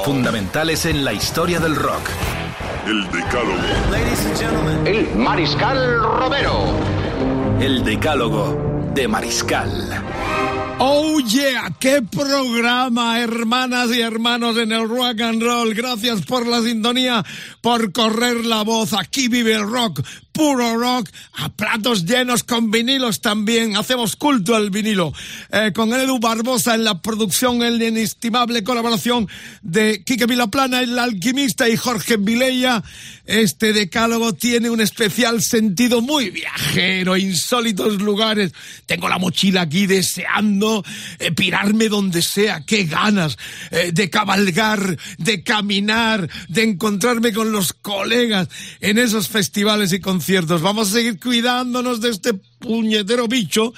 Fundamentales 0.00 0.86
en 0.86 1.04
la 1.04 1.12
historia 1.12 1.60
del 1.60 1.76
rock. 1.76 2.08
El 2.86 3.04
Decálogo. 3.12 4.86
El 4.86 5.14
Mariscal 5.14 6.02
Romero. 6.02 6.64
El 7.60 7.84
decálogo 7.84 8.90
de 8.94 9.06
Mariscal. 9.06 10.02
Oh 10.78 11.20
yeah, 11.20 11.70
qué 11.78 12.02
programa, 12.02 13.20
hermanas 13.20 13.94
y 13.94 14.00
hermanos 14.00 14.56
en 14.56 14.72
el 14.72 14.88
rock 14.88 15.20
and 15.20 15.40
roll. 15.40 15.74
Gracias 15.74 16.22
por 16.22 16.46
la 16.46 16.60
sintonía, 16.62 17.24
por 17.60 17.92
correr 17.92 18.44
la 18.44 18.62
voz. 18.62 18.94
Aquí 18.94 19.28
vive 19.28 19.54
el 19.54 19.70
rock, 19.70 20.00
puro 20.32 20.78
rock, 20.78 21.08
a 21.34 21.50
platos 21.50 22.04
llenos 22.04 22.42
con 22.42 22.70
vinilos 22.70 23.20
también. 23.20 23.76
Hacemos 23.76 24.16
culto 24.16 24.56
al 24.56 24.70
vinilo. 24.70 25.12
Eh, 25.50 25.72
con 25.74 25.92
Edu 25.92 26.18
Barbosa 26.18 26.74
en 26.74 26.84
la 26.84 27.00
producción, 27.00 27.62
en 27.62 27.78
la 27.78 27.84
inestimable 27.84 28.64
colaboración 28.64 29.28
de 29.62 30.02
Quique 30.04 30.26
Vilaplana, 30.26 30.80
el 30.80 30.98
alquimista 30.98 31.68
y 31.68 31.76
Jorge 31.76 32.16
Vilella. 32.16 32.82
Este 33.24 33.72
decálogo 33.72 34.32
tiene 34.32 34.70
un 34.70 34.80
especial 34.80 35.42
sentido 35.42 36.00
muy 36.00 36.30
viajero, 36.30 37.16
insólitos 37.16 38.00
lugares. 38.02 38.52
Tengo 38.86 39.08
la 39.08 39.18
mochila 39.18 39.62
aquí 39.62 39.86
deseando 39.86 40.82
eh, 41.18 41.30
pirarme 41.32 41.88
donde 41.88 42.22
sea. 42.22 42.64
Qué 42.66 42.84
ganas 42.84 43.38
eh, 43.70 43.90
de 43.92 44.10
cabalgar, 44.10 44.98
de 45.18 45.42
caminar, 45.42 46.28
de 46.48 46.62
encontrarme 46.62 47.32
con 47.32 47.52
los 47.52 47.72
colegas 47.72 48.48
en 48.80 48.98
esos 48.98 49.28
festivales 49.28 49.92
y 49.92 50.00
conciertos. 50.00 50.21
Vamos 50.62 50.90
a 50.90 50.92
seguir 50.92 51.18
cuidándonos 51.18 52.00
de 52.00 52.10
este 52.10 52.34
puñetero 52.34 53.26
bicho 53.26 53.72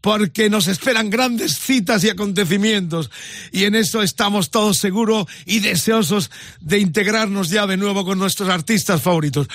porque 0.00 0.48
nos 0.48 0.68
esperan 0.68 1.10
grandes 1.10 1.58
citas 1.58 2.04
y 2.04 2.08
acontecimientos 2.08 3.10
y 3.52 3.64
en 3.64 3.74
eso 3.74 4.02
estamos 4.02 4.50
todos 4.50 4.78
seguros 4.78 5.26
y 5.44 5.60
deseosos 5.60 6.30
de 6.60 6.78
integrarnos 6.78 7.50
ya 7.50 7.66
de 7.66 7.76
nuevo 7.76 8.04
con 8.04 8.18
nuestros 8.18 8.48
artistas 8.48 9.02
favoritos. 9.02 9.48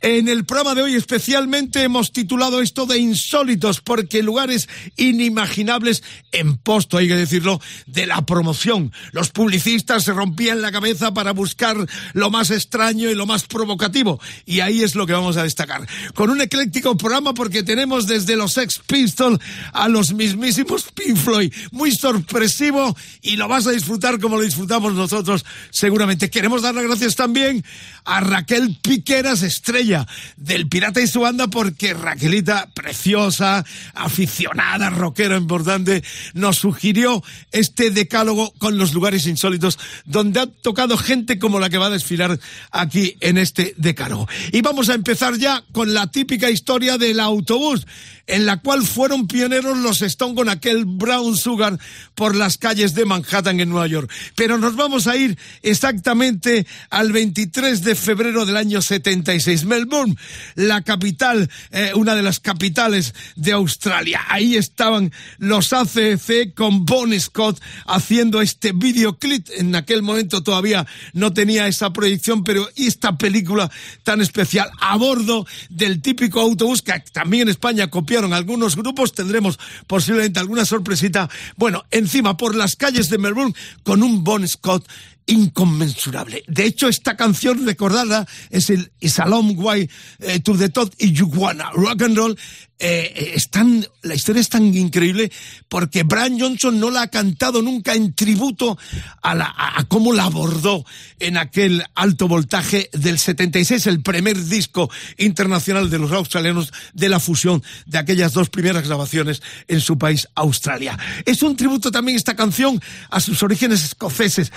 En 0.00 0.28
el 0.28 0.44
programa 0.44 0.74
de 0.74 0.82
hoy 0.82 0.94
especialmente 0.94 1.82
hemos 1.82 2.12
titulado 2.12 2.60
esto 2.60 2.86
de 2.86 2.98
insólitos 2.98 3.80
porque 3.80 4.22
lugares 4.22 4.68
inimaginables 4.96 6.02
en 6.32 6.56
posto, 6.56 6.98
hay 6.98 7.08
que 7.08 7.16
decirlo, 7.16 7.60
de 7.86 8.06
la 8.06 8.24
promoción. 8.24 8.92
Los 9.12 9.30
publicistas 9.30 10.04
se 10.04 10.12
rompían 10.12 10.62
la 10.62 10.72
cabeza 10.72 11.12
para 11.12 11.32
buscar 11.32 11.76
lo 12.14 12.30
más 12.30 12.50
extraño 12.50 13.10
y 13.10 13.14
lo 13.14 13.26
más 13.26 13.44
provocativo 13.44 14.20
y 14.46 14.60
ahí 14.60 14.82
es 14.82 14.94
lo 14.94 15.06
que 15.06 15.12
vamos 15.12 15.36
a 15.36 15.42
destacar. 15.42 15.86
Con 16.14 16.30
un 16.30 16.40
ecléctico 16.40 16.96
programa 16.96 17.34
porque 17.34 17.62
tenemos 17.62 18.06
desde 18.06 18.36
los 18.36 18.54
Sex 18.54 18.80
Pistols 18.86 19.40
a 19.72 19.88
los 19.92 20.12
mismísimos 20.12 20.90
Pink 20.92 21.16
Floyd. 21.16 21.52
Muy 21.72 21.92
sorpresivo 21.92 22.96
y 23.22 23.36
lo 23.36 23.48
vas 23.48 23.66
a 23.66 23.72
disfrutar 23.72 24.18
como 24.18 24.36
lo 24.36 24.42
disfrutamos 24.42 24.94
nosotros 24.94 25.44
seguramente. 25.70 26.30
Queremos 26.30 26.62
dar 26.62 26.74
las 26.74 26.84
gracias 26.84 27.16
también 27.16 27.64
a 28.04 28.20
Raquel 28.20 28.76
Piqueras, 28.82 29.42
estrella 29.42 30.06
del 30.36 30.68
Pirata 30.68 31.00
y 31.00 31.06
su 31.06 31.20
banda, 31.20 31.48
porque 31.48 31.94
Raquelita, 31.94 32.70
preciosa, 32.74 33.64
aficionada, 33.94 34.90
rockera 34.90 35.36
importante, 35.36 36.02
nos 36.34 36.58
sugirió 36.58 37.22
este 37.52 37.90
decálogo 37.90 38.52
con 38.58 38.78
los 38.78 38.94
lugares 38.94 39.26
insólitos 39.26 39.78
donde 40.04 40.40
ha 40.40 40.46
tocado 40.46 40.96
gente 40.96 41.38
como 41.38 41.60
la 41.60 41.70
que 41.70 41.78
va 41.78 41.86
a 41.86 41.90
desfilar 41.90 42.38
aquí 42.70 43.16
en 43.20 43.38
este 43.38 43.74
decálogo. 43.76 44.28
Y 44.52 44.60
vamos 44.62 44.88
a 44.88 44.94
empezar 44.94 45.36
ya 45.36 45.64
con 45.72 45.94
la 45.94 46.10
típica 46.10 46.50
historia 46.50 46.98
del 46.98 47.20
autobús 47.20 47.86
en 48.26 48.46
la 48.46 48.58
cual 48.58 48.84
fueron 48.84 49.26
pioneros 49.26 49.78
los 49.78 50.02
Stone 50.02 50.34
con 50.34 50.48
aquel 50.48 50.84
Brown 50.84 51.36
Sugar 51.36 51.78
por 52.14 52.34
las 52.36 52.58
calles 52.58 52.94
de 52.94 53.04
Manhattan 53.04 53.60
en 53.60 53.68
Nueva 53.68 53.86
York. 53.86 54.10
Pero 54.34 54.58
nos 54.58 54.76
vamos 54.76 55.06
a 55.06 55.16
ir 55.16 55.38
exactamente 55.62 56.66
al 56.90 57.12
23 57.12 57.82
de 57.82 57.94
febrero 57.94 58.46
del 58.46 58.56
año 58.56 58.82
76. 58.82 59.64
Melbourne, 59.64 60.16
la 60.54 60.82
capital, 60.82 61.50
eh, 61.70 61.92
una 61.94 62.14
de 62.14 62.22
las 62.22 62.40
capitales 62.40 63.14
de 63.36 63.52
Australia. 63.52 64.20
Ahí 64.28 64.56
estaban 64.56 65.12
los 65.38 65.72
ACC 65.72 66.54
con 66.54 66.84
Bon 66.84 67.18
Scott 67.18 67.60
haciendo 67.86 68.40
este 68.40 68.72
videoclip. 68.72 69.48
En 69.56 69.74
aquel 69.74 70.02
momento 70.02 70.42
todavía 70.42 70.86
no 71.12 71.32
tenía 71.32 71.66
esa 71.66 71.92
proyección, 71.92 72.44
pero 72.44 72.68
esta 72.76 73.16
película 73.16 73.70
tan 74.02 74.20
especial 74.20 74.70
a 74.80 74.96
bordo 74.96 75.46
del 75.68 76.02
típico 76.02 76.40
autobús 76.40 76.82
que 76.82 76.92
también 77.12 77.48
España 77.48 77.88
algunos 78.24 78.76
grupos, 78.76 79.12
tendremos 79.12 79.58
posiblemente 79.86 80.40
alguna 80.40 80.64
sorpresita. 80.64 81.28
Bueno, 81.56 81.84
encima 81.90 82.36
por 82.36 82.54
las 82.54 82.76
calles 82.76 83.08
de 83.10 83.18
Melbourne 83.18 83.54
con 83.82 84.02
un 84.02 84.22
Bon 84.22 84.46
Scott 84.46 84.86
inconmensurable. 85.26 86.42
De 86.46 86.64
hecho, 86.64 86.88
esta 86.88 87.16
canción 87.16 87.64
recordada 87.66 88.26
es 88.50 88.70
el 88.70 88.92
Is 89.00 89.18
a 89.18 89.26
Long 89.26 89.58
Way 89.58 89.88
eh, 90.20 90.40
to 90.40 90.56
the 90.56 90.68
Top 90.68 90.92
y 90.98 91.12
You 91.12 91.26
Wanna 91.26 91.70
Rock 91.72 92.02
and 92.02 92.16
Roll. 92.16 92.38
Eh, 92.82 93.36
tan- 93.50 93.86
la 94.00 94.14
historia 94.14 94.40
es 94.40 94.48
tan 94.48 94.74
increíble 94.74 95.30
porque 95.68 96.02
Brian 96.02 96.40
Johnson 96.40 96.80
no 96.80 96.90
la 96.90 97.02
ha 97.02 97.06
cantado 97.08 97.60
nunca 97.60 97.92
en 97.92 98.14
tributo 98.14 98.78
a, 99.22 99.84
cómo 99.88 100.14
la 100.14 100.24
abordó 100.24 100.86
en 101.18 101.36
aquel 101.36 101.84
alto 101.94 102.26
voltaje 102.26 102.88
del 102.94 103.18
76, 103.18 103.86
el 103.86 104.00
primer 104.00 104.42
disco 104.46 104.90
internacional 105.18 105.90
de 105.90 105.98
los 105.98 106.10
australianos 106.10 106.72
de 106.94 107.10
la 107.10 107.20
fusión 107.20 107.62
de 107.84 107.98
aquellas 107.98 108.32
dos 108.32 108.48
primeras 108.48 108.86
grabaciones 108.86 109.42
en 109.68 109.82
su 109.82 109.98
país, 109.98 110.26
Australia. 110.34 110.98
Es 111.26 111.42
un 111.42 111.56
tributo 111.56 111.90
también 111.90 112.16
esta 112.16 112.34
canción 112.34 112.80
a 113.10 113.20
sus 113.20 113.42
orígenes 113.42 113.84
escoceses, 113.84 114.52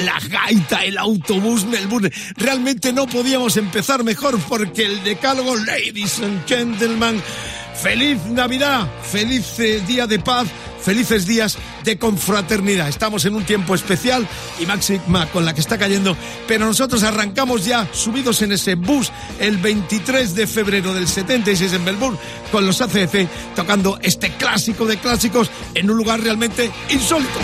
la 0.00 0.18
gaita, 0.28 0.84
el 0.84 0.98
autobús 0.98 1.64
Melbourne. 1.64 2.10
Realmente 2.36 2.92
no 2.92 3.06
podíamos 3.06 3.56
empezar 3.56 4.04
mejor 4.04 4.38
porque 4.48 4.84
el 4.84 5.02
decálogo, 5.04 5.56
ladies 5.56 6.20
and 6.20 6.46
gentlemen, 6.46 7.22
feliz 7.80 8.18
Navidad, 8.26 8.88
feliz 9.02 9.58
eh, 9.58 9.82
día 9.86 10.06
de 10.06 10.18
paz. 10.18 10.48
Felices 10.84 11.26
días 11.26 11.56
de 11.82 11.98
confraternidad. 11.98 12.90
Estamos 12.90 13.24
en 13.24 13.34
un 13.34 13.44
tiempo 13.44 13.74
especial 13.74 14.28
y 14.60 14.66
máxima 14.66 15.24
con 15.30 15.46
la 15.46 15.54
que 15.54 15.62
está 15.62 15.78
cayendo, 15.78 16.14
pero 16.46 16.66
nosotros 16.66 17.02
arrancamos 17.04 17.64
ya 17.64 17.88
subidos 17.90 18.42
en 18.42 18.52
ese 18.52 18.74
bus 18.74 19.10
el 19.40 19.56
23 19.56 20.34
de 20.34 20.46
febrero 20.46 20.92
del 20.92 21.08
76 21.08 21.72
en 21.72 21.84
Melbourne 21.84 22.18
con 22.52 22.66
los 22.66 22.82
ACC 22.82 23.26
tocando 23.56 23.98
este 24.02 24.32
clásico 24.32 24.84
de 24.84 24.98
clásicos 24.98 25.50
en 25.74 25.90
un 25.90 25.96
lugar 25.96 26.20
realmente 26.20 26.70
insólito. 26.90 27.40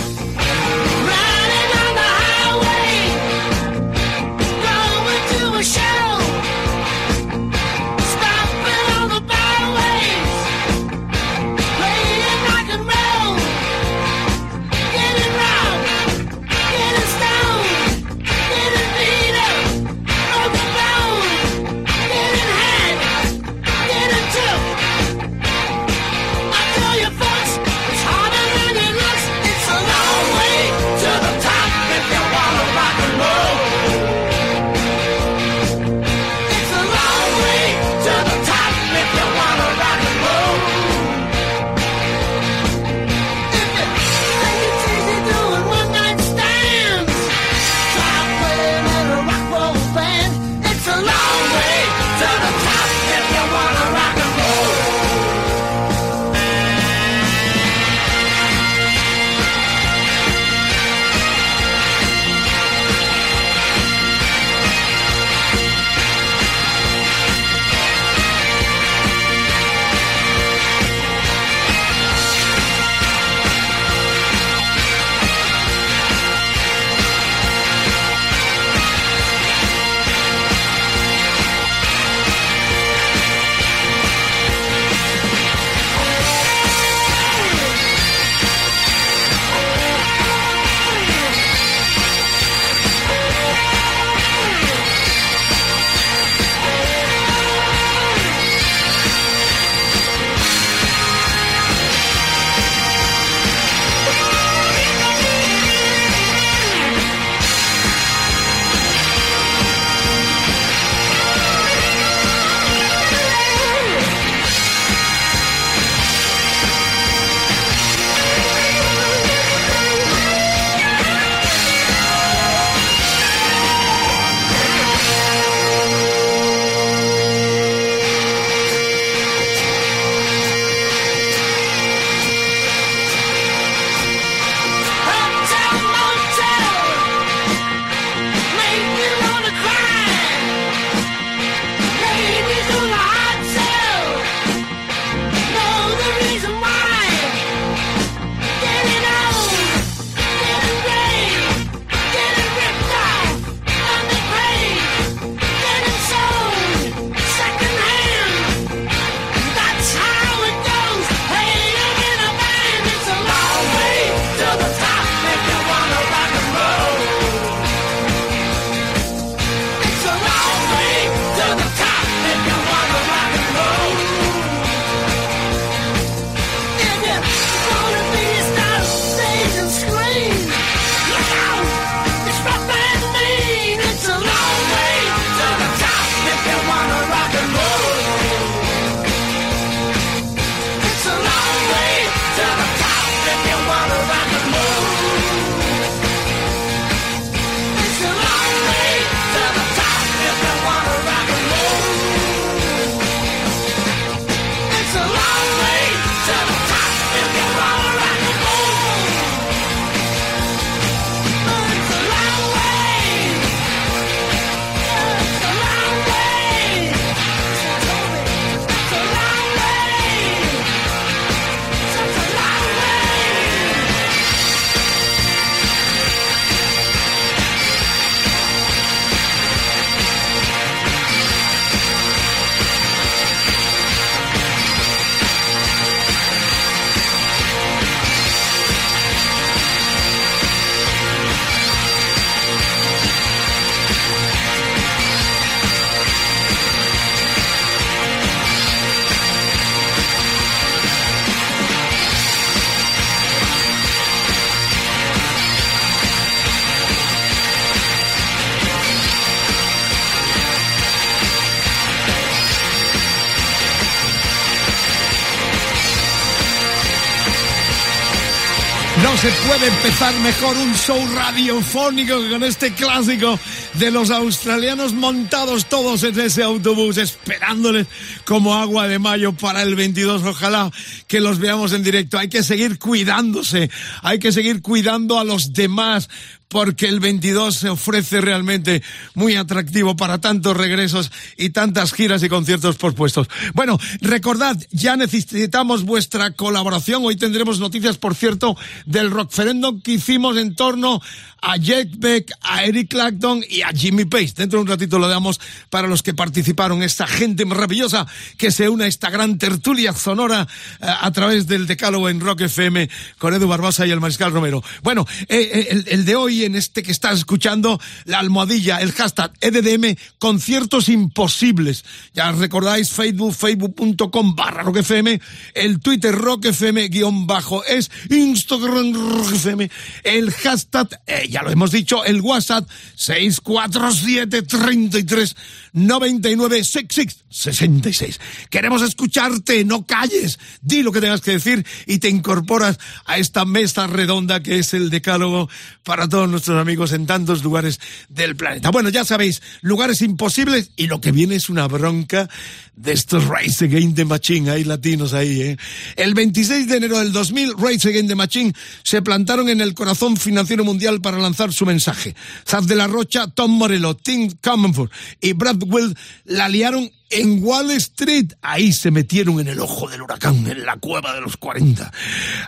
Se 269.20 269.30
puede 269.46 269.66
empezar 269.66 270.14
mejor 270.20 270.56
un 270.56 270.74
show 270.74 270.98
radiofónico 271.14 272.22
que 272.22 272.30
con 272.30 272.42
este 272.42 272.72
clásico 272.72 273.38
de 273.74 273.90
los 273.90 274.10
australianos 274.10 274.94
montados 274.94 275.66
todos 275.66 276.04
en 276.04 276.18
ese 276.18 276.42
autobús, 276.42 276.96
esperándoles 276.96 277.86
como 278.24 278.54
agua 278.54 278.88
de 278.88 278.98
mayo 278.98 279.34
para 279.34 279.60
el 279.60 279.74
22. 279.74 280.22
Ojalá 280.22 280.70
que 281.06 281.20
los 281.20 281.38
veamos 281.38 281.74
en 281.74 281.82
directo. 281.82 282.18
Hay 282.18 282.30
que 282.30 282.42
seguir 282.42 282.78
cuidándose, 282.78 283.68
hay 284.00 284.18
que 284.18 284.32
seguir 284.32 284.62
cuidando 284.62 285.18
a 285.18 285.24
los 285.24 285.52
demás, 285.52 286.08
porque 286.50 286.86
el 286.86 286.98
22 286.98 287.54
se 287.54 287.68
ofrece 287.68 288.20
realmente 288.20 288.82
muy 289.14 289.36
atractivo 289.36 289.96
para 289.96 290.20
tantos 290.20 290.56
regresos 290.56 291.12
y 291.36 291.50
tantas 291.50 291.92
giras 291.92 292.24
y 292.24 292.28
conciertos 292.28 292.76
pospuestos. 292.76 293.28
Bueno, 293.54 293.78
recordad, 294.00 294.56
ya 294.72 294.96
necesitamos 294.96 295.84
vuestra 295.84 296.32
colaboración. 296.32 297.04
Hoy 297.04 297.16
tendremos 297.16 297.60
noticias, 297.60 297.98
por 297.98 298.16
cierto, 298.16 298.56
del 298.84 299.12
rockferendum 299.12 299.80
que 299.80 299.92
hicimos 299.92 300.36
en 300.36 300.56
torno 300.56 301.00
a 301.42 301.56
Jack 301.56 301.88
Beck, 301.98 302.32
a 302.42 302.64
Eric 302.64 302.90
Clapton 302.90 303.44
y 303.48 303.62
a 303.62 303.68
Jimmy 303.68 304.04
Page. 304.04 304.32
Dentro 304.36 304.58
de 304.58 304.62
un 304.62 304.68
ratito 304.68 304.98
lo 304.98 305.08
damos 305.08 305.40
para 305.70 305.88
los 305.88 306.02
que 306.02 306.14
participaron, 306.14 306.82
esta 306.82 307.06
gente 307.06 307.44
maravillosa 307.44 308.06
que 308.36 308.50
se 308.50 308.68
une 308.68 308.84
a 308.84 308.86
esta 308.88 309.10
gran 309.10 309.38
tertulia 309.38 309.92
sonora 309.92 310.46
eh, 310.80 310.86
a 310.86 311.10
través 311.12 311.46
del 311.46 311.66
decálogo 311.66 312.08
en 312.08 312.20
Rock 312.20 312.42
FM 312.42 312.90
con 313.18 313.34
Edu 313.34 313.48
Barbosa 313.48 313.86
y 313.86 313.90
el 313.90 314.00
Mariscal 314.00 314.32
Romero. 314.32 314.62
Bueno, 314.82 315.06
eh, 315.28 315.68
eh, 315.70 315.84
el 315.86 316.04
de 316.04 316.16
hoy 316.16 316.39
en 316.44 316.54
este 316.54 316.82
que 316.82 316.92
estás 316.92 317.18
escuchando, 317.18 317.80
la 318.04 318.18
almohadilla, 318.18 318.80
el 318.80 318.92
hashtag 318.92 319.32
EDDM, 319.40 319.96
conciertos 320.18 320.88
imposibles. 320.88 321.84
Ya 322.14 322.32
recordáis 322.32 322.90
Facebook, 322.90 323.34
facebook.com 323.34 324.34
barra 324.34 324.62
Rock 324.62 324.78
FM, 324.78 325.20
el 325.54 325.80
Twitter 325.80 326.14
Rock 326.14 326.46
FM 326.46 326.88
guion 326.88 327.26
bajo 327.26 327.64
es, 327.64 327.90
Instagram 328.08 328.92
Rock 328.94 329.32
FM, 329.32 329.70
el 330.04 330.30
hashtag, 330.32 331.00
eh, 331.06 331.28
ya 331.28 331.42
lo 331.42 331.50
hemos 331.50 331.70
dicho, 331.70 332.04
el 332.04 332.20
WhatsApp 332.20 332.68
647 332.96 334.42
33 334.42 335.36
99 335.72 336.64
66 336.64 337.24
66. 337.30 338.20
Queremos 338.50 338.82
escucharte, 338.82 339.64
no 339.64 339.86
calles, 339.86 340.38
di 340.62 340.82
lo 340.82 340.92
que 340.92 341.00
tengas 341.00 341.20
que 341.20 341.32
decir 341.32 341.64
y 341.86 341.98
te 341.98 342.08
incorporas 342.08 342.78
a 343.06 343.18
esta 343.18 343.44
mesa 343.44 343.86
redonda 343.86 344.42
que 344.42 344.58
es 344.58 344.74
el 344.74 344.90
decálogo 344.90 345.48
para 345.84 346.08
todos 346.08 346.28
nuestros 346.28 346.60
amigos 346.60 346.92
en 346.92 347.06
tantos 347.06 347.44
lugares 347.44 347.78
del 348.08 348.36
planeta. 348.36 348.70
Bueno, 348.70 348.88
ya 348.88 349.04
sabéis, 349.04 349.42
lugares 349.60 350.02
imposibles 350.02 350.72
y 350.76 350.88
lo 350.88 351.00
que 351.00 351.12
viene 351.12 351.36
es 351.36 351.48
una 351.48 351.68
bronca 351.68 352.28
de 352.74 352.92
estos 352.92 353.26
Race 353.26 353.64
Against 353.64 353.96
the 353.96 354.04
Machine, 354.04 354.50
hay 354.50 354.64
latinos 354.64 355.12
ahí, 355.12 355.42
¿eh? 355.42 355.56
El 355.96 356.14
26 356.14 356.66
de 356.66 356.76
enero 356.78 356.98
del 356.98 357.12
2000, 357.12 357.54
Race 357.58 357.88
Against 357.88 358.08
the 358.08 358.14
Machine 358.14 358.52
se 358.82 359.02
plantaron 359.02 359.48
en 359.50 359.60
el 359.60 359.74
corazón 359.74 360.16
financiero 360.16 360.64
mundial 360.64 361.00
para 361.00 361.18
lanzar 361.18 361.52
su 361.52 361.66
mensaje. 361.66 362.14
Zaz 362.48 362.66
de 362.66 362.76
la 362.76 362.86
Rocha, 362.86 363.28
Tom 363.28 363.50
Morello, 363.52 363.94
Tim 363.94 364.30
Comerford 364.42 364.90
y 365.20 365.34
Brad 365.34 365.59
Will 365.66 365.94
la 366.24 366.48
liaron 366.48 366.90
en 367.10 367.42
Wall 367.44 367.70
Street. 367.72 368.32
Ahí 368.40 368.72
se 368.72 368.90
metieron 368.90 369.40
en 369.40 369.48
el 369.48 369.60
ojo 369.60 369.88
del 369.88 370.02
huracán, 370.02 370.46
en 370.46 370.64
la 370.64 370.76
cueva 370.76 371.14
de 371.14 371.20
los 371.20 371.36
40. 371.36 371.92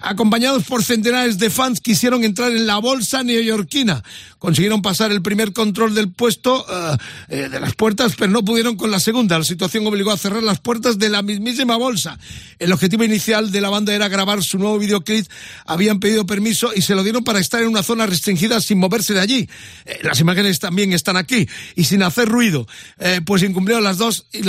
Acompañados 0.00 0.64
por 0.64 0.82
centenares 0.84 1.38
de 1.38 1.50
fans, 1.50 1.80
quisieron 1.80 2.24
entrar 2.24 2.52
en 2.52 2.66
la 2.66 2.78
bolsa 2.78 3.22
neoyorquina. 3.22 4.02
Consiguieron 4.38 4.82
pasar 4.82 5.12
el 5.12 5.22
primer 5.22 5.52
control 5.52 5.94
del 5.94 6.10
puesto 6.10 6.64
uh, 6.64 6.96
eh, 7.28 7.48
de 7.48 7.60
las 7.60 7.74
puertas, 7.74 8.14
pero 8.18 8.32
no 8.32 8.44
pudieron 8.44 8.76
con 8.76 8.90
la 8.90 8.98
segunda. 8.98 9.38
La 9.38 9.44
situación 9.44 9.86
obligó 9.86 10.10
a 10.10 10.16
cerrar 10.16 10.42
las 10.42 10.58
puertas 10.58 10.98
de 10.98 11.08
la 11.08 11.22
mismísima 11.22 11.76
bolsa. 11.76 12.18
El 12.58 12.72
objetivo 12.72 13.04
inicial 13.04 13.52
de 13.52 13.60
la 13.60 13.70
banda 13.70 13.94
era 13.94 14.08
grabar 14.08 14.42
su 14.42 14.58
nuevo 14.58 14.78
videoclip. 14.78 15.26
Habían 15.66 16.00
pedido 16.00 16.26
permiso 16.26 16.72
y 16.74 16.82
se 16.82 16.94
lo 16.94 17.02
dieron 17.02 17.22
para 17.22 17.38
estar 17.38 17.62
en 17.62 17.68
una 17.68 17.82
zona 17.82 18.06
restringida 18.06 18.60
sin 18.60 18.78
moverse 18.78 19.14
de 19.14 19.20
allí. 19.20 19.48
Eh, 19.84 20.00
las 20.02 20.20
imágenes 20.20 20.58
también 20.58 20.92
están 20.92 21.16
aquí 21.16 21.48
y 21.76 21.84
sin 21.84 22.02
hacer 22.02 22.28
ruido. 22.28 22.66
Eh, 22.98 23.20
pues 23.24 23.42
incumplieron 23.42 23.84
las 23.84 23.98
dos 23.98 24.26
y 24.32 24.42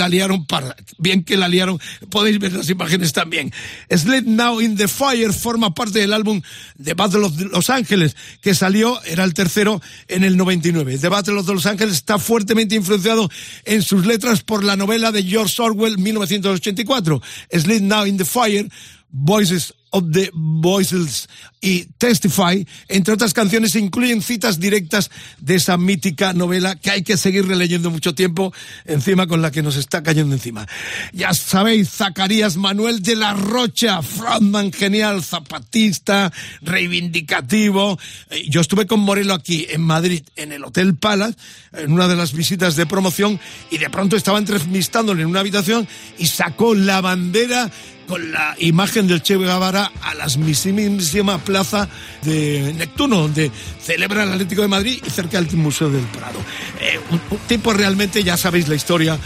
para. 0.46 0.76
Bien 0.98 1.24
que 1.24 1.36
la 1.36 1.48
liaron. 1.48 1.78
Podéis 2.10 2.38
ver 2.38 2.52
las 2.52 2.68
imágenes 2.70 3.12
también. 3.12 3.52
Sleep 3.90 4.26
Now 4.26 4.60
in 4.60 4.76
the 4.76 4.88
Fire 4.88 5.32
forma 5.32 5.74
parte 5.74 5.98
del 5.98 6.12
álbum 6.12 6.42
The 6.82 6.94
Battle 6.94 7.24
of 7.24 7.40
Los 7.52 7.70
Ángeles, 7.70 8.16
que 8.40 8.54
salió, 8.54 9.02
era 9.04 9.24
el 9.24 9.34
tercero 9.34 9.80
en 10.08 10.24
el 10.24 10.36
99. 10.36 10.98
The 10.98 11.08
Battle 11.08 11.38
of 11.38 11.48
Los 11.48 11.66
Ángeles 11.66 11.94
está 11.94 12.18
fuertemente 12.18 12.74
influenciado 12.74 13.30
en 13.64 13.82
sus 13.82 14.06
letras 14.06 14.42
por 14.42 14.64
la 14.64 14.76
novela 14.76 15.12
de 15.12 15.22
George 15.22 15.60
Orwell 15.60 15.98
1984. 15.98 17.22
Sleep 17.52 17.82
Now 17.82 18.06
in 18.06 18.16
the 18.16 18.24
Fire, 18.24 18.68
Voices 19.16 19.72
of 19.94 20.10
the 20.10 20.28
Voices 20.34 21.28
y 21.60 21.84
Testify, 21.98 22.66
entre 22.88 23.14
otras 23.14 23.32
canciones, 23.32 23.76
incluyen 23.76 24.22
citas 24.22 24.58
directas 24.58 25.10
de 25.38 25.54
esa 25.54 25.78
mítica 25.78 26.32
novela 26.32 26.74
que 26.74 26.90
hay 26.90 27.02
que 27.02 27.16
seguir 27.16 27.46
releyendo 27.46 27.90
mucho 27.90 28.14
tiempo, 28.14 28.52
encima 28.84 29.28
con 29.28 29.40
la 29.40 29.52
que 29.52 29.62
nos 29.62 29.76
está 29.76 30.02
cayendo 30.02 30.34
encima. 30.34 30.66
Ya 31.12 31.32
sabéis, 31.32 31.90
Zacarías 31.90 32.56
Manuel 32.56 33.02
de 33.02 33.14
la 33.14 33.34
Rocha, 33.34 34.02
frontman 34.02 34.72
genial, 34.72 35.22
zapatista, 35.22 36.32
reivindicativo. 36.60 37.98
Eh, 38.30 38.46
Yo 38.50 38.60
estuve 38.60 38.86
con 38.86 39.00
Morelo 39.00 39.32
aquí 39.32 39.66
en 39.70 39.82
Madrid, 39.82 40.24
en 40.34 40.52
el 40.52 40.64
Hotel 40.64 40.96
Palace, 40.96 41.38
en 41.72 41.92
una 41.92 42.08
de 42.08 42.16
las 42.16 42.32
visitas 42.32 42.74
de 42.74 42.84
promoción, 42.84 43.38
y 43.70 43.78
de 43.78 43.90
pronto 43.90 44.16
estaba 44.16 44.38
entrevistándole 44.38 45.22
en 45.22 45.28
una 45.28 45.40
habitación 45.40 45.86
y 46.18 46.26
sacó 46.26 46.74
la 46.74 47.00
bandera 47.00 47.70
con 48.06 48.32
la 48.32 48.54
imagen 48.58 49.06
del 49.06 49.22
Che 49.22 49.38
Guevara 49.38 49.83
a 50.02 50.14
la 50.14 50.26
mismísima 50.26 51.38
plaza 51.38 51.88
de 52.22 52.74
Neptuno, 52.76 53.22
donde 53.22 53.50
celebra 53.82 54.24
el 54.24 54.32
Atlético 54.32 54.62
de 54.62 54.68
Madrid 54.68 55.02
y 55.04 55.10
cerca 55.10 55.40
del 55.40 55.56
Museo 55.56 55.90
del 55.90 56.04
Prado. 56.04 56.38
Eh, 56.80 56.98
un, 57.10 57.20
un, 57.30 57.38
tipo 57.46 57.72
realmente, 57.72 58.22
ya 58.22 58.36
sabéis 58.36 58.68
la 58.68 58.74
historia 58.74 59.18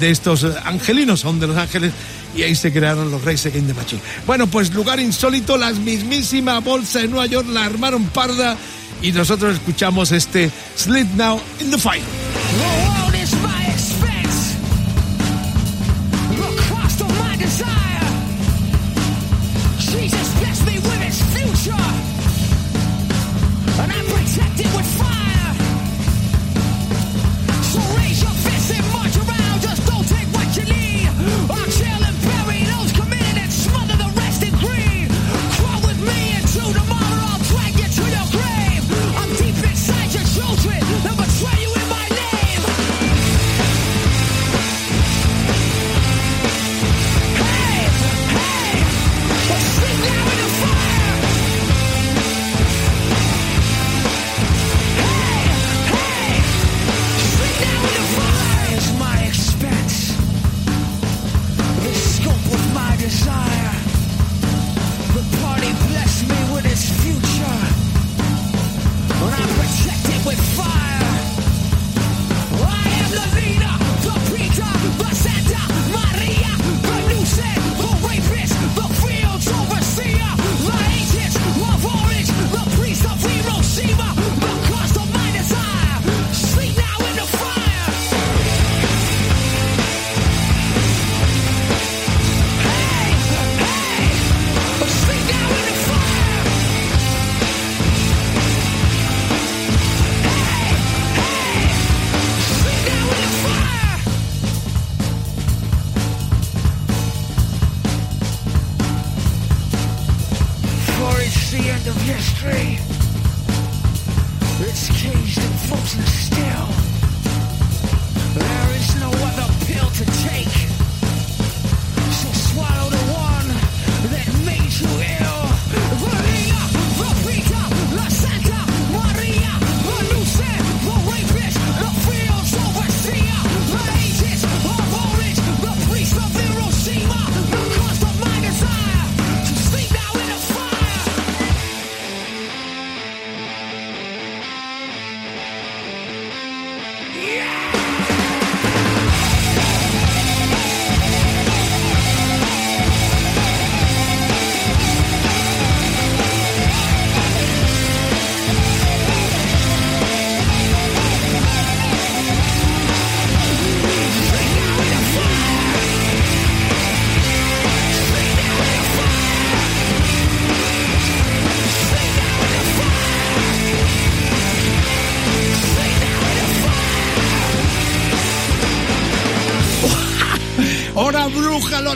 de 0.00 0.10
estos 0.10 0.44
eh, 0.44 0.52
angelinos, 0.64 1.20
son 1.20 1.40
de 1.40 1.46
Los 1.46 1.56
Ángeles, 1.56 1.92
y 2.36 2.42
ahí 2.42 2.54
se 2.54 2.72
crearon 2.72 3.10
los 3.10 3.22
Reyes 3.22 3.42
the 3.42 3.74
Machine. 3.74 4.02
Bueno, 4.26 4.46
pues 4.46 4.72
lugar 4.74 5.00
insólito, 5.00 5.56
la 5.56 5.72
mismísima 5.72 6.60
bolsa 6.60 7.00
de 7.00 7.08
Nueva 7.08 7.26
York 7.26 7.48
la 7.50 7.64
armaron 7.64 8.04
parda 8.04 8.56
y 9.02 9.12
nosotros 9.12 9.54
escuchamos 9.54 10.12
este 10.12 10.50
Sleep 10.76 11.08
Now 11.16 11.40
in 11.60 11.70
the 11.70 11.78
Fire. 11.78 12.02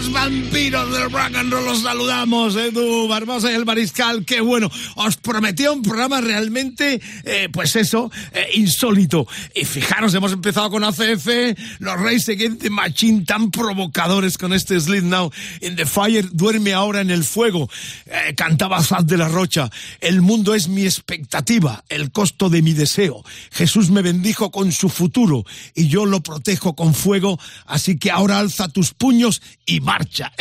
Horseman 0.01 0.50
del 0.69 1.11
rock 1.11 1.37
and 1.37 1.51
roll, 1.51 1.65
los 1.65 1.81
saludamos, 1.81 2.55
Edu 2.55 3.09
Barbosa 3.09 3.51
y 3.51 3.55
el 3.55 3.65
Mariscal, 3.65 4.27
qué 4.27 4.43
bueno, 4.43 4.71
os 4.97 5.17
prometía 5.17 5.73
un 5.73 5.81
programa 5.81 6.21
realmente, 6.21 7.01
eh, 7.25 7.49
pues 7.51 7.77
eso, 7.77 8.13
eh, 8.33 8.47
insólito. 8.55 9.27
Y 9.55 9.65
fijaros, 9.65 10.13
hemos 10.13 10.33
empezado 10.33 10.69
con 10.71 10.85
ACF, 10.85 11.27
los 11.79 11.99
Reyes 11.99 12.27
the 12.59 12.69
Machine, 12.69 13.25
tan 13.25 13.51
provocadores 13.51 14.37
con 14.37 14.53
este 14.53 14.79
Sleep 14.79 15.05
Now 15.05 15.33
in 15.63 15.77
the 15.77 15.87
Fire, 15.87 16.29
duerme 16.31 16.75
ahora 16.75 17.01
en 17.01 17.11
el 17.11 17.25
fuego, 17.25 17.71
eh, 18.05 18.35
cantaba 18.37 18.85
Sad 18.85 19.05
de 19.05 19.17
la 19.17 19.29
Rocha, 19.29 19.71
el 20.01 20.21
mundo 20.21 20.55
es 20.55 20.69
mi 20.69 20.85
expectativa, 20.85 21.85
el 21.89 22.13
costo 22.13 22.51
de 22.51 22.61
mi 22.61 22.75
deseo. 22.75 23.25
Jesús 23.51 23.89
me 23.89 24.03
bendijo 24.03 24.51
con 24.51 24.73
su 24.73 24.91
futuro 24.91 25.47
y 25.75 25.89
yo 25.89 26.05
lo 26.05 26.23
protejo 26.23 26.77
con 26.77 26.93
fuego, 26.93 27.41
así 27.65 27.99
que 27.99 28.11
ahora 28.11 28.39
alza 28.39 28.69
tus 28.69 28.93
puños 28.93 29.41
y 29.65 29.81
marcha. 29.81 30.33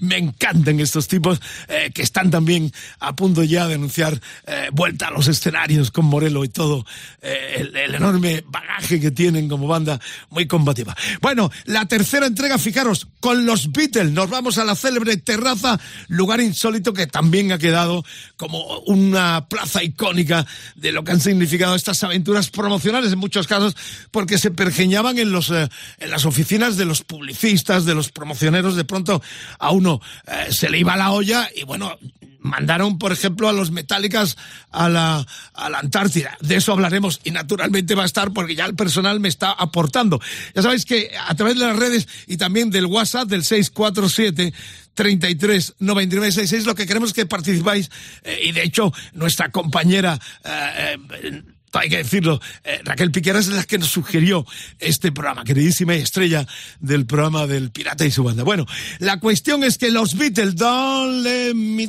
Me 0.00 0.18
encantan 0.18 0.80
estos 0.80 1.08
tipos 1.08 1.40
eh, 1.68 1.90
que 1.94 2.02
están 2.02 2.30
también 2.30 2.72
a 3.00 3.14
punto 3.14 3.42
ya 3.42 3.66
de 3.66 3.74
anunciar 3.74 4.20
eh, 4.46 4.68
vuelta 4.72 5.08
a 5.08 5.10
los 5.10 5.28
escenarios 5.28 5.90
con 5.90 6.06
Morelo 6.06 6.44
y 6.44 6.48
todo 6.48 6.84
eh, 7.22 7.56
el, 7.58 7.76
el 7.76 7.94
enorme 7.94 8.44
bagaje 8.46 9.00
que 9.00 9.10
tienen 9.10 9.48
como 9.48 9.66
banda 9.66 10.00
muy 10.30 10.46
combativa. 10.46 10.96
Bueno, 11.20 11.50
la 11.64 11.86
tercera 11.86 12.26
entrega, 12.26 12.58
fijaros, 12.58 13.08
con 13.20 13.46
los 13.46 13.72
Beatles 13.72 14.10
nos 14.10 14.30
vamos 14.30 14.58
a 14.58 14.64
la 14.64 14.74
célebre 14.74 15.16
terraza, 15.16 15.80
lugar 16.08 16.40
insólito 16.40 16.92
que 16.92 17.06
también 17.06 17.52
ha 17.52 17.58
quedado 17.58 18.04
como 18.36 18.78
una 18.80 19.46
plaza 19.48 19.82
icónica 19.82 20.46
de 20.74 20.92
lo 20.92 21.04
que 21.04 21.12
han 21.12 21.20
significado 21.20 21.74
estas 21.74 22.02
aventuras 22.02 22.50
promocionales 22.50 23.12
en 23.12 23.18
muchos 23.18 23.46
casos, 23.46 23.76
porque 24.10 24.38
se 24.38 24.50
pergeñaban 24.50 25.18
en 25.18 25.32
los 25.32 25.50
en 25.50 26.10
las 26.10 26.24
oficinas 26.24 26.76
de 26.76 26.84
los 26.84 27.02
publicistas, 27.02 27.84
de 27.84 27.94
los 27.94 28.10
promocioneros, 28.10 28.76
de 28.76 28.84
pronto 28.84 29.22
a 29.58 29.70
uno 29.70 30.00
eh, 30.26 30.52
se 30.52 30.70
le 30.70 30.78
iba 30.78 30.96
la 30.96 31.12
olla 31.12 31.48
y 31.54 31.64
bueno, 31.64 31.98
mandaron, 32.44 32.98
por 32.98 33.10
ejemplo, 33.10 33.48
a 33.48 33.52
los 33.52 33.70
metálicas 33.70 34.36
a 34.70 34.88
la, 34.88 35.26
a 35.54 35.70
la 35.70 35.78
Antártida. 35.78 36.36
De 36.40 36.56
eso 36.56 36.72
hablaremos 36.72 37.20
y 37.24 37.30
naturalmente 37.30 37.94
va 37.94 38.02
a 38.04 38.06
estar 38.06 38.32
porque 38.32 38.54
ya 38.54 38.66
el 38.66 38.74
personal 38.74 39.18
me 39.18 39.28
está 39.28 39.50
aportando. 39.50 40.20
Ya 40.54 40.62
sabéis 40.62 40.84
que 40.84 41.10
a 41.26 41.34
través 41.34 41.58
de 41.58 41.66
las 41.66 41.76
redes 41.76 42.06
y 42.26 42.36
también 42.36 42.70
del 42.70 42.86
WhatsApp 42.86 43.28
del 43.28 43.44
647 43.44 44.52
33 44.94 45.74
99 45.80 46.32
66 46.32 46.66
lo 46.66 46.74
que 46.74 46.86
queremos 46.86 47.10
es 47.10 47.14
que 47.14 47.26
participáis 47.26 47.90
eh, 48.22 48.38
y 48.44 48.52
de 48.52 48.62
hecho 48.62 48.92
nuestra 49.12 49.50
compañera 49.50 50.20
eh, 50.44 50.96
eh, 51.22 51.42
hay 51.78 51.88
que 51.88 51.98
decirlo, 51.98 52.40
eh, 52.62 52.80
Raquel 52.84 53.10
Piquera 53.10 53.38
es 53.38 53.48
la 53.48 53.64
que 53.64 53.78
nos 53.78 53.88
sugirió 53.88 54.46
este 54.78 55.12
programa, 55.12 55.44
queridísima 55.44 55.94
estrella 55.94 56.46
del 56.80 57.06
programa 57.06 57.46
del 57.46 57.70
Pirata 57.70 58.04
y 58.04 58.10
su 58.10 58.24
banda. 58.24 58.44
Bueno, 58.44 58.66
la 58.98 59.18
cuestión 59.20 59.64
es 59.64 59.78
que 59.78 59.90
los 59.90 60.16
Beatles, 60.16 60.56
Don't 60.56 61.24
Let 61.24 61.54
Me. 61.54 61.88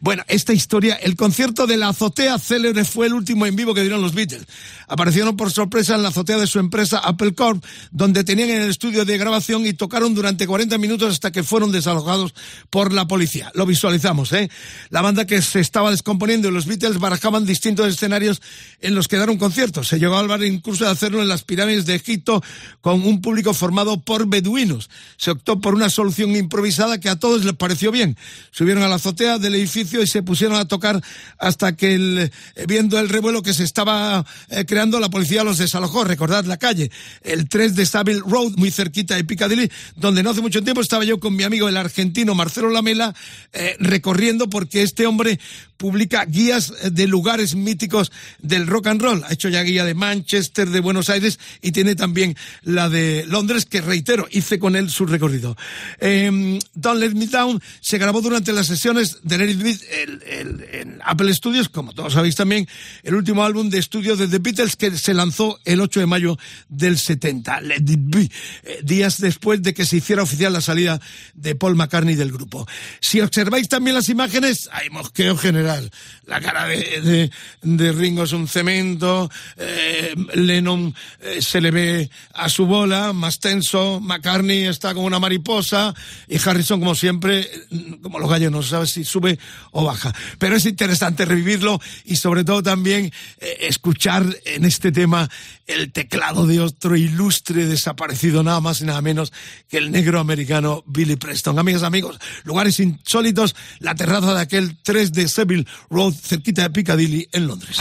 Bueno, 0.00 0.22
esta 0.28 0.52
historia, 0.52 0.94
el 0.96 1.16
concierto 1.16 1.66
de 1.66 1.76
la 1.76 1.88
azotea 1.88 2.38
célebre 2.38 2.84
fue 2.84 3.06
el 3.06 3.14
último 3.14 3.46
en 3.46 3.56
vivo 3.56 3.74
que 3.74 3.80
dieron 3.80 4.02
los 4.02 4.14
Beatles. 4.14 4.46
Aparecieron 4.88 5.36
por 5.36 5.50
sorpresa 5.50 5.94
en 5.94 6.02
la 6.02 6.08
azotea 6.08 6.38
de 6.38 6.46
su 6.46 6.58
empresa 6.58 6.98
Apple 6.98 7.34
Corp, 7.34 7.64
donde 7.90 8.24
tenían 8.24 8.50
en 8.50 8.62
el 8.62 8.70
estudio 8.70 9.04
de 9.04 9.18
grabación 9.18 9.66
y 9.66 9.72
tocaron 9.72 10.14
durante 10.14 10.46
40 10.46 10.78
minutos 10.78 11.12
hasta 11.12 11.32
que 11.32 11.42
fueron 11.42 11.72
desalojados 11.72 12.34
por 12.70 12.92
la 12.92 13.06
policía. 13.06 13.50
Lo 13.54 13.66
visualizamos, 13.66 14.32
¿eh? 14.32 14.50
La 14.90 15.02
banda 15.02 15.26
que 15.26 15.40
se 15.42 15.60
estaba 15.60 15.90
descomponiendo 15.90 16.48
y 16.48 16.52
los 16.52 16.66
Beatles 16.66 16.98
barajaban 16.98 17.46
distintos 17.46 17.88
escenarios 17.88 18.42
en 18.80 18.94
los 18.94 19.08
que 19.08 19.16
daron 19.16 19.38
conciertos. 19.38 19.88
Se 19.88 19.98
llegó 19.98 20.16
a 20.16 20.20
hablar 20.20 20.42
incluso 20.44 20.84
de 20.84 20.90
hacerlo 20.90 21.22
en 21.22 21.28
las 21.28 21.42
pirámides 21.42 21.86
de 21.86 21.94
Egipto 21.94 22.42
con 22.80 23.06
un 23.06 23.20
público 23.20 23.54
formado 23.54 24.00
por 24.00 24.26
beduinos. 24.26 24.90
Se 25.16 25.30
optó 25.30 25.60
por 25.60 25.74
una 25.74 25.90
solución 25.90 26.36
improvisada 26.36 27.00
que 27.00 27.08
a 27.08 27.16
todos 27.16 27.44
les 27.44 27.54
pareció 27.54 27.90
bien. 27.90 28.16
Subieron 28.50 28.82
a 28.82 28.88
la 28.88 28.96
azotea 28.96 29.38
del 29.38 29.54
edificio 29.54 30.02
y 30.02 30.06
se 30.06 30.22
pusieron 30.22 30.56
a 30.56 30.66
tocar 30.66 31.00
hasta 31.38 31.76
que 31.76 31.94
eh, 31.96 32.30
viendo 32.66 32.98
el 32.98 33.08
revuelo 33.08 33.42
que 33.42 33.54
se 33.54 33.64
estaba 33.64 34.24
eh, 34.48 34.64
creando, 34.66 35.00
la 35.00 35.08
policía 35.08 35.44
los 35.44 35.58
desalojó. 35.58 36.04
Recordad 36.04 36.44
la 36.44 36.56
calle, 36.56 36.90
el 37.22 37.48
3 37.48 37.74
de 37.74 37.86
Savile 37.86 38.22
Road, 38.26 38.52
muy 38.56 38.70
cerquita 38.70 39.14
de 39.14 39.24
Piccadilly, 39.24 39.70
donde 39.96 40.22
no 40.22 40.30
hace 40.30 40.40
mucho 40.40 40.62
tiempo 40.62 40.80
estaba 40.80 41.04
yo 41.04 41.20
con 41.20 41.36
mi 41.36 41.42
amigo 41.42 41.68
el 41.68 41.76
argentino 41.76 42.34
Marcelo 42.34 42.70
Lamela 42.70 43.14
eh, 43.52 43.76
recorriendo 43.78 44.48
porque 44.48 44.82
este 44.82 45.06
hombre 45.06 45.38
publica 45.76 46.24
guías 46.24 46.72
de 46.92 47.06
lugares 47.06 47.54
míticos 47.54 48.12
del 48.54 48.66
rock 48.66 48.86
and 48.88 49.02
roll. 49.02 49.22
Ha 49.24 49.32
hecho 49.32 49.48
ya 49.48 49.62
guía 49.62 49.84
de 49.84 49.94
Manchester, 49.94 50.68
de 50.70 50.80
Buenos 50.80 51.10
Aires 51.10 51.38
y 51.60 51.72
tiene 51.72 51.94
también 51.94 52.36
la 52.62 52.88
de 52.88 53.24
Londres, 53.26 53.66
que 53.66 53.80
reitero, 53.80 54.26
hice 54.30 54.58
con 54.58 54.76
él 54.76 54.90
su 54.90 55.06
recorrido. 55.06 55.56
Eh, 56.00 56.58
Don't 56.74 57.00
Let 57.00 57.14
Me 57.14 57.26
Down 57.26 57.60
se 57.80 57.98
grabó 57.98 58.20
durante 58.20 58.52
las 58.52 58.66
sesiones 58.66 59.18
de 59.22 59.34
el- 59.34 60.22
el- 60.22 60.64
en 60.72 61.00
Apple 61.04 61.32
Studios, 61.34 61.68
como 61.68 61.92
todos 61.92 62.12
sabéis 62.14 62.34
también, 62.36 62.66
el 63.02 63.14
último 63.14 63.44
álbum 63.44 63.68
de 63.68 63.78
estudio 63.78 64.16
de 64.16 64.28
The 64.28 64.38
Beatles 64.38 64.76
que 64.76 64.96
se 64.96 65.12
lanzó 65.14 65.58
el 65.64 65.80
8 65.80 66.00
de 66.00 66.06
mayo 66.06 66.38
del 66.68 66.98
70, 66.98 67.60
Let 67.60 67.76
It 67.86 68.00
Be, 68.00 68.30
eh, 68.62 68.80
días 68.82 69.20
después 69.20 69.62
de 69.62 69.74
que 69.74 69.84
se 69.84 69.96
hiciera 69.96 70.22
oficial 70.22 70.52
la 70.52 70.60
salida 70.60 71.00
de 71.34 71.54
Paul 71.54 71.76
McCartney 71.76 72.14
del 72.14 72.32
grupo. 72.32 72.66
Si 73.00 73.20
observáis 73.20 73.68
también 73.68 73.96
las 73.96 74.08
imágenes, 74.08 74.68
hay 74.72 74.90
mosqueo 74.90 75.36
general. 75.36 75.90
La 76.26 76.40
cara 76.40 76.66
de, 76.66 77.00
de, 77.02 77.30
de 77.62 77.92
Ringo 77.92 78.26
un 78.34 78.48
cemento, 78.48 79.30
eh, 79.56 80.14
Lennon 80.34 80.94
eh, 81.20 81.40
se 81.42 81.60
le 81.60 81.70
ve 81.70 82.10
a 82.32 82.48
su 82.48 82.66
bola, 82.66 83.12
más 83.12 83.40
tenso, 83.40 84.00
McCartney 84.00 84.66
está 84.66 84.94
como 84.94 85.06
una 85.06 85.18
mariposa 85.18 85.94
y 86.28 86.38
Harrison, 86.38 86.80
como 86.80 86.94
siempre, 86.94 87.40
eh, 87.40 87.98
como 88.02 88.18
los 88.18 88.30
gallos, 88.30 88.52
no 88.52 88.62
sabe 88.62 88.86
si 88.86 89.04
sube 89.04 89.38
o 89.72 89.84
baja. 89.84 90.12
Pero 90.38 90.56
es 90.56 90.66
interesante 90.66 91.24
revivirlo 91.24 91.80
y 92.04 92.16
sobre 92.16 92.44
todo 92.44 92.62
también 92.62 93.12
eh, 93.40 93.56
escuchar 93.60 94.24
en 94.44 94.64
este 94.64 94.92
tema 94.92 95.28
el 95.66 95.92
teclado 95.92 96.46
de 96.46 96.60
otro 96.60 96.96
ilustre 96.96 97.66
desaparecido, 97.66 98.42
nada 98.42 98.60
más 98.60 98.80
y 98.80 98.84
nada 98.84 99.00
menos 99.00 99.32
que 99.68 99.78
el 99.78 99.90
negro 99.90 100.20
americano 100.20 100.82
Billy 100.86 101.16
Preston. 101.16 101.58
Amigas, 101.58 101.82
amigos, 101.82 102.18
lugares 102.44 102.80
insólitos, 102.80 103.54
la 103.78 103.94
terraza 103.94 104.34
de 104.34 104.40
aquel 104.40 104.76
3 104.82 105.12
de 105.12 105.28
Seville 105.28 105.66
Road, 105.90 106.14
cerquita 106.14 106.62
de 106.62 106.70
Piccadilly, 106.70 107.28
en 107.32 107.46
Londres. 107.46 107.78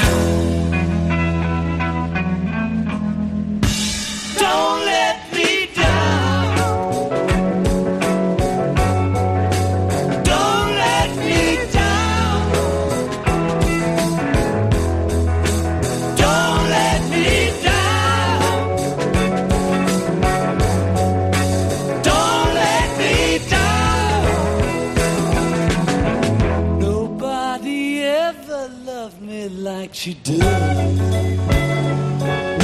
She 30.03 30.13
does. 30.15 30.37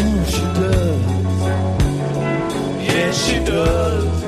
Ooh, 0.01 0.25
she 0.33 0.45
does. 0.59 1.01
Yes, 2.91 3.13
she 3.25 3.37
does. 3.45 4.23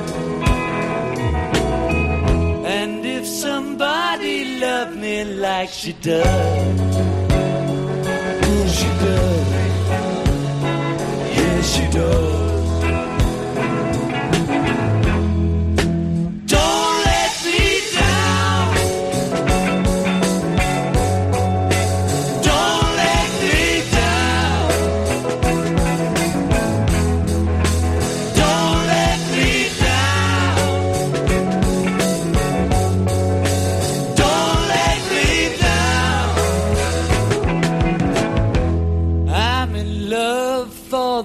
And 2.64 3.04
if 3.04 3.26
somebody 3.26 4.58
loved 4.58 4.96
me 4.96 5.24
like 5.24 5.68
she 5.68 5.92
does, 5.92 6.80
ooh, 8.48 8.68
she 8.78 8.90
does. 9.04 9.48
Yes, 11.36 11.76
she 11.76 11.86
does. 11.90 12.31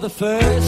The 0.08 0.14
first 0.14 0.67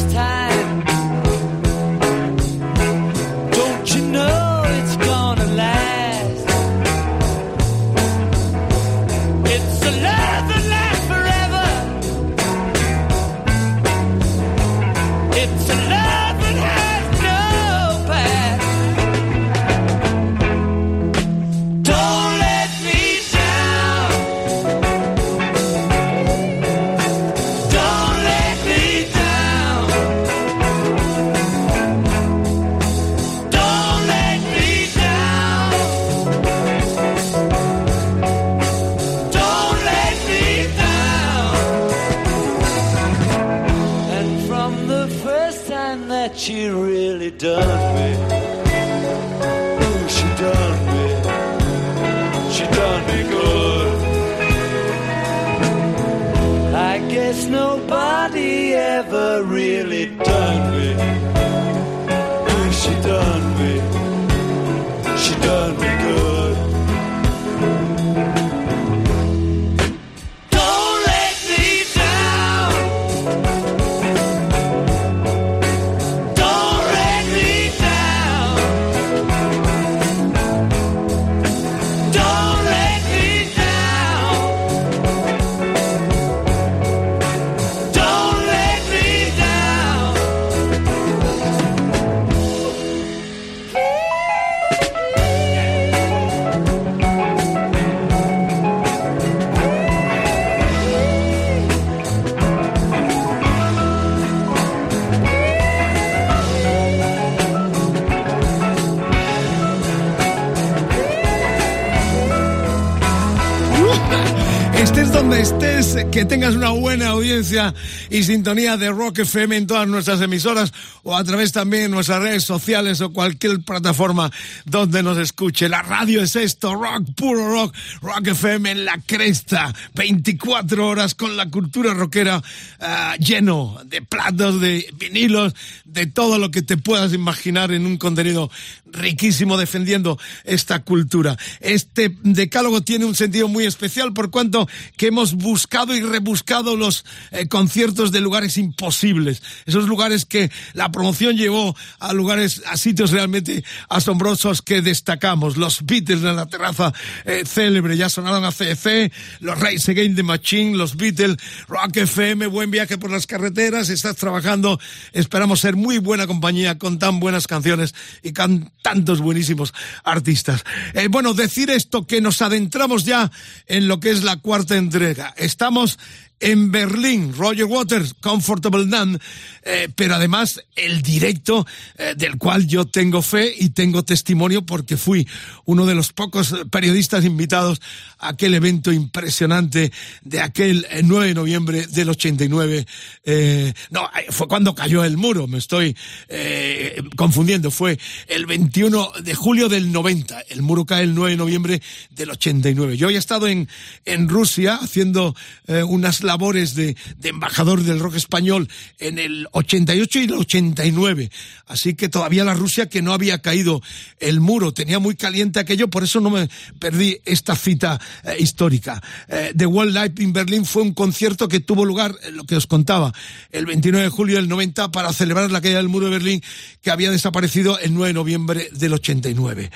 que 116.19 116.25
tengas 116.25 116.57
una 116.57 116.71
buena 116.71 117.07
audiencia 117.11 117.73
y 118.09 118.23
sintonía 118.23 118.75
de 118.75 118.89
Rock 118.89 119.19
FM 119.19 119.55
en 119.55 119.67
todas 119.67 119.87
nuestras 119.87 120.19
emisoras 120.19 120.73
o 121.03 121.15
a 121.15 121.23
través 121.23 121.53
también 121.53 121.83
de 121.83 121.87
nuestras 121.87 122.21
redes 122.21 122.43
sociales 122.43 122.99
o 122.99 123.13
cualquier 123.13 123.61
plataforma 123.61 124.29
donde 124.65 125.01
nos 125.01 125.17
escuche. 125.17 125.69
La 125.69 125.81
radio 125.81 126.21
es 126.21 126.35
esto, 126.35 126.75
rock, 126.75 127.05
puro 127.15 127.49
rock, 127.49 127.73
Rock 128.01 128.27
FM 128.27 128.69
en 128.69 128.83
la 128.83 128.99
cresta, 129.05 129.73
24 129.93 130.85
horas 130.85 131.15
con 131.15 131.37
la 131.37 131.49
cultura 131.49 131.93
rockera 131.93 132.43
ah, 132.81 133.15
lleno 133.17 133.77
de 133.85 134.01
platos, 134.01 134.59
de 134.59 134.93
vinilos, 134.97 135.55
de 135.85 136.05
todo 136.05 136.37
lo 136.37 136.51
que 136.51 136.61
te 136.61 136.75
puedas 136.75 137.13
imaginar 137.13 137.71
en 137.71 137.85
un 137.85 137.95
contenido 137.95 138.51
riquísimo 138.91 139.57
defendiendo 139.57 140.19
esta 140.43 140.79
cultura. 140.79 141.37
Este 141.59 142.15
decálogo 142.23 142.81
tiene 142.81 143.05
un 143.05 143.15
sentido 143.15 143.47
muy 143.47 143.65
especial 143.65 144.13
por 144.13 144.29
cuanto 144.31 144.67
que 144.97 145.07
hemos 145.07 145.33
buscado 145.33 145.95
y 145.95 146.01
rebuscado 146.01 146.75
los 146.75 147.05
eh, 147.31 147.47
conciertos 147.47 148.11
de 148.11 148.21
lugares 148.21 148.57
imposibles, 148.57 149.41
esos 149.65 149.87
lugares 149.87 150.25
que 150.25 150.51
la 150.73 150.91
promoción 150.91 151.37
llevó 151.37 151.75
a 151.99 152.13
lugares, 152.13 152.63
a 152.67 152.77
sitios 152.77 153.11
realmente 153.11 153.63
asombrosos 153.89 154.61
que 154.61 154.81
destacamos. 154.81 155.57
Los 155.57 155.85
Beatles 155.85 156.23
en 156.23 156.35
la 156.35 156.45
terraza 156.47 156.93
eh, 157.25 157.43
célebre, 157.45 157.97
ya 157.97 158.09
sonaron 158.09 158.45
a 158.45 158.51
CEC, 158.51 159.11
los 159.39 159.59
Race 159.59 159.91
Again 159.91 160.15
de 160.15 160.23
Machine, 160.23 160.77
los 160.77 160.95
Beatles, 160.95 161.37
Rock 161.67 161.97
FM, 161.97 162.47
buen 162.47 162.71
viaje 162.71 162.97
por 162.97 163.11
las 163.11 163.27
carreteras, 163.27 163.89
estás 163.89 164.15
trabajando, 164.15 164.79
esperamos 165.13 165.59
ser 165.59 165.75
muy 165.75 165.97
buena 165.97 166.27
compañía 166.27 166.77
con 166.77 166.99
tan 166.99 167.19
buenas 167.19 167.47
canciones 167.47 167.93
y 168.23 168.33
tantos 168.81 169.21
buenísimos 169.21 169.73
artistas. 170.03 170.63
Eh, 170.93 171.07
bueno, 171.09 171.33
decir 171.33 171.69
esto 171.69 172.05
que 172.05 172.21
nos 172.21 172.41
adentramos 172.41 173.05
ya 173.05 173.31
en 173.67 173.87
lo 173.87 173.99
que 173.99 174.11
es 174.11 174.23
la 174.23 174.37
cuarta 174.37 174.77
entrega. 174.77 175.33
Estamos 175.37 175.99
en 176.39 176.71
Berlín, 176.71 177.33
Roger 177.35 177.65
Waters, 177.65 178.13
Comfortable 178.21 178.85
Numb, 178.85 179.19
eh, 179.63 179.89
pero 179.95 180.15
además 180.15 180.61
el 180.75 181.01
directo 181.01 181.65
eh, 181.97 182.13
del 182.15 182.37
cual 182.37 182.67
yo 182.67 182.85
tengo 182.85 183.21
fe 183.21 183.53
y 183.57 183.69
tengo 183.69 184.03
testimonio 184.03 184.65
porque 184.65 184.97
fui 184.97 185.27
uno 185.65 185.85
de 185.85 185.95
los 185.95 186.13
pocos 186.13 186.55
periodistas 186.71 187.25
invitados 187.25 187.81
a 188.19 188.29
aquel 188.29 188.53
evento 188.53 188.91
impresionante 188.91 189.91
de 190.21 190.41
aquel 190.41 190.85
eh, 190.89 191.01
9 191.03 191.27
de 191.27 191.33
noviembre 191.33 191.87
del 191.87 192.09
89. 192.09 192.85
Eh, 193.23 193.73
no, 193.89 194.05
eh, 194.05 194.27
fue 194.29 194.47
cuando 194.47 194.75
cayó 194.75 195.03
el 195.03 195.17
muro, 195.17 195.47
me 195.47 195.57
estoy 195.57 195.95
eh, 196.27 197.01
confundiendo, 197.15 197.71
fue 197.71 197.99
el 198.27 198.45
21 198.45 199.11
de 199.23 199.35
julio 199.35 199.69
del 199.69 199.91
90. 199.91 200.41
El 200.49 200.61
muro 200.61 200.85
cae 200.85 201.03
el 201.03 201.15
9 201.15 201.31
de 201.31 201.37
noviembre 201.37 201.81
del 202.11 202.31
89. 202.31 202.97
Yo 202.97 203.07
había 203.07 203.19
estado 203.19 203.47
en, 203.47 203.67
en 204.05 204.29
Rusia 204.29 204.75
haciendo 204.81 205.35
eh, 205.67 205.83
unas 205.83 206.23
labores 206.29 206.75
de, 206.75 206.95
embajador 207.23 207.81
del 207.81 207.99
rock 207.99 208.13
español 208.13 208.69
en 208.99 209.17
el 209.17 209.47
88 209.51 210.19
y 210.19 210.23
el 210.25 210.33
89. 210.33 211.31
Así 211.65 211.95
que 211.95 212.07
todavía 212.07 212.43
la 212.43 212.53
Rusia 212.53 212.87
que 212.87 213.01
no 213.01 213.13
había 213.13 213.41
caído 213.41 213.81
el 214.19 214.39
muro. 214.39 214.71
Tenía 214.71 214.99
muy 214.99 215.15
caliente 215.15 215.59
aquello, 215.59 215.89
por 215.89 216.03
eso 216.03 216.19
no 216.19 216.29
me 216.29 216.47
perdí 216.77 217.17
esta 217.25 217.55
cita 217.55 217.99
eh, 218.23 218.35
histórica. 218.39 219.01
Eh, 219.27 219.53
The 219.57 219.65
World 219.65 219.95
Live 219.95 220.23
in 220.23 220.31
Berlin 220.31 220.65
fue 220.65 220.83
un 220.83 220.93
concierto 220.93 221.47
que 221.47 221.61
tuvo 221.61 221.83
lugar, 221.83 222.13
eh, 222.21 222.31
lo 222.31 222.43
que 222.43 222.55
os 222.55 222.67
contaba, 222.67 223.11
el 223.51 223.65
29 223.65 224.03
de 224.03 224.09
julio 224.09 224.35
del 224.35 224.47
90 224.47 224.91
para 224.91 225.11
celebrar 225.11 225.49
la 225.49 225.61
caída 225.61 225.77
del 225.77 225.89
muro 225.89 226.05
de 226.05 226.11
Berlín 226.11 226.43
que 226.83 226.91
había 226.91 227.09
desaparecido 227.09 227.79
el 227.79 227.95
9 227.95 228.09
de 228.09 228.13
noviembre 228.13 228.69
del 228.71 228.93
89. 228.93 229.71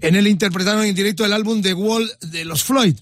En 0.00 0.14
él 0.14 0.28
interpretaron 0.28 0.84
en 0.84 0.94
directo 0.94 1.24
el 1.24 1.32
álbum 1.32 1.62
The 1.62 1.74
Wall 1.74 2.08
de 2.20 2.44
los 2.44 2.62
Floyd 2.62 2.94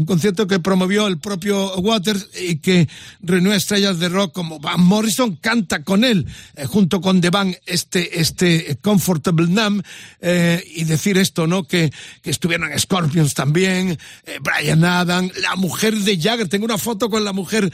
un 0.00 0.06
concierto 0.06 0.46
que 0.46 0.60
promovió 0.60 1.06
el 1.06 1.18
propio 1.18 1.76
Waters 1.76 2.30
y 2.40 2.56
que 2.56 2.88
reunió 3.20 3.52
estrellas 3.52 3.98
de 3.98 4.08
rock 4.08 4.32
como 4.32 4.58
Van 4.58 4.80
Morrison, 4.80 5.36
canta 5.36 5.82
con 5.82 6.04
él, 6.04 6.26
eh, 6.56 6.64
junto 6.64 7.02
con 7.02 7.20
The 7.20 7.28
Band, 7.28 7.56
este, 7.66 8.18
este 8.18 8.78
Comfortable 8.80 9.46
Numb, 9.46 9.82
eh, 10.22 10.64
y 10.74 10.84
decir 10.84 11.18
esto, 11.18 11.46
¿no? 11.46 11.64
Que, 11.64 11.92
que 12.22 12.30
estuvieron 12.30 12.70
Scorpions 12.78 13.34
también, 13.34 13.98
eh, 14.24 14.38
Brian 14.40 14.86
Adam, 14.86 15.30
la 15.42 15.54
mujer 15.56 15.94
de 15.94 16.18
Jagger, 16.18 16.48
tengo 16.48 16.64
una 16.64 16.78
foto 16.78 17.10
con 17.10 17.22
la 17.22 17.34
mujer, 17.34 17.70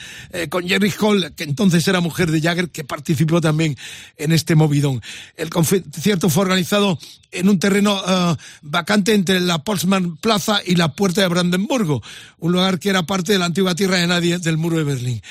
con 0.50 0.66
Jerry 0.66 0.92
Hall, 1.00 1.32
que 1.36 1.44
entonces 1.44 1.86
era 1.86 2.00
mujer 2.00 2.32
de 2.32 2.40
Jagger, 2.40 2.70
que 2.70 2.82
participó 2.82 3.40
también 3.40 3.76
en 4.16 4.32
este 4.32 4.56
movidón. 4.56 5.00
El 5.36 5.48
concierto 5.48 6.28
fue 6.28 6.42
organizado 6.42 6.98
en 7.30 7.48
un 7.48 7.58
terreno 7.60 8.02
vacante 8.62 9.14
entre 9.14 9.40
la 9.40 9.62
Polsman 9.62 10.16
Plaza 10.16 10.60
y 10.64 10.74
la 10.74 10.92
Puerta 10.92 11.20
de 11.20 11.28
Brandenburgo, 11.28 12.02
un 12.38 12.52
lugar 12.52 12.78
que 12.78 12.90
era 12.90 13.04
parte 13.04 13.32
de 13.32 13.38
la 13.38 13.46
antigua 13.46 13.74
tierra 13.74 13.96
de 13.96 14.06
nadie 14.06 14.38
del 14.38 14.56
muro 14.56 14.76
de 14.76 14.84
Berlín. 14.84 15.22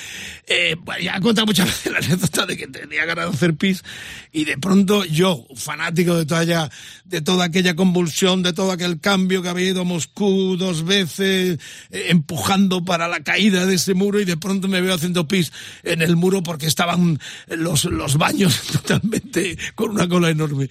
Eh, 0.48 0.76
ya 1.02 1.20
contado 1.20 1.46
muchas 1.46 1.68
veces 1.68 1.92
la 1.92 2.00
anécdota 2.00 2.46
de 2.46 2.58
que 2.58 2.68
tenía 2.68 3.06
ganas 3.06 3.30
de 3.30 3.36
hacer 3.36 3.56
pis 3.56 3.84
y 4.32 4.46
de 4.46 4.58
pronto 4.58 5.06
yo, 5.06 5.46
fanático 5.56 6.16
de 6.16 6.26
toda, 6.26 6.70
de 7.06 7.22
toda 7.22 7.46
aquella 7.46 7.76
convulsión, 7.76 8.44
de 8.44 8.54
todo 8.54 8.72
aquel 8.72 9.00
cambio 9.00 9.42
que 9.42 9.50
había 9.50 9.70
ido 9.70 9.82
a 9.82 9.86
Moscú 9.86 10.58
dos 10.58 10.84
veces, 10.84 11.60
eh, 11.92 12.06
empujando 12.10 12.84
para 12.84 13.08
la 13.08 13.22
caída 13.22 13.66
de 13.66 13.76
ese 13.76 13.94
muro 13.94 14.20
y 14.20 14.26
de 14.26 14.38
pronto 14.38 14.68
me 14.68 14.82
veo 14.82 14.94
haciendo 14.94 15.28
pis 15.28 15.52
en 15.84 16.02
el 16.02 16.16
muro 16.16 16.44
porque 16.44 16.68
estaban 16.68 17.20
los, 17.48 17.86
los 17.86 18.18
baños 18.18 18.62
totalmente 18.72 19.58
con 19.76 19.92
una 19.92 20.08
cola 20.08 20.30
enorme. 20.30 20.70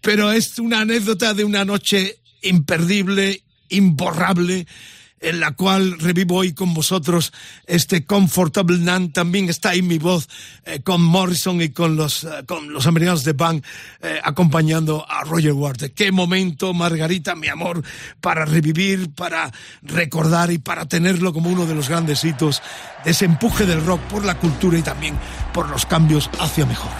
Pero 0.00 0.32
es 0.32 0.58
una 0.58 0.80
anécdota 0.80 1.34
de 1.34 1.44
una 1.44 1.64
noche 1.64 2.18
imperdible, 2.42 3.42
imborrable, 3.68 4.66
en 5.20 5.40
la 5.40 5.52
cual 5.52 5.98
revivo 5.98 6.36
hoy 6.36 6.52
con 6.52 6.74
vosotros 6.74 7.32
este 7.66 8.04
Comfortable 8.04 8.78
Nan. 8.78 9.12
También 9.12 9.48
está 9.48 9.70
ahí 9.70 9.82
mi 9.82 9.98
voz 9.98 10.28
eh, 10.64 10.80
con 10.82 11.02
Morrison 11.02 11.60
y 11.62 11.70
con 11.70 11.96
los, 11.96 12.24
eh, 12.24 12.44
con 12.46 12.72
los 12.72 12.86
americanos 12.86 13.24
de 13.24 13.32
Bang 13.32 13.62
eh, 14.02 14.20
acompañando 14.22 15.06
a 15.08 15.24
Roger 15.24 15.52
Waters. 15.52 15.92
Qué 15.94 16.12
momento, 16.12 16.74
Margarita, 16.74 17.34
mi 17.34 17.48
amor, 17.48 17.82
para 18.20 18.44
revivir, 18.44 19.14
para 19.14 19.52
recordar 19.82 20.50
y 20.52 20.58
para 20.58 20.86
tenerlo 20.86 21.32
como 21.32 21.50
uno 21.50 21.66
de 21.66 21.74
los 21.74 21.88
grandes 21.88 22.24
hitos 22.24 22.62
de 23.04 23.10
ese 23.10 23.24
empuje 23.24 23.66
del 23.66 23.84
rock 23.84 24.00
por 24.02 24.24
la 24.24 24.38
cultura 24.38 24.78
y 24.78 24.82
también 24.82 25.18
por 25.52 25.68
los 25.70 25.86
cambios 25.86 26.30
hacia 26.38 26.66
mejor. 26.66 26.90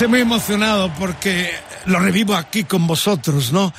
Estoy 0.00 0.12
muy 0.12 0.20
emocionado 0.20 0.90
porque 0.98 1.50
lo 1.84 2.00
revivo 2.00 2.34
aquí 2.34 2.64
con 2.64 2.86
vosotros, 2.86 3.52
¿no? 3.52 3.70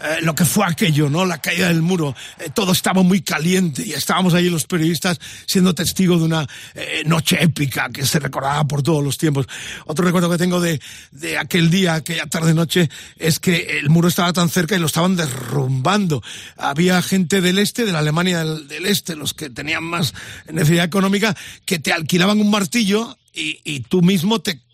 Eh, 0.00 0.18
lo 0.22 0.32
que 0.32 0.44
fue 0.44 0.64
aquello, 0.64 1.10
¿no? 1.10 1.26
La 1.26 1.38
caída 1.38 1.66
del 1.66 1.82
muro. 1.82 2.14
Eh, 2.38 2.50
todo 2.54 2.70
estaba 2.70 3.02
muy 3.02 3.22
caliente 3.22 3.82
y 3.84 3.92
estábamos 3.92 4.32
ahí 4.34 4.48
los 4.48 4.64
periodistas 4.64 5.18
siendo 5.44 5.74
testigos 5.74 6.20
de 6.20 6.26
una 6.26 6.46
eh, 6.76 7.02
noche 7.06 7.42
épica 7.42 7.88
que 7.92 8.06
se 8.06 8.20
recordaba 8.20 8.62
por 8.62 8.84
todos 8.84 9.02
los 9.02 9.18
tiempos. 9.18 9.48
Otro 9.86 10.04
recuerdo 10.04 10.30
que 10.30 10.38
tengo 10.38 10.60
de, 10.60 10.80
de 11.10 11.36
aquel 11.36 11.68
día, 11.68 11.94
aquella 11.94 12.26
tarde-noche, 12.26 12.88
es 13.16 13.40
que 13.40 13.80
el 13.80 13.90
muro 13.90 14.06
estaba 14.06 14.32
tan 14.32 14.48
cerca 14.48 14.76
y 14.76 14.78
lo 14.78 14.86
estaban 14.86 15.16
derrumbando. 15.16 16.22
Había 16.58 17.02
gente 17.02 17.40
del 17.40 17.58
este, 17.58 17.84
de 17.84 17.90
la 17.90 17.98
Alemania 17.98 18.44
del, 18.44 18.68
del 18.68 18.86
este, 18.86 19.16
los 19.16 19.34
que 19.34 19.50
tenían 19.50 19.82
más 19.82 20.14
necesidad 20.48 20.84
económica, 20.84 21.36
que 21.64 21.80
te 21.80 21.92
alquilaban 21.92 22.38
un 22.38 22.52
martillo 22.52 23.18
y, 23.34 23.58
y 23.64 23.80
tú 23.80 24.00
mismo 24.00 24.38
te 24.38 24.64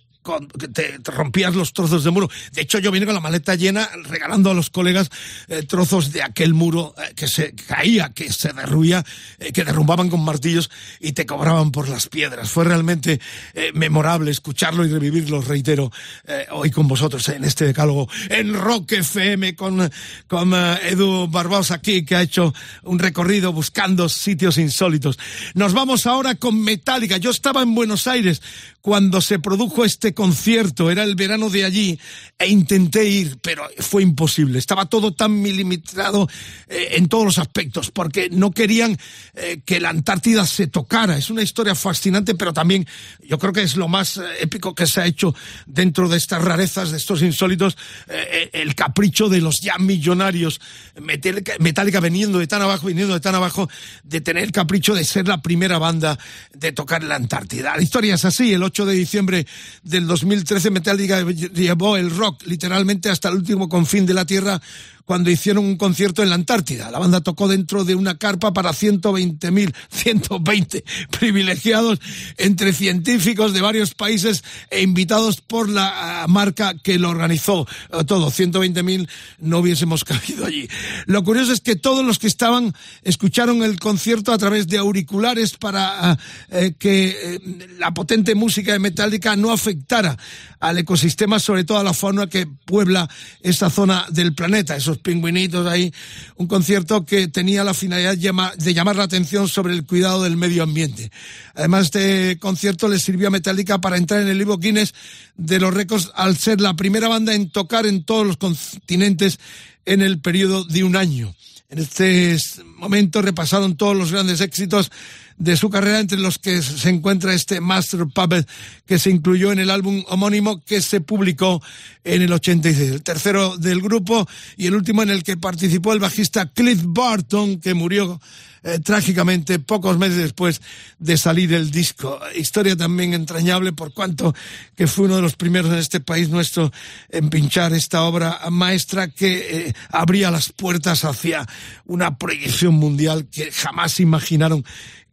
te, 0.59 0.69
te, 0.69 1.11
rompías 1.11 1.55
los 1.55 1.73
trozos 1.73 2.05
de 2.05 2.11
muro. 2.11 2.29
De 2.53 2.63
hecho, 2.63 2.79
yo 2.79 2.91
vine 2.91 3.07
con 3.07 3.15
la 3.15 3.21
maleta 3.21 3.55
llena 3.55 3.89
regalando 4.05 4.51
a 4.51 4.55
los 4.55 4.71
colegas 4.71 5.11
eh, 5.49 5.63
trozos 5.63 6.13
de 6.13 6.23
aquel 6.23 6.55
muro 6.55 6.95
eh, 6.99 7.15
que 7.15 7.29
se 7.29 7.55
caía, 7.55 8.11
que 8.11 8.33
se 8.33 8.53
derruía, 8.53 9.05
eh, 9.39 9.53
que 9.53 9.65
derrumbaban 9.65 10.09
con 10.09 10.25
martillos 10.25 10.71
y 11.01 11.13
te 11.13 11.27
cobraban 11.27 11.71
por 11.71 11.89
las 11.89 12.09
piedras. 12.09 12.51
Fue 12.51 12.65
realmente 12.65 13.21
eh, 13.55 13.71
memorable 13.75 14.31
escucharlo 14.31 14.85
y 14.85 14.89
revivirlo, 14.89 15.41
reitero, 15.41 15.91
eh, 16.27 16.47
hoy 16.51 16.71
con 16.71 16.89
vosotros 16.89 17.29
en 17.29 17.45
este 17.45 17.67
decálogo 17.67 18.09
en 18.29 18.55
Rock 18.55 18.93
FM 18.93 19.55
con, 19.57 19.91
con 20.27 20.55
Edu 20.55 21.29
Barbosa 21.29 21.75
aquí, 21.75 22.05
que 22.05 22.17
ha 22.17 22.23
hecho 22.23 22.55
un 22.83 22.99
recorrido 22.99 23.53
buscando 23.53 24.09
sitios 24.09 24.59
insólitos. 24.59 25.19
Nos 25.55 25.73
vamos 25.73 26.07
ahora 26.07 26.35
con 26.35 26.61
Metallica. 26.61 27.17
Yo 27.17 27.31
estaba 27.31 27.63
en 27.63 27.75
Buenos 27.75 28.07
Aires 28.07 28.43
cuando 28.81 29.21
se 29.21 29.39
produjo 29.39 29.85
este 29.85 30.12
concierto, 30.15 30.91
era 30.91 31.03
el 31.05 31.15
verano 31.15 31.51
de 31.51 31.65
allí, 31.65 31.99
e 32.39 32.49
intenté 32.49 33.09
ir, 33.09 33.39
pero 33.43 33.69
fue 33.79 34.03
imposible. 34.03 34.59
Estaba 34.59 34.87
todo 34.87 35.13
tan 35.13 35.41
milimetrado 35.41 36.29
eh, 36.69 36.89
en 36.93 37.09
todos 37.09 37.25
los 37.25 37.39
aspectos, 37.39 37.91
porque 37.91 38.29
no 38.31 38.51
querían 38.51 38.97
eh, 39.35 39.61
que 39.65 39.81
la 39.81 39.91
Antártida 39.91 40.47
se 40.47 40.67
tocara. 40.67 41.17
Es 41.17 41.31
una 41.31 41.43
historia 41.43 41.75
fascinante, 41.75 42.35
pero 42.35 42.53
también 42.53 42.87
yo 43.23 43.39
creo 43.39 43.53
que 43.53 43.63
es 43.63 43.77
lo 43.77 43.89
más 43.89 44.17
eh, 44.17 44.23
épico 44.41 44.75
que 44.75 44.87
se 44.87 45.01
ha 45.01 45.07
hecho 45.07 45.35
dentro 45.67 46.09
de 46.09 46.17
estas 46.17 46.43
rarezas, 46.43 46.91
de 46.91 46.97
estos 46.97 47.23
insólitos, 47.23 47.77
eh, 48.09 48.51
el 48.53 48.75
capricho 48.75 49.29
de 49.29 49.41
los 49.41 49.61
ya 49.61 49.79
millonarios, 49.79 50.61
Metallica, 51.01 51.55
Metallica 51.59 52.01
veniendo 52.01 52.39
de 52.39 52.47
tan 52.47 52.63
abajo, 52.63 52.87
viniendo 52.87 53.15
de 53.15 53.21
tan 53.21 53.35
abajo, 53.35 53.69
de 54.05 54.21
tener 54.21 54.45
el 54.45 54.53
capricho 54.53 54.95
de 54.95 55.05
ser 55.05 55.29
la 55.29 55.41
primera 55.41 55.79
banda 55.79 56.19
de 56.53 56.73
tocar 56.73 57.03
la 57.03 57.17
Antártida. 57.17 57.77
La 57.77 57.83
historia 57.83 58.15
es 58.15 58.25
así, 58.25 58.53
el 58.53 58.63
8 58.63 58.87
de 58.87 58.95
diciembre 58.95 59.47
del 59.83 60.02
2013 60.07 60.71
Metallica 60.71 61.23
llevó 61.23 61.97
el 61.97 62.11
rock 62.11 62.43
literalmente 62.47 63.11
hasta 63.11 63.29
el 63.29 63.37
último 63.37 63.69
confín 63.69 64.07
de 64.07 64.15
la 64.15 64.25
Tierra 64.25 64.61
cuando 65.05 65.31
hicieron 65.31 65.65
un 65.65 65.77
concierto 65.77 66.23
en 66.23 66.29
la 66.29 66.35
Antártida. 66.35 66.91
La 66.91 66.99
banda 66.99 67.21
tocó 67.21 67.49
dentro 67.49 67.85
de 67.85 67.95
una 67.95 68.19
carpa 68.19 68.53
para 68.53 68.71
120.000, 68.71 69.75
120 69.91 70.85
privilegiados 71.19 71.99
entre 72.37 72.73
científicos 72.73 73.53
de 73.53 73.61
varios 73.61 73.95
países 73.95 74.45
e 74.71 74.83
invitados 74.83 75.41
por 75.41 75.69
la 75.69 76.25
uh, 76.27 76.31
marca 76.31 76.75
que 76.75 76.99
lo 76.99 77.11
organizó 77.11 77.67
uh, 77.93 78.05
todo. 78.05 78.31
120.000 78.31 79.09
no 79.39 79.59
hubiésemos 79.59 80.05
cabido 80.05 80.47
allí. 80.47 80.69
Lo 81.07 81.23
curioso 81.25 81.53
es 81.53 81.61
que 81.61 81.77
todos 81.77 82.05
los 82.05 82.19
que 82.19 82.27
estaban 82.27 82.75
escucharon 83.03 83.63
el 83.63 83.79
concierto 83.79 84.33
a 84.33 84.39
través 84.39 84.67
de 84.69 84.79
auriculares 84.79 85.57
para 85.57 86.13
uh, 86.13 86.17
eh, 86.51 86.75
que 86.79 87.09
eh, 87.09 87.41
la 87.79 87.93
potente 87.93 88.35
música 88.35 88.73
de 88.73 88.79
Metallica 88.79 89.37
no 89.37 89.53
afectara 89.53 90.17
al 90.61 90.79
ecosistema, 90.79 91.41
sobre 91.41 91.65
todo 91.65 91.79
a 91.79 91.85
la 91.85 91.93
fauna 91.93 92.29
que 92.29 92.47
puebla 92.47 93.09
esta 93.41 93.69
zona 93.69 94.07
del 94.11 94.35
planeta. 94.35 94.77
Esos 94.93 95.03
pingüinitos 95.03 95.67
ahí, 95.67 95.91
un 96.37 96.47
concierto 96.47 97.07
que 97.07 97.27
tenía 97.27 97.65
la 97.65 97.73
finalidad 97.73 98.15
de 98.15 98.75
llamar 98.75 98.97
la 98.97 99.05
atención 99.05 99.49
sobre 99.49 99.73
el 99.73 99.87
cuidado 99.87 100.23
del 100.23 100.37
medio 100.37 100.63
ambiente. 100.63 101.11
Además, 101.55 101.87
este 101.87 102.39
concierto 102.39 102.89
le 102.89 102.99
sirvió 102.99 103.29
a 103.29 103.31
Metallica 103.31 103.81
para 103.81 103.97
entrar 103.97 104.21
en 104.21 104.29
el 104.29 104.37
libro 104.37 104.59
Guinness 104.59 104.93
de 105.35 105.59
los 105.59 105.73
récords 105.73 106.11
al 106.15 106.37
ser 106.37 106.61
la 106.61 106.75
primera 106.75 107.09
banda 107.09 107.35
en 107.35 107.49
tocar 107.49 107.87
en 107.87 108.05
todos 108.05 108.27
los 108.27 108.37
continentes 108.37 109.41
en 109.87 110.03
el 110.03 110.21
periodo 110.21 110.65
de 110.65 110.85
un 110.85 110.95
año. 110.95 111.35
En 111.71 111.79
este 111.79 112.37
momento 112.77 113.23
repasaron 113.23 113.79
todos 113.79 113.97
los 113.97 114.13
grandes 114.13 114.43
éxitos 114.43 114.93
de 115.39 115.57
su 115.57 115.71
carrera, 115.71 116.01
entre 116.01 116.19
los 116.19 116.39
que 116.39 116.63
se 116.63 116.89
encuentra 116.89 117.35
este 117.35 117.61
Master 117.61 118.07
Puppet 118.13 118.49
que 118.87 118.99
se 118.99 119.11
incluyó 119.11 119.53
en 119.53 119.59
el 119.59 119.71
álbum 119.71 120.05
homónimo 120.09 120.61
que 120.61 120.81
se 120.83 121.01
publicó 121.01 121.63
en 122.05 122.23
el 122.23 122.33
86. 122.33 122.91
El 122.91 123.03
tercero 123.03 123.57
del 123.57 123.81
grupo 123.81 124.29
y 124.57 124.67
el 124.67 124.75
último 124.75 125.03
en 125.03 125.11
el 125.11 125.23
que 125.23 125.37
participó 125.37 125.93
el 125.93 126.01
bajista 126.01 126.47
Cliff 126.47 126.81
Barton, 126.85 127.61
que 127.61 127.75
murió 127.75 128.21
eh, 128.65 128.79
trágicamente 128.79 129.59
pocos 129.59 129.99
meses 129.99 130.19
después 130.19 130.63
de 131.01 131.17
salir 131.17 131.53
el 131.53 131.73
disco. 131.73 132.21
Historia 132.37 132.77
también 132.77 133.13
entrañable 133.13 133.73
por 133.73 133.93
cuanto 133.93 134.35
que 134.77 134.87
fue 134.87 135.07
uno 135.07 135.17
de 135.17 135.23
los 135.23 135.35
primeros 135.35 135.73
en 135.73 135.79
este 135.79 135.99
país 135.99 136.29
nuestro 136.29 136.71
en 137.09 137.29
pinchar 137.29 137.73
esta 137.73 138.03
obra 138.03 138.39
maestra 138.51 139.09
que 139.09 139.67
eh, 139.67 139.75
abría 139.91 140.31
las 140.31 140.53
puertas 140.53 141.05
hacia 141.05 141.45
una 141.87 142.17
proyección 142.19 142.75
mundial 142.75 143.27
que 143.33 143.51
jamás 143.51 143.99
imaginaron 143.99 144.65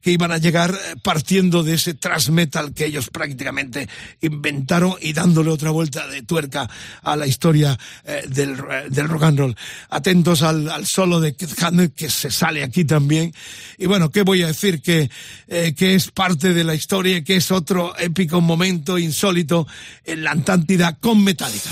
que 0.02 0.12
iban 0.12 0.32
a 0.32 0.38
llegar 0.38 0.78
partiendo 1.04 1.64
de 1.64 1.76
ese 1.76 1.94
thrash 1.94 2.30
metal 2.30 2.74
que 2.74 2.86
ellos 2.86 3.10
prácticamente 3.10 3.88
inventaron 4.22 4.96
y 5.02 5.14
dándole 5.14 5.50
otra 5.50 5.72
vuelta 5.72 6.08
de 6.08 6.22
tuerca 6.22 6.70
a 7.04 7.16
la 7.16 7.28
historia 7.28 7.78
eh, 8.06 8.24
del, 8.28 8.58
del, 8.90 9.08
rock 9.08 9.24
and 9.24 9.40
roll. 9.40 9.56
Atentos 9.90 10.42
al, 10.42 10.70
al 10.70 10.86
solo 10.86 11.20
de 11.20 11.36
Keith 11.36 11.62
Hammett 11.62 11.96
que 11.96 12.10
se 12.10 12.32
sale 12.32 12.64
aquí 12.64 12.86
también. 12.86 13.34
Y 13.78 13.86
bueno, 13.86 14.10
¿qué 14.10 14.24
voy 14.24 14.44
a 14.44 14.48
decir? 14.48 14.82
Que, 14.82 15.10
eh, 15.48 15.74
que 15.76 15.96
es 15.96 16.12
parte 16.12 16.54
de 16.54 16.64
la 16.64 16.76
historia 16.76 17.24
que 17.24 17.36
es 17.36 17.52
otro 17.52 17.98
épico 17.98 18.42
momento 18.42 18.98
insólito 18.98 19.68
en 20.06 20.24
la 20.24 20.32
Antártida 20.32 20.98
con 21.00 21.24
Metallica. 21.24 21.70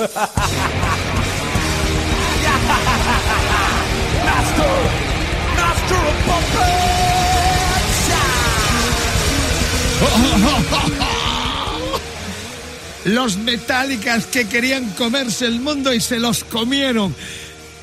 Los 13.04 13.38
metálicas 13.38 14.26
que 14.26 14.46
querían 14.46 14.90
comerse 14.90 15.46
el 15.46 15.60
mundo 15.60 15.92
y 15.92 16.00
se 16.00 16.18
los 16.18 16.44
comieron. 16.44 17.14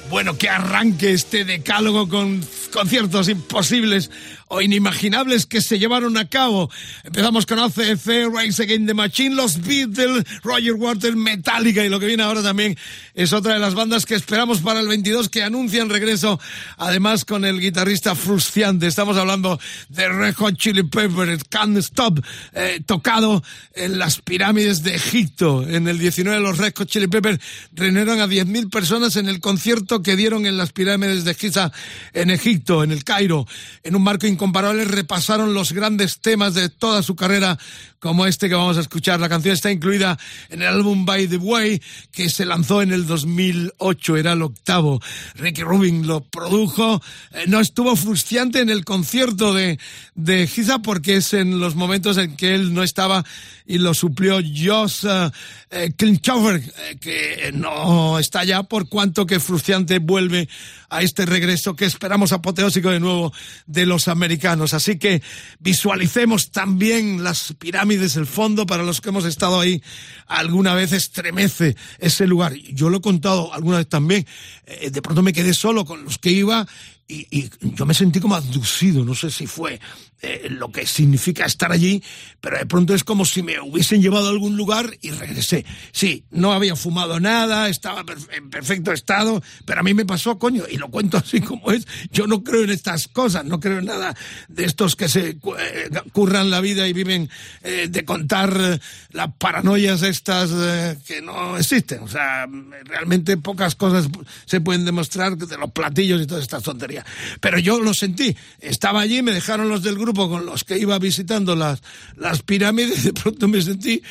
Bueno, 0.10 0.38
que 0.38 0.50
arranque 0.50 1.12
este 1.12 1.44
decálogo 1.44 2.08
con 2.08 2.42
conciertos 2.72 3.28
imposibles 3.30 4.10
o 4.50 4.62
inimaginables 4.62 5.46
que 5.46 5.62
se 5.62 5.80
llevaron 5.80 6.18
a 6.18 6.28
cabo. 6.28 6.70
Empezamos 7.04 7.46
con 7.46 7.60
ACC, 7.60 8.30
Rise 8.34 8.64
Against 8.64 8.88
the 8.88 8.94
Machine, 8.94 9.36
los 9.36 9.62
Beatles, 9.62 10.24
Roger 10.44 10.74
Waters, 10.74 11.16
Metallica 11.16 11.84
y 11.84 11.90
lo 11.90 12.00
que 12.00 12.06
viene 12.06 12.24
ahora 12.24 12.42
también 12.42 12.78
es 13.14 13.34
otra 13.34 13.54
de 13.54 13.60
las 13.60 13.74
bandas 13.74 14.06
que 14.06 14.16
esperamos 14.16 14.62
para 14.62 14.80
el 14.80 14.88
22 14.88 15.30
que 15.30 15.44
anuncian 15.44 15.90
regreso, 15.90 16.40
además 16.78 17.26
con 17.26 17.46
el 17.46 17.60
guitarrista 17.60 18.16
frustrante. 18.16 18.88
Estamos 18.88 19.18
hablando 19.18 19.60
de 19.90 20.08
Red 20.08 20.36
Hot 20.36 20.58
Chili 20.58 20.84
Peppers, 20.84 21.44
Can't 21.50 21.78
Stop, 21.78 22.24
eh, 22.54 22.82
tocado 22.86 23.44
en 23.74 23.98
las 23.98 24.22
pirámides 24.22 24.84
de 24.84 24.96
Egipto. 24.96 25.68
En 25.68 25.88
el 25.88 26.00
19 26.00 26.40
los 26.40 26.58
Red 26.58 26.74
Hot 26.78 26.88
Chili 26.88 27.08
Peppers 27.08 27.40
reunieron 27.74 28.20
a 28.22 28.28
10.000 28.28 28.70
personas 28.70 29.16
en 29.16 29.28
el 29.28 29.40
concierto 29.40 30.02
que 30.02 30.16
dieron 30.16 30.46
en 30.46 30.58
las 30.58 30.72
pirámides 30.72 31.26
de 31.26 31.34
Giza 31.34 31.72
en 32.14 32.30
Egipto, 32.30 32.84
en 32.84 32.92
el 32.92 33.04
Cairo, 33.04 33.46
en 33.84 33.96
un 33.96 34.04
marco 34.04 34.28
incomparables 34.38 34.92
repasaron 34.92 35.56
los 35.56 35.74
grandes 35.74 36.20
temas 36.20 36.54
de 36.54 36.70
toda 36.70 37.02
su 37.02 37.16
carrera, 37.16 37.58
como 38.00 38.26
este 38.26 38.50
que 38.50 38.56
vamos 38.56 38.78
a 38.78 38.82
escuchar. 38.82 39.20
La 39.20 39.30
canción 39.30 39.54
está 39.54 39.72
incluida 39.72 40.18
en 40.50 40.62
el 40.62 40.68
álbum 40.68 41.06
By 41.06 41.28
the 41.28 41.38
Way, 41.38 41.82
que 42.12 42.30
se 42.30 42.46
lanzó 42.46 42.82
en 42.82 42.92
el 42.92 43.08
2008, 43.08 44.18
era 44.18 44.34
el 44.34 44.42
octavo. 44.42 45.02
Ricky 45.36 45.64
Rubin 45.64 46.08
lo 46.08 46.22
produjo. 46.22 47.02
Eh, 47.32 47.46
no 47.48 47.60
estuvo 47.60 47.96
frustrante 47.96 48.60
en 48.60 48.70
el 48.70 48.86
concierto 48.86 49.54
de, 49.54 49.80
de 50.16 50.48
Giza 50.48 50.80
porque 50.80 51.18
es 51.18 51.34
en 51.34 51.60
los 51.60 51.76
momentos 51.76 52.18
en 52.18 52.36
que 52.36 52.56
él 52.56 52.74
no 52.74 52.84
estaba 52.84 53.24
y 53.68 53.78
lo 53.80 53.94
suplió 53.94 54.38
Josh 54.38 55.06
uh, 55.06 55.30
eh, 55.70 55.94
que 55.98 57.52
no 57.54 58.18
está 58.18 58.44
ya 58.46 58.64
por 58.64 58.88
cuanto 58.88 59.26
que 59.26 59.40
frustrante 59.40 60.00
vuelve 60.00 60.48
a 60.90 61.02
este 61.02 61.26
regreso 61.26 61.76
que 61.76 61.86
esperamos 61.86 62.32
apoteósico 62.32 62.90
de 62.90 63.02
nuevo 63.02 63.34
de 63.66 63.86
los 63.86 64.08
americanos. 64.08 64.74
Así 64.74 64.98
que 64.98 65.22
visualicemos 65.60 66.52
también 66.52 67.24
las 67.24 67.54
pirámides, 67.60 67.87
el 67.96 68.28
fondo, 68.28 68.66
para 68.66 68.84
los 68.84 69.02
que 69.02 69.10
hemos 69.10 69.26
estado 69.26 69.60
ahí 69.60 69.82
alguna 70.28 70.74
vez 70.74 70.92
estremece 70.92 71.76
ese 72.00 72.28
lugar. 72.28 72.54
Yo 72.54 72.90
lo 72.90 72.98
he 72.98 73.02
contado 73.02 73.54
alguna 73.54 73.78
vez 73.78 73.88
también. 73.88 74.26
Eh, 74.66 74.90
de 74.92 75.02
pronto 75.02 75.24
me 75.24 75.34
quedé 75.34 75.54
solo 75.54 75.86
con 75.86 76.04
los 76.04 76.18
que 76.18 76.32
iba 76.32 76.68
y, 77.08 77.50
yo 77.62 77.86
me 77.86 77.94
sentí 77.94 78.20
como 78.20 78.36
abducido, 78.36 79.06
no 79.06 79.16
sé 79.16 79.32
si 79.32 79.48
fue 79.48 79.80
eh, 80.22 80.48
lo 80.50 80.72
que 80.72 80.86
significa 80.86 81.46
estar 81.46 81.72
allí, 81.72 82.04
pero 82.42 82.58
de 82.58 82.66
pronto 82.66 82.94
es 82.94 83.04
como 83.04 83.24
si 83.24 83.44
me 83.44 83.60
hubiesen 83.62 84.02
llevado 84.02 84.28
a 84.28 84.32
algún 84.32 84.58
lugar 84.58 84.98
y 85.02 85.12
regresé. 85.12 85.66
Sí, 85.92 86.26
no 86.32 86.52
había 86.52 86.76
fumado 86.76 87.20
nada, 87.20 87.70
estaba 87.70 88.04
en 88.36 88.50
perfecto 88.50 88.92
estado, 88.92 89.42
pero 89.64 89.80
a 89.80 89.84
mí 89.84 89.94
me 89.94 90.06
pasó, 90.06 90.38
coño, 90.38 90.64
y 90.70 90.78
lo 90.78 90.90
cuento 90.90 91.18
así 91.24 91.40
como 91.40 91.72
es. 91.72 91.88
Yo 92.12 92.28
no 92.28 92.44
creo 92.44 92.64
en 92.64 92.72
estas 92.72 93.08
cosas, 93.08 93.46
no 93.46 93.60
creo 93.60 93.80
en 93.80 93.86
nada 93.86 94.16
de 94.50 94.66
estos 94.66 94.96
que 94.96 95.08
se 95.08 95.30
eh, 95.30 95.90
curran 96.12 96.50
la 96.50 96.60
vida 96.62 96.88
y 96.88 96.94
viven 96.94 97.30
eh, 97.64 97.88
de 97.90 98.04
contar 98.04 98.80
las 99.12 99.34
paranoias 99.38 100.02
estas 100.02 100.52
eh, 100.54 100.98
que 101.06 101.22
no 101.22 101.58
existen. 101.58 102.00
O 102.04 102.08
sea, 102.08 102.48
realmente 102.84 103.38
pocas 103.38 103.76
cosas 103.76 104.10
se 104.46 104.62
pueden 104.62 104.84
demostrar 104.84 105.38
de 105.38 105.58
los 105.58 105.72
platillos 105.72 106.22
y 106.22 106.28
todas 106.28 106.44
estas 106.44 106.64
tonterías. 106.64 106.97
Pero 107.40 107.60
yo 107.60 107.80
lo 107.80 107.94
sentí. 107.94 108.36
Estaba 108.60 109.02
allí, 109.02 109.22
me 109.22 109.32
dejaron 109.32 109.70
los 109.70 109.84
del 109.84 109.98
grupo 109.98 110.30
con 110.30 110.46
los 110.46 110.64
que 110.64 110.78
iba 110.78 110.98
visitando 111.00 111.56
las, 111.56 111.82
las 112.16 112.42
pirámides, 112.42 113.04
de 113.06 113.14
pronto 113.14 113.48
me 113.48 113.62
sentí 113.62 114.02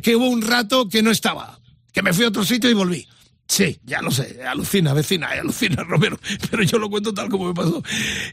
que 0.00 0.16
hubo 0.16 0.28
un 0.28 0.42
rato 0.42 0.88
que 0.88 1.02
no 1.02 1.10
estaba, 1.10 1.60
que 1.92 2.02
me 2.02 2.12
fui 2.12 2.24
a 2.24 2.28
otro 2.28 2.44
sitio 2.44 2.70
y 2.70 2.74
volví. 2.74 3.06
Sí, 3.52 3.78
ya 3.84 4.00
lo 4.00 4.10
sé, 4.10 4.38
alucina, 4.48 4.94
vecina, 4.94 5.26
alucina, 5.26 5.84
Romero, 5.86 6.18
pero 6.50 6.62
yo 6.62 6.78
lo 6.78 6.88
cuento 6.88 7.12
tal 7.12 7.28
como 7.28 7.48
me 7.48 7.52
pasó. 7.52 7.82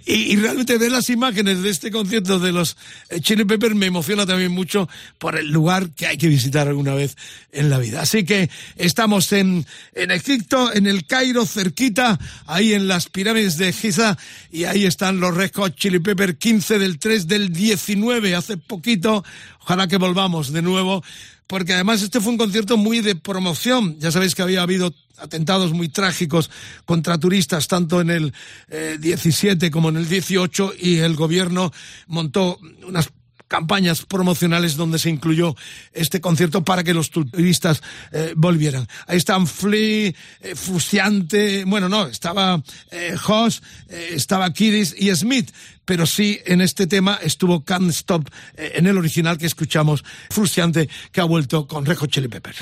Y, 0.05 0.37
realmente 0.37 0.77
ver 0.77 0.93
las 0.93 1.09
imágenes 1.09 1.61
de 1.61 1.69
este 1.69 1.91
concierto 1.91 2.39
de 2.39 2.53
los 2.53 2.77
Chili 3.19 3.43
Peppers 3.43 3.75
me 3.75 3.87
emociona 3.87 4.25
también 4.25 4.53
mucho 4.53 4.87
por 5.17 5.37
el 5.37 5.51
lugar 5.51 5.89
que 5.89 6.07
hay 6.07 6.17
que 6.17 6.29
visitar 6.29 6.69
alguna 6.69 6.93
vez 6.93 7.17
en 7.51 7.69
la 7.69 7.79
vida. 7.79 7.99
Así 7.99 8.23
que 8.23 8.49
estamos 8.77 9.33
en, 9.33 9.65
en 9.93 10.11
Egipto, 10.11 10.73
en 10.73 10.87
el 10.87 11.05
Cairo, 11.05 11.45
cerquita, 11.45 12.17
ahí 12.47 12.71
en 12.71 12.87
las 12.87 13.09
pirámides 13.09 13.57
de 13.57 13.73
Giza, 13.73 14.17
y 14.49 14.63
ahí 14.63 14.85
están 14.85 15.19
los 15.19 15.35
Red 15.35 15.51
Hot 15.55 15.75
Chili 15.75 15.99
Peppers, 15.99 16.37
15 16.37 16.79
del 16.79 16.97
3 16.97 17.27
del 17.27 17.51
19, 17.51 18.35
hace 18.35 18.55
poquito, 18.55 19.25
ojalá 19.59 19.89
que 19.89 19.97
volvamos 19.97 20.53
de 20.53 20.61
nuevo 20.61 21.03
porque 21.49 21.73
además 21.73 22.03
este 22.03 22.21
fue 22.21 22.33
un 22.33 22.37
concierto 22.37 22.77
muy 22.77 23.01
de 23.01 23.15
promoción. 23.15 23.97
Ya 23.99 24.11
sabéis 24.11 24.35
que 24.35 24.43
había 24.43 24.61
habido 24.61 24.93
atentados 25.17 25.73
muy 25.73 25.89
trágicos 25.89 26.51
contra 26.85 27.17
turistas, 27.17 27.67
tanto 27.67 28.01
en 28.01 28.11
el 28.11 28.33
eh, 28.69 28.97
17 28.99 29.71
como 29.71 29.89
en 29.89 29.97
el 29.97 30.07
18, 30.07 30.73
y 30.79 30.97
el 30.97 31.15
gobierno 31.15 31.73
montó 32.05 32.59
unas 32.87 33.09
campañas 33.49 34.05
promocionales 34.05 34.77
donde 34.77 34.99
se 34.99 35.09
incluyó 35.09 35.55
este 35.91 36.21
concierto 36.21 36.63
para 36.63 36.85
que 36.85 36.93
los 36.93 37.09
turistas 37.09 37.81
eh, 38.13 38.33
volvieran. 38.37 38.87
Ahí 39.07 39.17
están 39.17 39.45
Flea, 39.47 40.13
eh, 40.41 41.63
bueno, 41.67 41.89
no, 41.89 42.07
estaba 42.07 42.63
eh, 42.91 43.15
Hoss, 43.27 43.61
eh, 43.89 44.11
estaba 44.13 44.53
Kiddis 44.53 44.95
y 44.97 45.13
Smith, 45.13 45.51
pero 45.83 46.05
sí 46.05 46.39
en 46.45 46.61
este 46.61 46.87
tema 46.87 47.19
estuvo 47.21 47.63
Can't 47.63 47.89
Stop 47.89 48.29
eh, 48.55 48.73
en 48.75 48.87
el 48.87 48.97
original 48.97 49.37
que 49.37 49.47
escuchamos, 49.47 50.03
Fusiante, 50.29 50.87
que 51.11 51.19
ha 51.19 51.25
vuelto 51.25 51.67
con 51.67 51.85
Rejo 51.85 52.05
Chili 52.05 52.27
Peppers. 52.27 52.59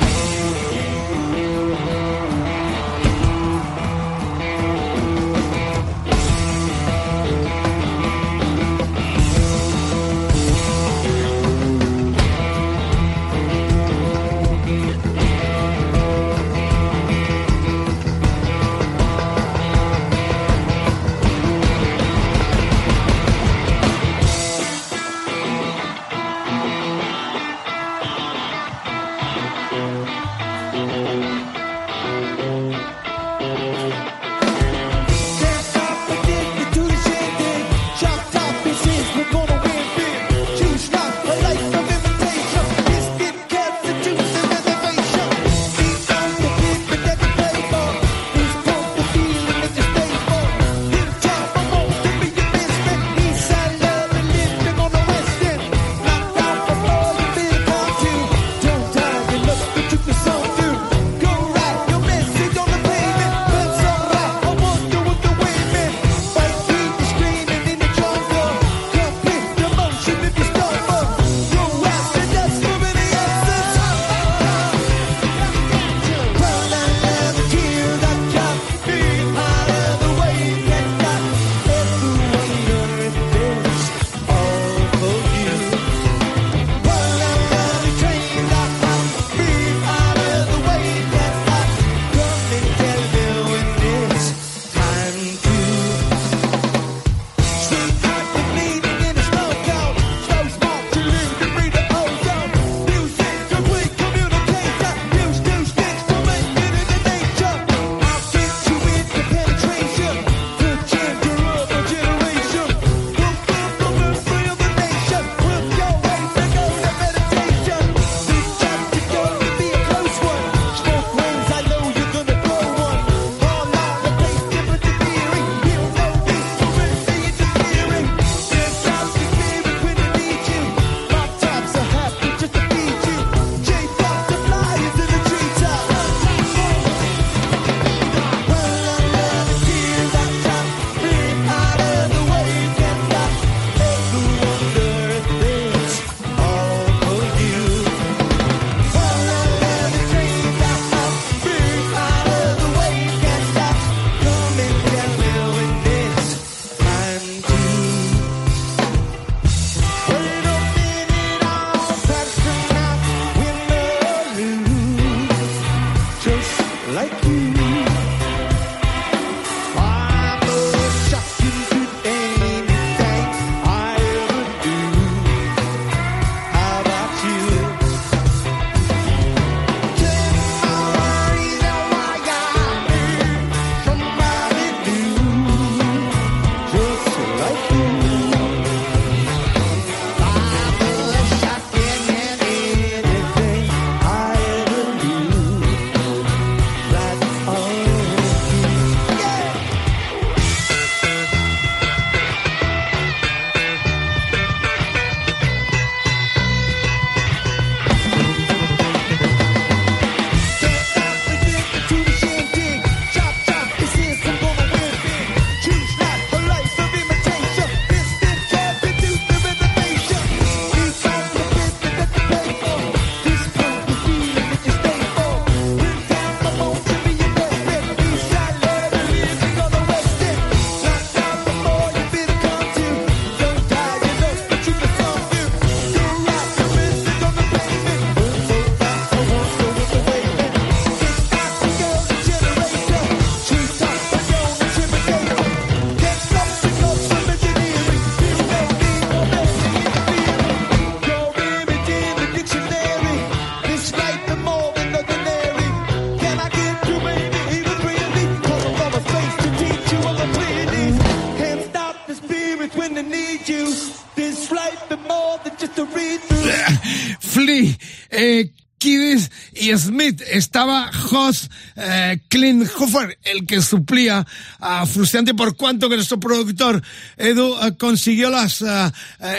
Estaba 270.37 270.91
Jos 270.93 271.49
eh, 271.75 272.19
Klinhofer, 272.27 273.17
el 273.23 273.45
que 273.45 273.61
suplía 273.61 274.25
a 274.59 274.85
Frustrante, 274.85 275.33
por 275.33 275.55
cuanto 275.55 275.89
que 275.89 275.95
nuestro 275.95 276.19
productor 276.19 276.81
Edu 277.17 277.55
eh, 277.61 277.75
consiguió 277.77 278.29
las, 278.29 278.61
eh, 278.61 278.91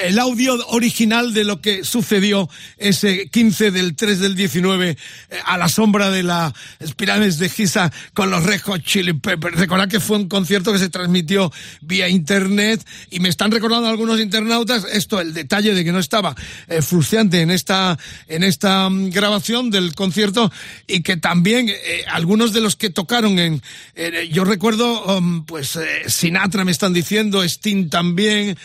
el 0.04 0.18
audio 0.18 0.54
original 0.68 1.32
de 1.32 1.44
lo 1.44 1.60
que 1.60 1.84
sucedió 1.84 2.48
ese 2.76 3.28
15 3.28 3.70
del 3.70 3.94
3 3.94 4.20
del 4.20 4.34
19 4.34 4.90
eh, 4.90 4.96
a 5.44 5.56
la 5.56 5.68
sombra 5.68 6.10
de 6.10 6.22
las 6.22 6.52
pirámides 6.96 7.38
de 7.38 7.48
Giza 7.48 7.92
con 8.14 8.30
los 8.30 8.44
Red 8.44 8.60
Hot 8.62 8.82
Chili 8.82 9.12
Peppers. 9.12 9.56
Recordad 9.56 9.88
que 9.88 10.00
fue 10.00 10.16
un 10.16 10.28
concierto 10.28 10.72
que 10.72 10.78
se 10.78 10.88
transmitió 10.88 11.52
vía 11.80 12.08
internet 12.08 12.84
y 13.10 13.20
me 13.20 13.28
están 13.28 13.50
recordando 13.50 13.88
algunos 13.88 14.20
internautas 14.20 14.84
esto, 14.92 15.20
el 15.20 15.32
detalle 15.32 15.74
de 15.74 15.84
que 15.84 15.92
no 15.92 15.98
estaba 15.98 16.34
eh, 16.66 16.80
en 17.32 17.50
esta, 17.50 17.98
en 18.26 18.42
esta 18.42 18.88
mm, 18.88 19.10
grabación 19.10 19.70
del 19.70 19.94
concierto 19.94 20.50
y 20.88 21.02
que 21.02 21.16
también 21.16 21.68
eh, 21.68 22.04
algunos 22.08 22.52
de 22.52 22.60
los 22.60 22.74
que 22.74 22.90
tocaron 22.90 23.38
en, 23.38 23.62
eh, 23.94 24.28
yo 24.32 24.44
recuerdo, 24.44 25.18
um, 25.18 25.44
pues 25.44 25.76
eh, 25.76 26.08
Sinatra 26.08 26.64
me 26.64 26.72
están 26.72 26.94
diciendo, 26.94 27.44
Sting 27.44 27.90
también, 27.90 28.56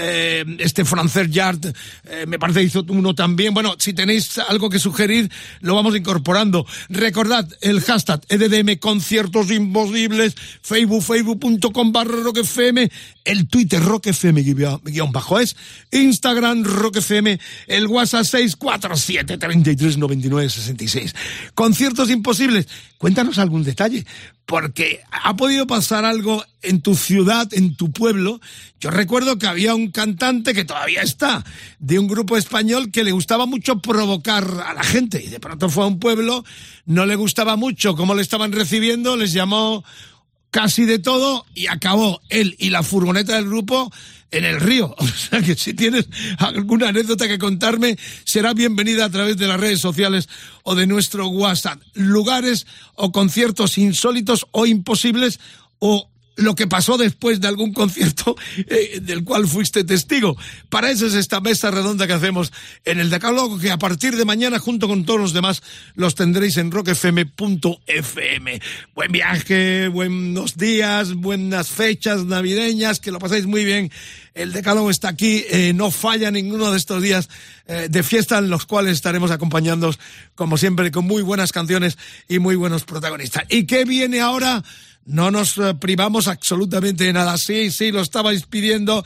eh, 0.00 0.44
este 0.58 0.84
francés 0.84 1.30
Yard, 1.30 1.74
eh, 2.04 2.24
me 2.26 2.38
parece 2.38 2.62
hizo 2.62 2.84
uno 2.88 3.14
también. 3.14 3.52
Bueno, 3.52 3.74
si 3.78 3.92
tenéis 3.92 4.38
algo 4.38 4.70
que 4.70 4.78
sugerir, 4.78 5.30
lo 5.60 5.74
vamos 5.74 5.96
incorporando. 5.96 6.66
Recordad 6.88 7.48
el 7.60 7.80
hashtag 7.80 8.20
EDDM 8.28 8.78
Conciertos 8.78 9.50
Imposibles, 9.50 10.34
Facebook, 10.62 11.02
facebook.com 11.02 11.92
barra 11.92 12.16
roquefm, 12.22 12.88
el 13.24 13.48
Twitter 13.48 13.82
roquefm 13.82 14.36
guion 14.84 15.12
bajo 15.12 15.40
es, 15.40 15.56
Instagram 15.90 16.64
roquefm, 16.64 17.38
el 17.66 17.86
WhatsApp 17.86 18.24
647 18.24 19.38
33 19.38 19.98
99 19.98 20.48
66. 20.48 21.14
Conciertos 21.54 22.10
Imposibles, 22.10 22.68
cuéntanos 22.98 23.38
algún 23.38 23.64
detalle, 23.64 24.06
porque 24.48 25.02
ha 25.10 25.36
podido 25.36 25.66
pasar 25.66 26.06
algo 26.06 26.42
en 26.62 26.80
tu 26.80 26.94
ciudad, 26.94 27.52
en 27.52 27.76
tu 27.76 27.92
pueblo. 27.92 28.40
Yo 28.80 28.90
recuerdo 28.90 29.38
que 29.38 29.46
había 29.46 29.74
un 29.74 29.90
cantante 29.90 30.54
que 30.54 30.64
todavía 30.64 31.02
está, 31.02 31.44
de 31.78 31.98
un 31.98 32.08
grupo 32.08 32.34
español 32.34 32.90
que 32.90 33.04
le 33.04 33.12
gustaba 33.12 33.44
mucho 33.44 33.80
provocar 33.80 34.44
a 34.64 34.72
la 34.72 34.82
gente. 34.82 35.22
Y 35.22 35.28
de 35.28 35.38
pronto 35.38 35.68
fue 35.68 35.84
a 35.84 35.88
un 35.88 35.98
pueblo, 35.98 36.46
no 36.86 37.04
le 37.04 37.14
gustaba 37.16 37.56
mucho 37.56 37.94
cómo 37.94 38.14
le 38.14 38.22
estaban 38.22 38.52
recibiendo, 38.52 39.18
les 39.18 39.34
llamó 39.34 39.84
casi 40.50 40.84
de 40.84 40.98
todo 40.98 41.46
y 41.54 41.66
acabó 41.66 42.20
él 42.28 42.56
y 42.58 42.70
la 42.70 42.82
furgoneta 42.82 43.36
del 43.36 43.46
grupo 43.46 43.92
en 44.30 44.44
el 44.44 44.60
río. 44.60 44.94
O 44.98 45.06
sea 45.06 45.42
que 45.42 45.54
si 45.54 45.74
tienes 45.74 46.08
alguna 46.38 46.88
anécdota 46.88 47.28
que 47.28 47.38
contarme, 47.38 47.98
será 48.24 48.54
bienvenida 48.54 49.04
a 49.04 49.10
través 49.10 49.36
de 49.36 49.46
las 49.46 49.60
redes 49.60 49.80
sociales 49.80 50.28
o 50.62 50.74
de 50.74 50.86
nuestro 50.86 51.28
WhatsApp. 51.28 51.80
Lugares 51.94 52.66
o 52.94 53.12
conciertos 53.12 53.78
insólitos 53.78 54.46
o 54.52 54.66
imposibles 54.66 55.40
o 55.78 56.08
lo 56.38 56.54
que 56.54 56.66
pasó 56.66 56.96
después 56.96 57.40
de 57.40 57.48
algún 57.48 57.72
concierto 57.72 58.36
eh, 58.56 59.00
del 59.02 59.24
cual 59.24 59.46
fuiste 59.46 59.84
testigo. 59.84 60.36
Para 60.68 60.90
eso 60.90 61.06
es 61.06 61.14
esta 61.14 61.40
mesa 61.40 61.70
redonda 61.70 62.06
que 62.06 62.12
hacemos 62.12 62.52
en 62.84 63.00
el 63.00 63.10
Decálogo, 63.10 63.58
que 63.58 63.70
a 63.70 63.78
partir 63.78 64.16
de 64.16 64.24
mañana, 64.24 64.58
junto 64.58 64.88
con 64.88 65.04
todos 65.04 65.20
los 65.20 65.32
demás, 65.32 65.62
los 65.94 66.14
tendréis 66.14 66.56
en 66.56 66.70
rockfm.fm. 66.70 68.60
Buen 68.94 69.12
viaje, 69.12 69.88
buenos 69.88 70.56
días, 70.56 71.14
buenas 71.14 71.68
fechas 71.68 72.24
navideñas, 72.24 73.00
que 73.00 73.10
lo 73.10 73.18
pasáis 73.18 73.46
muy 73.46 73.64
bien. 73.64 73.90
El 74.34 74.52
Decálogo 74.52 74.90
está 74.90 75.08
aquí, 75.08 75.44
eh, 75.50 75.72
no 75.74 75.90
falla 75.90 76.30
ninguno 76.30 76.70
de 76.70 76.76
estos 76.76 77.02
días 77.02 77.28
eh, 77.66 77.88
de 77.90 78.02
fiesta 78.04 78.38
en 78.38 78.50
los 78.50 78.66
cuales 78.66 78.92
estaremos 78.92 79.32
acompañándoos, 79.32 79.98
como 80.36 80.56
siempre, 80.56 80.92
con 80.92 81.04
muy 81.04 81.22
buenas 81.22 81.50
canciones 81.50 81.98
y 82.28 82.38
muy 82.38 82.54
buenos 82.54 82.84
protagonistas. 82.84 83.42
¿Y 83.48 83.66
qué 83.66 83.84
viene 83.84 84.20
ahora? 84.20 84.62
No 85.08 85.30
nos 85.30 85.56
eh, 85.56 85.74
privamos 85.74 86.28
absolutamente 86.28 87.04
de 87.04 87.14
nada. 87.14 87.38
Sí, 87.38 87.70
sí, 87.70 87.90
lo 87.90 88.02
estabais 88.02 88.44
pidiendo 88.44 89.04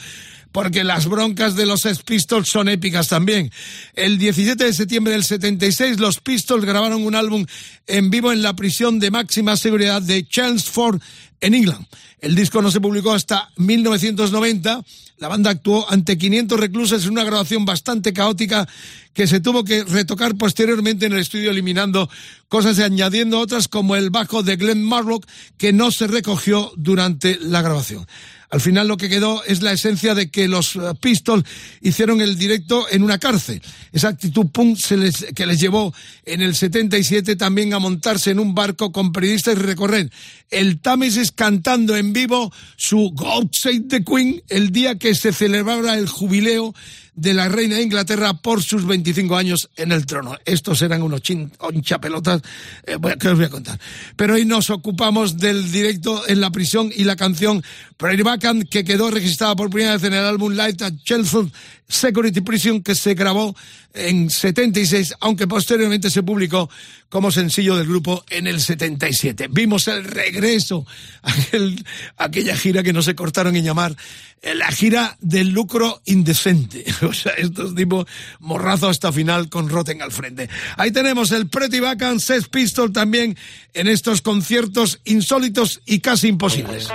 porque 0.53 0.85
las 0.85 1.09
broncas 1.09 1.57
de 1.57 1.67
los 1.67 1.83
Pistols 2.05 2.49
son 2.49 2.69
épicas 2.69 3.09
también. 3.09 3.51
El 3.95 4.19
17 4.19 4.65
de 4.65 4.73
septiembre 4.73 5.15
del 5.15 5.25
76, 5.25 5.99
los 5.99 6.21
Pistols 6.21 6.65
grabaron 6.65 7.03
un 7.03 7.15
álbum 7.15 7.47
en 7.87 8.11
vivo 8.11 8.33
en 8.33 8.43
la 8.43 8.55
prisión 8.55 9.01
de 9.01 9.11
máxima 9.11 9.57
seguridad 9.57 10.03
de 10.03 10.25
Chelmsford, 10.27 11.01
en 11.41 11.55
England. 11.55 11.87
El 12.21 12.37
disco 12.37 12.63
no 12.63 12.71
se 12.71 12.81
publicó 12.81 13.13
hasta 13.13 13.51
1990. 13.57 14.85
La 15.19 15.29
banda 15.29 15.51
actuó 15.51 15.91
ante 15.91 16.17
500 16.17 16.59
reclusos 16.59 17.05
en 17.05 17.11
una 17.11 17.25
grabación 17.25 17.65
bastante 17.65 18.13
caótica 18.13 18.69
que 19.13 19.27
se 19.27 19.41
tuvo 19.41 19.65
que 19.65 19.85
retocar 19.85 20.37
posteriormente 20.37 21.07
en 21.07 21.13
el 21.13 21.19
estudio 21.19 21.51
eliminando 21.51 22.09
cosas 22.49 22.79
y 22.79 22.83
añadiendo 22.83 23.41
otras 23.41 23.69
como 23.69 23.97
el 23.97 24.11
bajo 24.11 24.43
de 24.43 24.57
Glenn 24.57 24.85
Marlock 24.85 25.27
que 25.59 25.73
no 25.73 25.91
se 25.91 26.07
recogió 26.07 26.73
durante 26.77 27.39
la 27.41 27.61
grabación. 27.61 28.07
Al 28.53 28.61
final 28.61 28.87
lo 28.87 28.99
que 28.99 29.09
quedó 29.09 29.43
es 29.45 29.63
la 29.63 29.73
esencia 29.73 30.15
de 30.15 30.31
que 30.31 30.47
los 30.47 30.77
uh, 30.77 30.95
Pistols 31.01 31.43
hicieron 31.81 32.21
el 32.21 32.37
directo 32.37 32.87
en 32.91 33.03
una 33.03 33.19
cárcel. 33.19 33.63
Esa 33.93 34.09
actitud 34.09 34.49
punk 34.53 34.77
se 34.77 34.99
les, 34.99 35.25
que 35.35 35.47
les 35.47 35.59
llevó 35.59 35.95
en 36.27 36.43
el 36.43 36.55
77 36.55 37.37
también 37.37 37.73
a 37.73 37.79
montarse 37.79 38.31
en 38.31 38.39
un 38.39 38.55
barco 38.55 38.93
con 38.93 39.11
periodistas 39.11 39.55
y 39.55 39.59
recorrer 39.59 40.11
el 40.51 40.81
Támesis 40.81 41.33
cantando 41.33 41.97
en 41.97 42.13
vivo 42.13 42.53
su 42.77 43.13
God 43.15 43.49
Save 43.53 43.85
the 43.89 44.05
Queen 44.05 44.43
el 44.51 44.71
día 44.71 44.99
que 44.99 45.15
se 45.15 45.33
celebrara 45.33 45.95
el 45.95 46.07
jubileo 46.07 46.75
de 47.15 47.35
la 47.35 47.49
reina 47.49 47.77
de 47.77 47.83
Inglaterra 47.83 48.35
por 48.35 48.63
sus 48.63 48.87
25 48.87 49.37
años 49.37 49.71
en 49.77 49.93
el 49.93 50.07
trono. 50.07 50.37
Estos 50.45 50.81
eran 50.83 51.03
unos 51.03 51.23
hinchapelotas 51.29 52.43
eh, 52.87 52.97
que 53.19 53.29
os 53.29 53.37
voy 53.37 53.45
a 53.45 53.51
contar. 53.51 53.79
Pero 54.17 54.35
hoy 54.35 54.45
nos 54.45 54.71
ocupamos 54.71 55.37
del 55.37 55.71
directo 55.71 56.27
en 56.29 56.41
la 56.41 56.51
prisión 56.51 56.91
y 56.95 57.05
la 57.05 57.17
canción 57.17 57.63
Prairie 57.97 58.25
Bacan 58.25 58.63
que 58.63 58.85
quedó 58.85 59.11
registrada 59.11 59.55
por 59.57 59.71
primera 59.71 59.95
vez 59.95 60.05
en 60.05 60.15
el 60.15 60.25
álbum 60.25 60.55
Light 60.55 60.81
at 60.83 60.95
Chelmsford 61.05 61.49
Security 61.93 62.41
Prison 62.41 62.83
que 62.83 62.95
se 62.95 63.15
grabó 63.15 63.55
en 63.95 64.31
76, 64.31 65.15
aunque 65.21 65.47
posteriormente 65.47 66.11
se 66.11 66.23
publicó 66.23 66.71
como 67.09 67.31
sencillo 67.31 67.77
del 67.77 67.87
grupo 67.87 68.25
en 68.31 68.47
el 68.47 68.61
77. 68.61 69.49
Vimos 69.51 69.87
el 69.89 70.05
regreso, 70.05 70.87
aquel, 71.23 71.85
aquella 72.17 72.57
gira 72.57 72.83
que 72.83 72.93
no 72.93 73.03
se 73.03 73.15
cortaron 73.15 73.55
en 73.57 73.65
llamar 73.65 73.95
eh, 74.41 74.55
la 74.55 74.73
gira 74.73 75.17
del 75.21 75.51
lucro 75.51 76.01
indecente. 76.07 76.85
O 77.03 77.13
sea, 77.13 77.33
estos 77.33 77.75
tipos 77.75 78.07
morrazo 78.39 78.89
hasta 78.89 79.13
final 79.13 79.51
con 79.51 79.69
Rotten 79.69 80.01
al 80.01 80.13
frente. 80.13 80.49
Ahí 80.77 80.91
tenemos 80.91 81.31
el 81.33 81.49
Pretty 81.49 81.81
Bacan 81.81 82.21
Sex 82.21 82.49
Pistol 82.49 82.93
también 82.93 83.37
en 83.75 83.89
estos 83.89 84.23
conciertos 84.23 85.01
insólitos 85.05 85.83
y 85.85 86.01
casi 86.01 86.29
imposibles. 86.29 86.89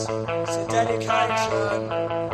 It's 0.00 0.56
a 0.56 0.66
dedication. 0.68 2.27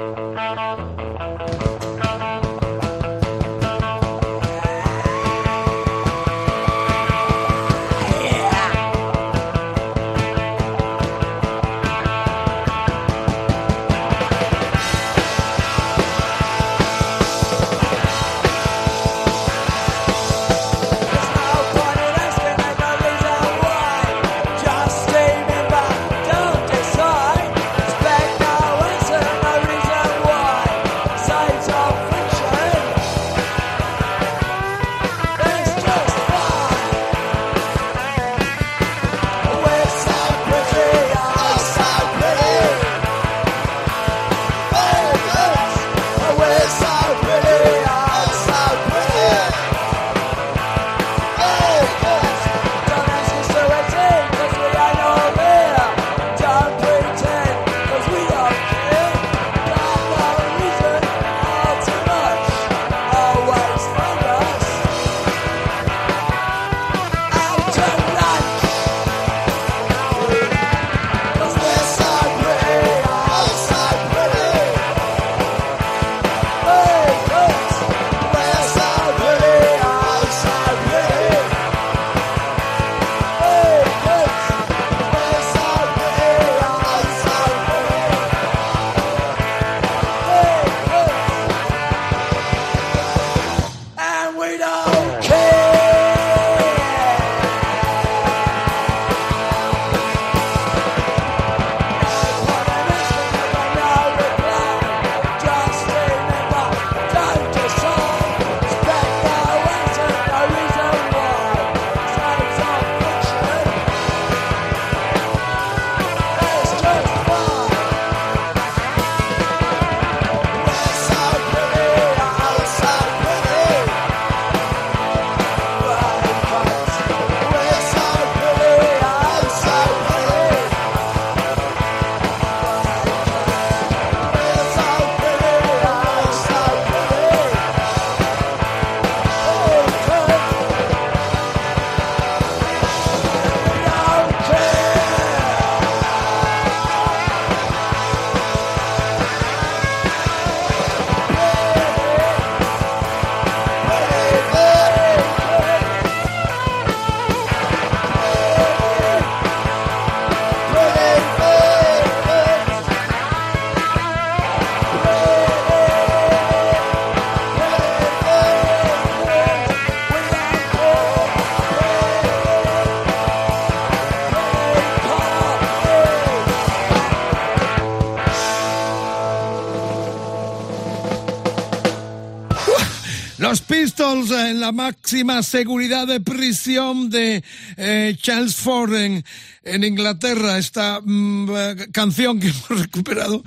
En 184.14 184.60
la 184.60 184.70
máxima 184.70 185.42
seguridad 185.42 186.06
de 186.06 186.20
prisión 186.20 187.10
de 187.10 187.42
eh, 187.76 188.16
Charles 188.22 188.54
Ford 188.54 188.94
en, 188.94 189.24
Inglaterra. 189.64 190.56
Esta 190.56 191.00
mm, 191.02 191.50
eh, 191.50 191.76
canción 191.90 192.38
que 192.38 192.46
hemos 192.68 192.80
recuperado, 192.80 193.42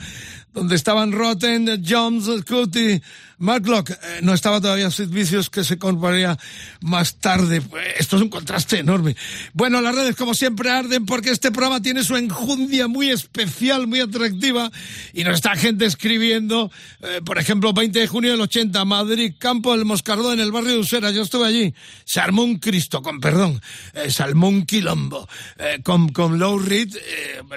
donde 0.53 0.75
estaban 0.75 1.13
Rotten, 1.13 1.81
Jones, 1.87 2.25
Scotty, 2.41 3.01
Marklock. 3.37 3.91
Eh, 3.91 3.95
no 4.23 4.33
estaba 4.33 4.59
todavía 4.59 4.91
Sid 4.91 5.07
Vicious, 5.07 5.49
que 5.49 5.63
se 5.63 5.77
compraría 5.77 6.37
más 6.81 7.15
tarde. 7.15 7.61
Esto 7.97 8.15
es 8.17 8.21
un 8.21 8.29
contraste 8.29 8.79
enorme. 8.79 9.15
Bueno, 9.53 9.81
las 9.81 9.95
redes, 9.95 10.15
como 10.15 10.33
siempre, 10.33 10.69
arden 10.69 11.05
porque 11.05 11.31
este 11.31 11.51
programa 11.51 11.81
tiene 11.81 12.03
su 12.03 12.15
enjundia 12.15 12.87
muy 12.87 13.09
especial, 13.09 13.87
muy 13.87 13.99
atractiva. 13.99 14.71
Y 15.13 15.23
nos 15.23 15.35
está 15.35 15.55
gente 15.55 15.85
escribiendo, 15.85 16.71
eh, 17.01 17.21
por 17.25 17.37
ejemplo, 17.37 17.73
20 17.73 17.99
de 17.99 18.07
junio 18.07 18.31
del 18.31 18.41
80, 18.41 18.85
Madrid, 18.85 19.33
Campo 19.37 19.75
del 19.75 19.85
Moscardón, 19.85 20.33
en 20.33 20.39
el 20.41 20.51
barrio 20.51 20.73
de 20.73 20.79
Usera. 20.79 21.11
Yo 21.11 21.23
estuve 21.23 21.47
allí. 21.47 21.73
Se 22.05 22.19
armó 22.19 22.43
un 22.43 22.59
Cristo, 22.59 23.01
con 23.01 23.19
perdón. 23.19 23.61
Eh, 23.93 24.09
un 24.33 24.65
quilombo. 24.65 25.27
Eh, 25.57 25.79
con, 25.83 26.09
con 26.09 26.39
Low 26.39 26.59
Reed, 26.59 26.95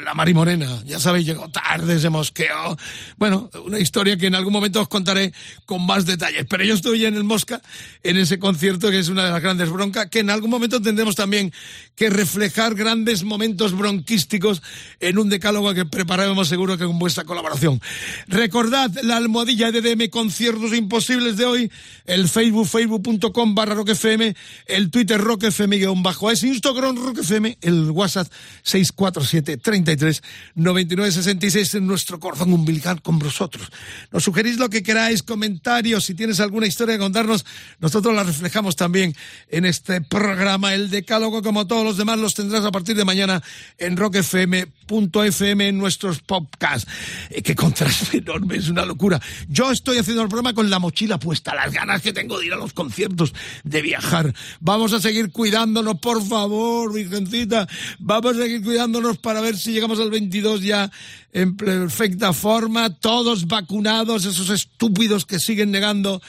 la 0.02 0.14
Mari 0.14 0.34
Morena. 0.34 0.82
Ya 0.86 0.98
sabéis, 0.98 1.26
llegó 1.26 1.48
tarde, 1.50 1.98
se 1.98 2.10
mosqueó. 2.10 2.76
Bueno, 3.16 3.50
una 3.64 3.78
historia 3.78 4.16
que 4.16 4.26
en 4.26 4.34
algún 4.34 4.52
momento 4.52 4.80
os 4.80 4.88
contaré 4.88 5.32
con 5.66 5.84
más 5.84 6.06
detalles. 6.06 6.46
Pero 6.48 6.64
yo 6.64 6.74
estoy 6.74 7.04
en 7.04 7.14
el 7.14 7.24
Mosca, 7.24 7.60
en 8.02 8.16
ese 8.16 8.38
concierto 8.38 8.90
que 8.90 8.98
es 8.98 9.08
una 9.08 9.24
de 9.24 9.30
las 9.30 9.42
grandes 9.42 9.70
broncas, 9.70 10.08
que 10.08 10.22
algún 10.30 10.50
momento 10.50 10.80
tendremos 10.80 11.14
también 11.16 11.52
que 12.00 12.08
reflejar 12.08 12.74
grandes 12.74 13.24
momentos 13.24 13.76
bronquísticos 13.76 14.62
en 15.00 15.18
un 15.18 15.28
decálogo 15.28 15.74
que 15.74 15.84
prepararemos 15.84 16.48
seguro 16.48 16.78
que 16.78 16.86
con 16.86 16.98
vuestra 16.98 17.24
colaboración. 17.24 17.78
Recordad 18.26 18.90
la 19.02 19.18
almohadilla 19.18 19.68
EDM 19.68 20.08
conciertos 20.08 20.72
imposibles 20.72 21.36
de 21.36 21.44
hoy, 21.44 21.70
el 22.06 22.30
Facebook, 22.30 22.68
facebook.com 22.68 23.54
barra 23.54 23.74
roquefm, 23.74 24.32
el 24.64 24.90
Twitter 24.90 25.20
roquefm 25.20 25.72
guion 25.72 26.02
bajo 26.02 26.30
es 26.30 26.42
Instagram 26.42 26.96
roquefm, 26.96 27.54
el 27.60 27.90
WhatsApp 27.90 28.32
647 28.62 29.58
33 29.58 30.22
99 30.54 31.12
66 31.12 31.74
en 31.74 31.86
nuestro 31.86 32.18
corazón 32.18 32.54
umbilical 32.54 33.02
con 33.02 33.18
vosotros. 33.18 33.70
Nos 34.10 34.24
sugerís 34.24 34.56
lo 34.56 34.70
que 34.70 34.82
queráis, 34.82 35.22
comentarios, 35.22 36.06
si 36.06 36.14
tienes 36.14 36.40
alguna 36.40 36.66
historia 36.66 36.94
que 36.94 37.00
contarnos, 37.00 37.44
nosotros 37.78 38.14
la 38.14 38.22
reflejamos 38.22 38.74
también 38.74 39.14
en 39.50 39.66
este 39.66 40.00
programa. 40.00 40.72
El 40.72 40.88
decálogo, 40.88 41.42
como 41.42 41.66
todos 41.66 41.89
los 41.90 41.96
demás, 41.96 42.20
los 42.20 42.34
tendrás 42.34 42.64
a 42.64 42.70
partir 42.70 42.94
de 42.94 43.04
mañana 43.04 43.42
en 43.76 43.96
rockfm.fm 43.96 45.68
en 45.68 45.76
nuestros 45.76 46.20
podcasts. 46.20 46.88
Eh, 47.30 47.42
qué 47.42 47.56
contraste 47.56 48.18
enorme, 48.18 48.58
es 48.58 48.68
una 48.68 48.84
locura. 48.84 49.20
Yo 49.48 49.72
estoy 49.72 49.98
haciendo 49.98 50.22
el 50.22 50.28
programa 50.28 50.54
con 50.54 50.70
la 50.70 50.78
mochila 50.78 51.18
puesta, 51.18 51.52
las 51.52 51.72
ganas 51.72 52.00
que 52.00 52.12
tengo 52.12 52.38
de 52.38 52.46
ir 52.46 52.52
a 52.52 52.56
los 52.56 52.74
conciertos, 52.74 53.34
de 53.64 53.82
viajar. 53.82 54.32
Vamos 54.60 54.92
a 54.92 55.00
seguir 55.00 55.32
cuidándonos, 55.32 55.98
por 55.98 56.24
favor, 56.24 56.94
Virgencita. 56.94 57.66
Vamos 57.98 58.36
a 58.36 58.42
seguir 58.42 58.62
cuidándonos 58.62 59.18
para 59.18 59.40
ver 59.40 59.58
si 59.58 59.72
llegamos 59.72 59.98
al 59.98 60.10
22 60.10 60.62
ya 60.62 60.92
en 61.32 61.56
perfecta 61.56 62.32
forma, 62.32 62.94
todos 62.94 63.48
vacunados, 63.48 64.26
esos 64.26 64.48
estúpidos 64.50 65.26
que 65.26 65.40
siguen 65.40 65.72
negando 65.72 66.22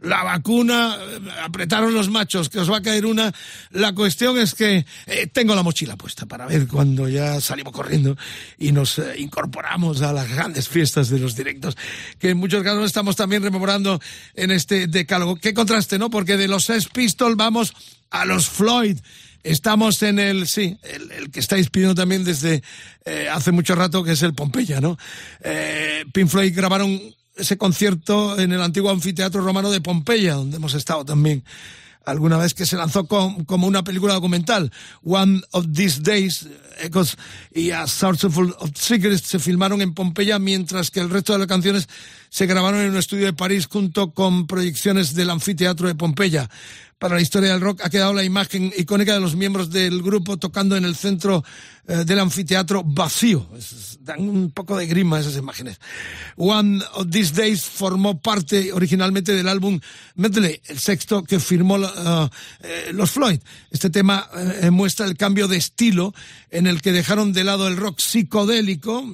la 0.00 0.22
vacuna, 0.22 0.96
apretaron 1.42 1.94
los 1.94 2.10
machos, 2.10 2.48
que 2.48 2.58
os 2.58 2.70
va 2.70 2.78
a 2.78 2.82
caer 2.82 3.06
una. 3.06 3.32
La 3.70 3.94
cuestión 3.94 4.38
es 4.38 4.54
que 4.54 4.84
eh, 5.06 5.26
tengo 5.28 5.54
la 5.54 5.62
mochila 5.62 5.96
puesta 5.96 6.26
para 6.26 6.46
ver 6.46 6.66
cuando 6.66 7.08
ya 7.08 7.40
salimos 7.40 7.72
corriendo 7.72 8.16
y 8.58 8.72
nos 8.72 8.98
eh, 8.98 9.14
incorporamos 9.18 10.02
a 10.02 10.12
las 10.12 10.28
grandes 10.28 10.68
fiestas 10.68 11.08
de 11.08 11.18
los 11.18 11.36
directos, 11.36 11.76
que 12.18 12.30
en 12.30 12.38
muchos 12.38 12.62
casos 12.62 12.86
estamos 12.86 13.16
también 13.16 13.42
rememorando 13.42 14.00
en 14.34 14.50
este 14.50 14.86
decálogo. 14.86 15.36
Qué 15.36 15.54
contraste, 15.54 15.98
¿no? 15.98 16.10
Porque 16.10 16.36
de 16.36 16.48
los 16.48 16.64
Sex 16.64 16.88
Pistols 16.88 17.36
vamos 17.36 17.72
a 18.10 18.24
los 18.24 18.48
Floyd. 18.48 18.98
Estamos 19.42 20.02
en 20.02 20.18
el, 20.18 20.48
sí, 20.48 20.76
el, 20.82 21.12
el 21.12 21.30
que 21.30 21.38
estáis 21.38 21.70
pidiendo 21.70 21.94
también 21.94 22.24
desde 22.24 22.64
eh, 23.04 23.28
hace 23.30 23.52
mucho 23.52 23.76
rato, 23.76 24.02
que 24.02 24.12
es 24.12 24.22
el 24.22 24.34
Pompeya, 24.34 24.80
¿no? 24.80 24.98
Eh, 25.40 26.04
Pink 26.12 26.28
Floyd 26.28 26.52
grabaron 26.54 27.00
ese 27.36 27.58
concierto 27.58 28.38
en 28.38 28.52
el 28.52 28.62
antiguo 28.62 28.90
anfiteatro 28.90 29.42
romano 29.42 29.70
de 29.70 29.80
Pompeya, 29.80 30.34
donde 30.34 30.56
hemos 30.56 30.74
estado 30.74 31.04
también 31.04 31.44
alguna 32.06 32.38
vez 32.38 32.54
que 32.54 32.64
se 32.64 32.76
lanzó 32.76 33.06
como 33.06 33.66
una 33.66 33.82
película 33.82 34.14
documental. 34.14 34.72
One 35.04 35.42
of 35.50 35.66
These 35.74 36.00
Days, 36.02 36.48
Echoes 36.80 37.16
y 37.52 37.72
A 37.72 37.82
of, 37.82 38.38
of 38.38 38.70
Secrets 38.74 39.22
se 39.22 39.38
filmaron 39.38 39.82
en 39.82 39.92
Pompeya, 39.92 40.38
mientras 40.38 40.90
que 40.90 41.00
el 41.00 41.10
resto 41.10 41.32
de 41.32 41.40
las 41.40 41.48
canciones 41.48 41.88
se 42.30 42.46
grabaron 42.46 42.80
en 42.80 42.90
un 42.90 42.96
estudio 42.96 43.26
de 43.26 43.32
París 43.32 43.66
junto 43.66 44.12
con 44.12 44.46
proyecciones 44.46 45.14
del 45.14 45.30
anfiteatro 45.30 45.88
de 45.88 45.96
Pompeya. 45.96 46.48
Para 46.98 47.16
la 47.16 47.20
historia 47.20 47.50
del 47.50 47.60
rock 47.60 47.82
ha 47.82 47.90
quedado 47.90 48.14
la 48.14 48.24
imagen 48.24 48.72
icónica 48.76 49.12
de 49.12 49.20
los 49.20 49.36
miembros 49.36 49.70
del 49.70 50.02
grupo 50.02 50.38
tocando 50.38 50.76
en 50.76 50.84
el 50.84 50.96
centro 50.96 51.44
eh, 51.88 52.04
del 52.04 52.18
anfiteatro 52.20 52.82
vacío. 52.84 53.46
Es- 53.56 53.98
dan 54.06 54.20
un 54.28 54.52
poco 54.52 54.76
de 54.76 54.86
grima 54.86 55.18
esas 55.18 55.36
imágenes. 55.36 55.80
One 56.36 56.80
of 56.94 57.10
These 57.10 57.34
Days 57.34 57.64
formó 57.64 58.20
parte 58.20 58.72
originalmente 58.72 59.34
del 59.34 59.48
álbum 59.48 59.80
Medley, 60.14 60.60
el 60.66 60.78
sexto 60.78 61.24
que 61.24 61.40
firmó 61.40 61.74
uh, 61.74 62.28
eh, 62.60 62.90
los 62.92 63.10
Floyd. 63.10 63.40
Este 63.68 63.90
tema 63.90 64.28
eh, 64.62 64.70
muestra 64.70 65.06
el 65.06 65.16
cambio 65.16 65.48
de 65.48 65.56
estilo 65.56 66.14
en 66.52 66.68
el 66.68 66.80
que 66.82 66.92
dejaron 66.92 67.32
de 67.32 67.42
lado 67.42 67.66
el 67.66 67.76
rock 67.76 67.98
psicodélico, 67.98 69.04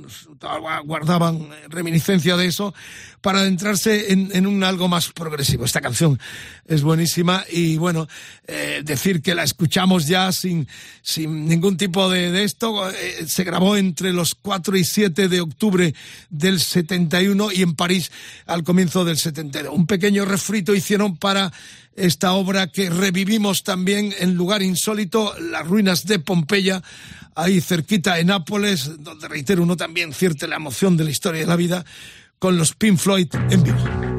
guardaban 0.84 1.48
reminiscencia 1.68 2.36
de 2.36 2.46
eso, 2.46 2.74
para 3.22 3.40
adentrarse 3.40 4.12
en, 4.12 4.30
en 4.34 4.46
un 4.46 4.62
algo 4.62 4.88
más 4.88 5.10
progresivo. 5.12 5.64
Esta 5.64 5.80
canción 5.80 6.18
es 6.66 6.82
buenísima 6.82 7.44
y 7.50 7.78
bueno, 7.78 8.08
eh, 8.46 8.82
decir 8.84 9.22
que 9.22 9.34
la 9.34 9.44
escuchamos 9.44 10.06
ya 10.06 10.30
sin, 10.32 10.68
sin 11.00 11.46
ningún 11.48 11.76
tipo 11.76 12.10
de, 12.10 12.30
de 12.30 12.44
esto, 12.44 12.61
eh, 12.62 13.24
se 13.26 13.44
grabó 13.44 13.76
entre 13.76 14.12
los 14.12 14.34
4 14.34 14.76
y 14.76 14.84
7 14.84 15.28
de 15.28 15.40
octubre 15.40 15.94
del 16.30 16.60
71 16.60 17.52
y 17.52 17.62
en 17.62 17.74
París 17.74 18.10
al 18.46 18.62
comienzo 18.62 19.04
del 19.04 19.18
72. 19.18 19.74
Un 19.74 19.86
pequeño 19.86 20.24
refrito 20.24 20.74
hicieron 20.74 21.16
para 21.16 21.52
esta 21.94 22.32
obra 22.32 22.68
que 22.68 22.90
revivimos 22.90 23.64
también 23.64 24.14
en 24.18 24.34
lugar 24.34 24.62
insólito, 24.62 25.34
las 25.38 25.66
ruinas 25.66 26.06
de 26.06 26.18
Pompeya, 26.18 26.82
ahí 27.34 27.60
cerquita 27.60 28.18
en 28.18 28.28
Nápoles, 28.28 29.02
donde 29.02 29.28
reitero 29.28 29.62
uno 29.62 29.76
también 29.76 30.12
cierte 30.12 30.48
la 30.48 30.56
emoción 30.56 30.96
de 30.96 31.04
la 31.04 31.10
historia 31.10 31.40
de 31.40 31.46
la 31.46 31.56
vida, 31.56 31.84
con 32.38 32.56
los 32.56 32.74
Pink 32.74 32.98
Floyd 32.98 33.28
en 33.50 33.62
vivo. 33.62 34.11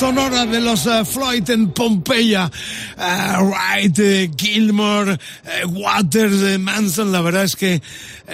Sonora 0.00 0.46
de 0.46 0.62
los 0.62 0.86
uh, 0.86 1.04
Floyd 1.04 1.50
en 1.50 1.72
Pompeya, 1.72 2.50
uh, 2.96 3.42
Wright, 3.42 3.98
uh, 3.98 4.34
Gilmore, 4.34 5.18
Waters, 5.68 6.58
Manson, 6.58 7.12
la 7.12 7.20
verdad 7.20 7.44
es 7.44 7.54
que 7.54 7.82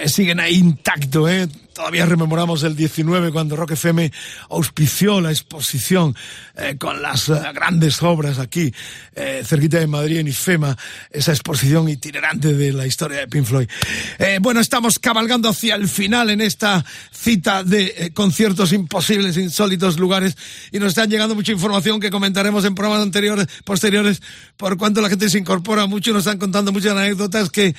siguen 0.05 0.39
ahí 0.39 0.55
intacto, 0.55 1.27
¿eh? 1.27 1.49
Todavía 1.77 2.07
rememoramos 2.07 2.63
el 2.63 2.75
19 2.75 3.31
cuando 3.31 3.55
Rock 3.55 3.73
FM 3.73 4.11
auspició 4.49 5.21
la 5.21 5.29
exposición 5.29 6.15
eh, 6.55 6.75
con 6.79 7.03
las 7.03 7.29
eh, 7.29 7.39
grandes 7.53 8.01
obras 8.01 8.39
aquí, 8.39 8.73
eh, 9.13 9.43
cerquita 9.45 9.77
de 9.77 9.85
Madrid, 9.85 10.17
en 10.17 10.27
IFEMA, 10.27 10.75
esa 11.11 11.33
exposición 11.33 11.87
itinerante 11.87 12.55
de 12.55 12.73
la 12.73 12.87
historia 12.87 13.19
de 13.19 13.27
Pink 13.27 13.45
Floyd. 13.45 13.69
bueno, 14.41 14.59
estamos 14.59 14.97
cabalgando 14.97 15.49
hacia 15.49 15.75
el 15.75 15.87
final 15.87 16.31
en 16.31 16.41
esta 16.41 16.83
cita 17.11 17.63
de 17.63 18.11
conciertos 18.15 18.73
imposibles, 18.73 19.37
insólitos 19.37 19.99
lugares, 19.99 20.35
y 20.71 20.79
nos 20.79 20.89
están 20.89 21.11
llegando 21.11 21.35
mucha 21.35 21.51
información 21.51 21.99
que 21.99 22.09
comentaremos 22.09 22.65
en 22.65 22.73
programas 22.73 23.03
anteriores, 23.03 23.45
posteriores, 23.63 24.23
por 24.57 24.77
cuanto 24.77 24.99
la 24.99 25.09
gente 25.09 25.29
se 25.29 25.37
incorpora 25.37 25.85
mucho 25.85 26.11
nos 26.11 26.25
están 26.25 26.39
contando 26.39 26.71
muchas 26.71 26.93
anécdotas 26.93 27.51
que 27.51 27.75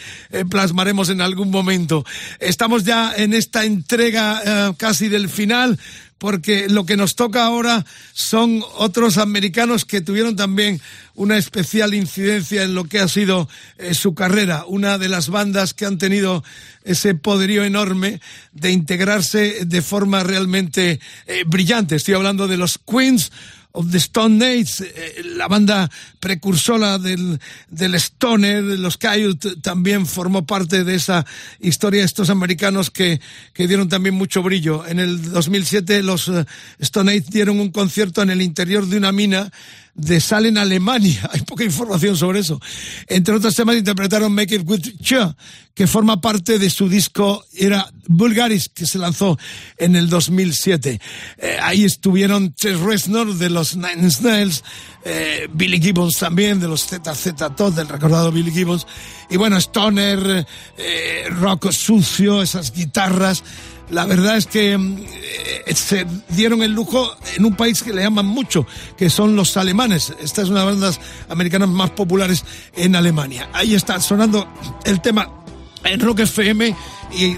plasmaremos 0.48 1.08
en 1.08 1.20
algún 1.20 1.50
momento. 1.50 2.04
Estamos 2.38 2.84
ya 2.84 3.12
en 3.16 3.34
esta 3.34 3.64
entrega 3.88 4.42
eh, 4.44 4.74
casi 4.76 5.08
del 5.08 5.30
final, 5.30 5.78
porque 6.18 6.68
lo 6.68 6.84
que 6.84 6.98
nos 6.98 7.14
toca 7.14 7.46
ahora 7.46 7.86
son 8.12 8.62
otros 8.74 9.16
americanos 9.16 9.86
que 9.86 10.02
tuvieron 10.02 10.36
también 10.36 10.78
una 11.14 11.38
especial 11.38 11.94
incidencia 11.94 12.64
en 12.64 12.74
lo 12.74 12.84
que 12.84 12.98
ha 12.98 13.08
sido 13.08 13.48
eh, 13.78 13.94
su 13.94 14.14
carrera, 14.14 14.64
una 14.66 14.98
de 14.98 15.08
las 15.08 15.30
bandas 15.30 15.72
que 15.72 15.86
han 15.86 15.96
tenido 15.96 16.44
ese 16.84 17.14
poderío 17.14 17.64
enorme 17.64 18.20
de 18.52 18.72
integrarse 18.72 19.64
de 19.64 19.80
forma 19.80 20.22
realmente 20.22 21.00
eh, 21.26 21.44
brillante. 21.46 21.96
Estoy 21.96 22.12
hablando 22.12 22.46
de 22.46 22.58
los 22.58 22.78
Queens 22.78 23.32
of 23.72 23.90
the 23.90 23.98
Stone 23.98 24.44
Age, 24.44 24.82
eh, 24.82 25.22
la 25.36 25.48
banda 25.48 25.90
precursora 26.20 26.98
del, 26.98 27.38
del 27.68 27.94
Stoner, 27.96 28.64
de 28.64 28.78
los 28.78 28.96
Coyote, 28.96 29.56
también 29.56 30.06
formó 30.06 30.46
parte 30.46 30.84
de 30.84 30.94
esa 30.94 31.26
historia, 31.60 32.04
estos 32.04 32.30
americanos 32.30 32.90
que, 32.90 33.20
que 33.52 33.68
dieron 33.68 33.88
también 33.88 34.14
mucho 34.14 34.42
brillo. 34.42 34.86
En 34.86 34.98
el 34.98 35.30
2007 35.30 36.02
los 36.02 36.28
eh, 36.28 36.44
Stone 36.78 37.12
Age 37.12 37.26
dieron 37.30 37.60
un 37.60 37.70
concierto 37.70 38.22
en 38.22 38.30
el 38.30 38.42
interior 38.42 38.86
de 38.86 38.96
una 38.96 39.12
mina 39.12 39.50
de 39.98 40.20
sal 40.20 40.46
en 40.46 40.56
Alemania. 40.56 41.28
Hay 41.32 41.42
poca 41.42 41.64
información 41.64 42.16
sobre 42.16 42.40
eso. 42.40 42.58
Entre 43.06 43.34
otros 43.34 43.54
temas 43.54 43.76
interpretaron 43.76 44.32
Make 44.32 44.54
It 44.54 44.62
With 44.64 45.00
Cha, 45.02 45.36
que 45.74 45.86
forma 45.86 46.20
parte 46.20 46.58
de 46.58 46.70
su 46.70 46.88
disco, 46.88 47.44
era 47.52 47.90
Bulgaris, 48.06 48.68
que 48.68 48.86
se 48.86 48.98
lanzó 48.98 49.38
en 49.76 49.96
el 49.96 50.08
2007. 50.08 51.00
Eh, 51.36 51.58
ahí 51.60 51.84
estuvieron 51.84 52.54
Chess 52.54 52.80
Reznor 52.80 53.34
de 53.34 53.50
los 53.50 53.76
Nine 53.76 54.10
Snails, 54.10 54.64
eh, 55.04 55.48
Billy 55.52 55.80
Gibbons 55.80 56.16
también, 56.18 56.60
de 56.60 56.68
los 56.68 56.86
ZZ 56.86 57.34
Top, 57.56 57.74
del 57.74 57.88
recordado 57.88 58.32
Billy 58.32 58.50
Gibbons. 58.50 58.86
Y 59.30 59.36
bueno, 59.36 59.56
Stoner, 59.58 60.46
eh, 60.78 61.24
rock 61.30 61.70
sucio, 61.70 62.42
esas 62.42 62.72
guitarras 62.72 63.42
la 63.90 64.04
verdad 64.04 64.36
es 64.36 64.46
que 64.46 64.74
eh, 64.74 65.74
se 65.74 66.06
dieron 66.28 66.62
el 66.62 66.72
lujo 66.72 67.16
en 67.36 67.44
un 67.44 67.56
país 67.56 67.82
que 67.82 67.92
le 67.92 68.02
llaman 68.02 68.26
mucho, 68.26 68.66
que 68.96 69.10
son 69.10 69.36
los 69.36 69.56
alemanes. 69.56 70.12
Esta 70.20 70.42
es 70.42 70.48
una 70.48 70.60
de 70.60 70.66
las 70.66 70.74
bandas 70.74 71.00
americanas 71.28 71.68
más 71.68 71.90
populares 71.90 72.44
en 72.74 72.96
Alemania. 72.96 73.48
Ahí 73.52 73.74
está 73.74 74.00
sonando 74.00 74.48
el 74.84 75.00
tema 75.00 75.30
en 75.84 76.00
Rock 76.00 76.20
FM 76.20 76.74
y 77.12 77.36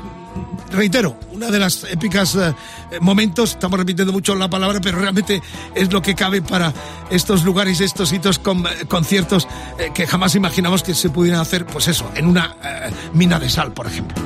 reitero, 0.73 1.19
una 1.33 1.51
de 1.51 1.59
las 1.59 1.85
épicas 1.85 2.35
eh, 2.37 2.55
momentos, 3.01 3.51
estamos 3.51 3.79
repitiendo 3.79 4.13
mucho 4.13 4.35
la 4.35 4.49
palabra, 4.49 4.81
pero 4.81 4.99
realmente 4.99 5.43
es 5.75 5.93
lo 5.93 6.03
que 6.03 6.15
cabe 6.15 6.43
para 6.43 6.73
estos 7.11 7.45
lugares, 7.45 7.81
estos 7.81 8.13
hitos 8.13 8.39
con 8.39 8.67
eh, 8.67 8.87
conciertos 8.89 9.47
que 9.95 10.07
jamás 10.07 10.35
imaginamos 10.35 10.83
que 10.83 10.95
se 10.95 11.11
pudieran 11.11 11.41
hacer, 11.41 11.67
pues 11.67 11.89
eso, 11.89 12.11
en 12.15 12.27
una 12.27 12.57
mina 13.13 13.39
de 13.39 13.51
sal, 13.51 13.73
por 13.73 13.87
ejemplo. 13.87 14.17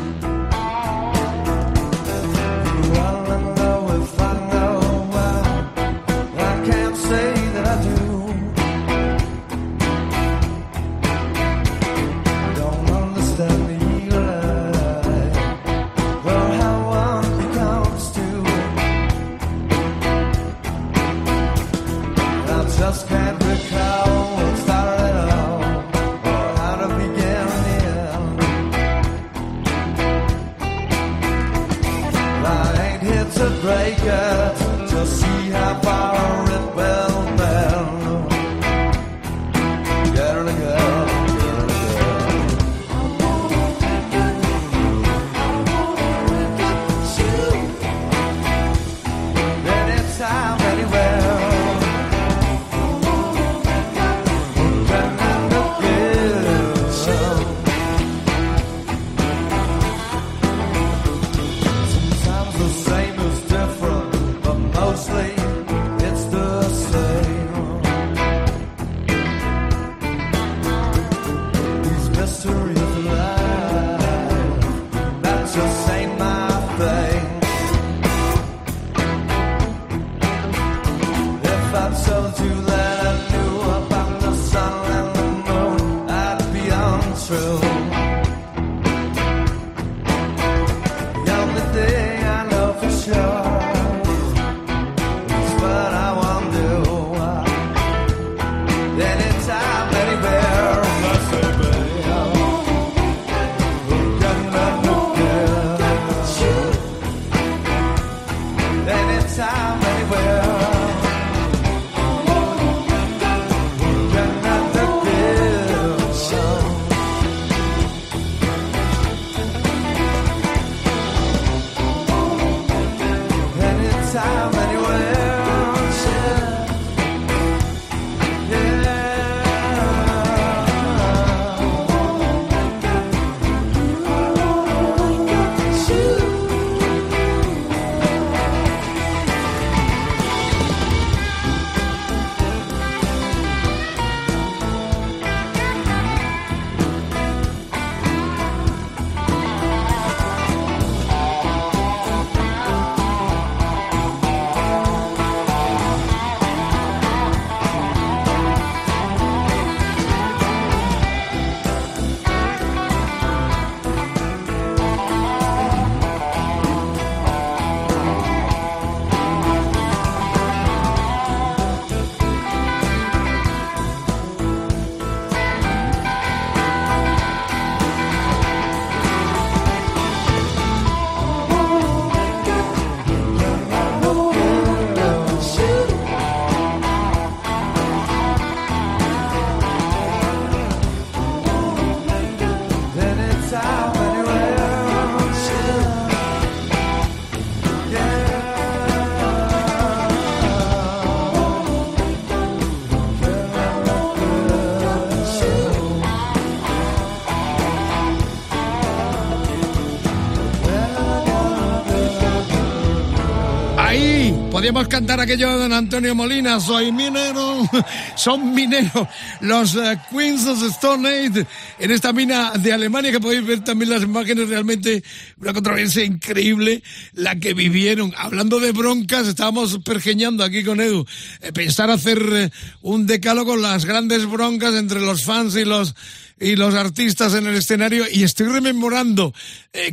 Podríamos 214.65 214.89
cantar 214.89 215.21
aquello 215.21 215.53
de 215.53 215.59
don 215.59 215.75
Antonio 215.75 216.15
Molina, 216.15 216.59
soy 216.59 216.91
minero, 216.91 217.69
son 218.17 218.55
mineros, 218.55 219.07
los 219.43 219.75
eh, 219.75 219.99
Queens 220.11 220.47
of 220.47 220.63
Stone 220.63 221.07
Age, 221.07 221.47
en 221.79 221.91
esta 221.91 222.15
mina 222.15 222.53
de 222.53 222.73
Alemania, 222.73 223.13
que 223.13 223.21
podéis 223.21 223.45
ver 223.45 223.63
también 223.63 223.91
las 223.91 224.05
imágenes, 224.05 224.49
realmente 224.49 225.05
una 225.37 225.53
controversia 225.53 226.03
increíble 226.03 226.83
la 227.13 227.37
que 227.39 227.53
vivieron. 227.53 228.15
Hablando 228.17 228.59
de 228.59 228.73
broncas, 228.73 229.29
estábamos 229.29 229.81
pergeñando 229.85 230.43
aquí 230.43 230.65
con 230.65 230.81
Edu, 230.81 231.05
eh, 231.43 231.53
pensar 231.53 231.91
hacer 231.91 232.23
eh, 232.33 232.51
un 232.81 233.07
decálogo, 233.07 233.59
las 233.59 233.85
grandes 233.85 234.25
broncas 234.25 234.73
entre 234.77 235.01
los 235.01 235.25
fans 235.25 235.57
y 235.57 235.67
los 235.67 235.95
y 236.41 236.57
los 236.57 236.75
artistas 236.75 237.33
en 237.35 237.47
el 237.47 237.55
escenario 237.55 238.07
y 238.11 238.25
estoy 238.25 238.49
rememorando 238.49 239.33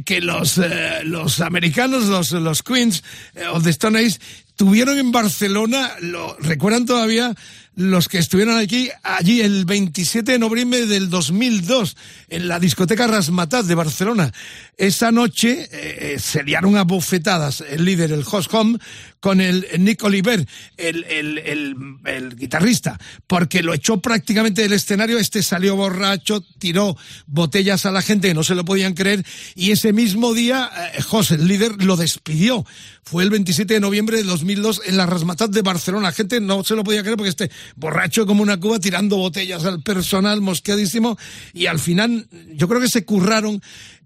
que 0.06 0.22
los, 0.22 0.60
los 1.04 1.40
americanos, 1.40 2.06
los, 2.06 2.32
los 2.32 2.64
Queens 2.64 3.04
eh, 3.36 3.46
of 3.46 3.64
the 3.64 3.70
Stone 3.70 4.00
Age, 4.00 4.18
tuvieron 4.62 5.00
en 5.00 5.12
Barcelona, 5.12 5.90
lo 6.02 6.38
recuerdan 6.38 6.86
todavía 6.86 7.34
los 7.74 8.08
que 8.08 8.20
estuvieron 8.20 8.60
aquí, 8.60 8.92
allí 9.02 9.42
el 9.42 9.66
27 9.66 10.34
de 10.34 10.38
noviembre 10.38 10.86
del 10.86 11.10
2002, 11.10 11.98
en 12.30 12.48
la 12.48 12.60
discoteca 12.60 13.08
Rasmatat 13.08 13.66
de 13.66 13.74
Barcelona. 13.74 14.32
Esa 14.78 15.12
noche 15.12 15.68
eh, 15.72 16.20
se 16.20 16.44
liaron 16.44 16.78
a 16.78 16.84
bofetadas 16.84 17.62
el 17.62 17.86
líder, 17.86 18.12
el 18.12 18.24
host 18.30 18.54
home, 18.54 18.78
con 19.22 19.40
el 19.40 19.66
Nick 19.80 20.04
Oliver, 20.04 20.46
el, 20.78 21.04
el, 21.06 21.38
el, 21.38 21.76
el, 22.06 22.36
guitarrista, 22.36 23.00
porque 23.28 23.64
lo 23.64 23.74
echó 23.74 24.02
prácticamente 24.02 24.64
del 24.64 24.74
escenario, 24.74 25.20
este 25.20 25.44
salió 25.44 25.76
borracho, 25.76 26.44
tiró 26.60 26.98
botellas 27.28 27.86
a 27.86 27.92
la 27.92 28.02
gente 28.02 28.34
no 28.34 28.44
se 28.44 28.56
lo 28.56 28.66
podían 28.66 28.94
creer, 28.94 29.24
y 29.56 29.72
ese 29.72 29.94
mismo 29.94 30.34
día 30.34 30.70
eh, 30.96 31.02
José, 31.02 31.36
el 31.36 31.48
líder, 31.48 31.84
lo 31.84 31.96
despidió. 31.96 32.66
Fue 33.04 33.24
el 33.24 33.30
27 33.30 33.74
de 33.74 33.80
noviembre 33.80 34.18
de 34.18 34.24
2002 34.24 34.82
en 34.86 34.96
la 34.96 35.06
Rasmatat 35.06 35.50
de 35.50 35.62
Barcelona. 35.64 36.10
La 36.10 36.14
gente 36.14 36.40
no 36.40 36.64
se 36.64 36.76
lo 36.76 36.84
podía 36.84 37.02
creer 37.02 37.18
porque 37.18 37.30
este 37.30 37.52
borracho 37.76 38.26
como 38.26 38.44
una 38.44 38.60
cuba 38.60 38.80
tirando 38.80 39.18
botellas 39.18 39.66
al 39.66 39.82
personal, 39.82 40.42
mosqueadísimo, 40.42 41.18
y 41.54 41.66
al 41.66 41.80
final 41.80 42.28
yo 42.54 42.68
creo 42.68 42.80
que 42.80 42.88
se 42.88 43.04
curraron 43.06 43.62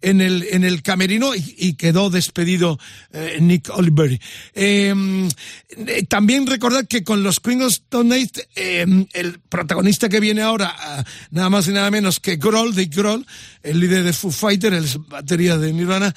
en 0.05 0.21
el, 0.21 0.47
en 0.51 0.63
el 0.63 0.83
camerino 0.83 1.33
y, 1.33 1.55
y 1.57 1.73
quedó 1.73 2.11
despedido 2.11 2.79
eh, 3.11 3.39
Nick 3.41 3.69
Oliver. 3.73 4.19
Eh, 4.53 4.93
también 6.07 6.45
recordar 6.45 6.87
que 6.87 7.03
con 7.03 7.23
los 7.23 7.39
Queen 7.39 7.63
of 7.63 7.71
Stone 7.71 8.15
Age, 8.15 8.47
eh, 8.55 8.85
el 9.13 9.39
protagonista 9.39 10.07
que 10.07 10.19
viene 10.19 10.43
ahora, 10.43 11.03
nada 11.31 11.49
más 11.49 11.67
y 11.67 11.71
nada 11.71 11.89
menos 11.89 12.19
que 12.19 12.35
Grohl, 12.35 12.75
Dave 12.75 12.89
Grohl, 12.93 13.25
el 13.63 13.79
líder 13.79 14.03
de 14.03 14.13
Foo 14.13 14.29
Fighter, 14.29 14.73
el 14.73 14.85
batería 15.07 15.57
de 15.57 15.73
Nirvana, 15.73 16.13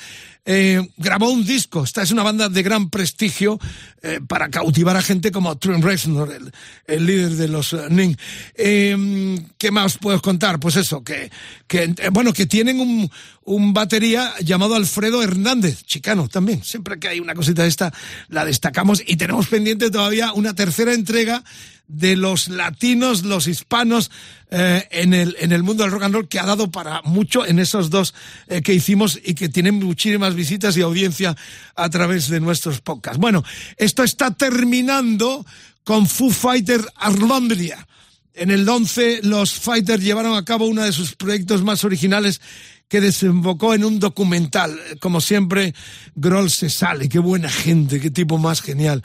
eh, 0.50 0.80
grabó 0.96 1.28
un 1.28 1.44
disco. 1.44 1.84
Esta 1.84 2.00
es 2.00 2.10
una 2.10 2.22
banda 2.22 2.48
de 2.48 2.62
gran 2.62 2.88
prestigio 2.88 3.58
eh, 4.00 4.18
para 4.26 4.48
cautivar 4.48 4.96
a 4.96 5.02
gente 5.02 5.30
como 5.30 5.58
Trent 5.58 5.84
Reznor, 5.84 6.32
el, 6.32 6.50
el, 6.86 7.04
líder 7.04 7.32
de 7.32 7.48
los 7.48 7.74
uh, 7.74 7.90
Ning. 7.90 8.16
Eh, 8.54 9.38
¿Qué 9.58 9.70
más 9.70 9.98
puedo 9.98 10.22
contar? 10.22 10.58
Pues 10.58 10.76
eso, 10.76 11.04
que, 11.04 11.30
que 11.66 11.94
bueno, 12.12 12.32
que 12.32 12.46
tienen 12.46 12.80
un, 12.80 13.10
un 13.44 13.74
batería 13.74 14.32
llamado 14.42 14.74
Alfredo 14.74 15.22
Hernández, 15.22 15.82
chicano 15.84 16.28
también. 16.28 16.64
Siempre 16.64 16.98
que 16.98 17.08
hay 17.08 17.20
una 17.20 17.34
cosita 17.34 17.64
de 17.64 17.68
esta, 17.68 17.92
la 18.28 18.46
destacamos 18.46 19.02
y 19.06 19.16
tenemos 19.16 19.48
pendiente 19.48 19.90
todavía 19.90 20.32
una 20.32 20.54
tercera 20.54 20.94
entrega 20.94 21.44
de 21.88 22.16
los 22.16 22.48
latinos, 22.48 23.24
los 23.24 23.46
hispanos 23.46 24.10
eh, 24.50 24.86
en, 24.90 25.14
el, 25.14 25.36
en 25.40 25.52
el 25.52 25.62
mundo 25.62 25.82
del 25.82 25.92
rock 25.92 26.02
and 26.04 26.14
roll 26.14 26.28
que 26.28 26.38
ha 26.38 26.44
dado 26.46 26.70
para 26.70 27.02
mucho 27.02 27.46
en 27.46 27.58
esos 27.58 27.90
dos 27.90 28.14
eh, 28.46 28.62
que 28.62 28.74
hicimos 28.74 29.18
y 29.24 29.34
que 29.34 29.48
tienen 29.48 29.76
muchísimas 29.76 30.34
visitas 30.34 30.76
y 30.76 30.82
audiencia 30.82 31.34
a 31.74 31.88
través 31.88 32.28
de 32.28 32.40
nuestros 32.40 32.80
podcasts. 32.80 33.18
Bueno, 33.18 33.42
esto 33.78 34.04
está 34.04 34.30
terminando 34.32 35.44
con 35.82 36.06
Foo 36.06 36.30
Fighter 36.30 36.82
Arlandria. 36.96 37.86
En 38.34 38.50
el 38.50 38.68
11 38.68 39.22
los 39.24 39.54
Fighters 39.54 40.04
llevaron 40.04 40.36
a 40.36 40.44
cabo 40.44 40.66
uno 40.66 40.84
de 40.84 40.92
sus 40.92 41.16
proyectos 41.16 41.64
más 41.64 41.82
originales 41.84 42.40
que 42.88 43.00
desembocó 43.00 43.74
en 43.74 43.84
un 43.84 43.98
documental. 43.98 44.78
Como 45.00 45.20
siempre, 45.20 45.74
Grohl 46.14 46.50
se 46.50 46.70
sale, 46.70 47.08
qué 47.08 47.18
buena 47.18 47.50
gente, 47.50 48.00
qué 48.00 48.10
tipo 48.10 48.38
más 48.38 48.62
genial. 48.62 49.02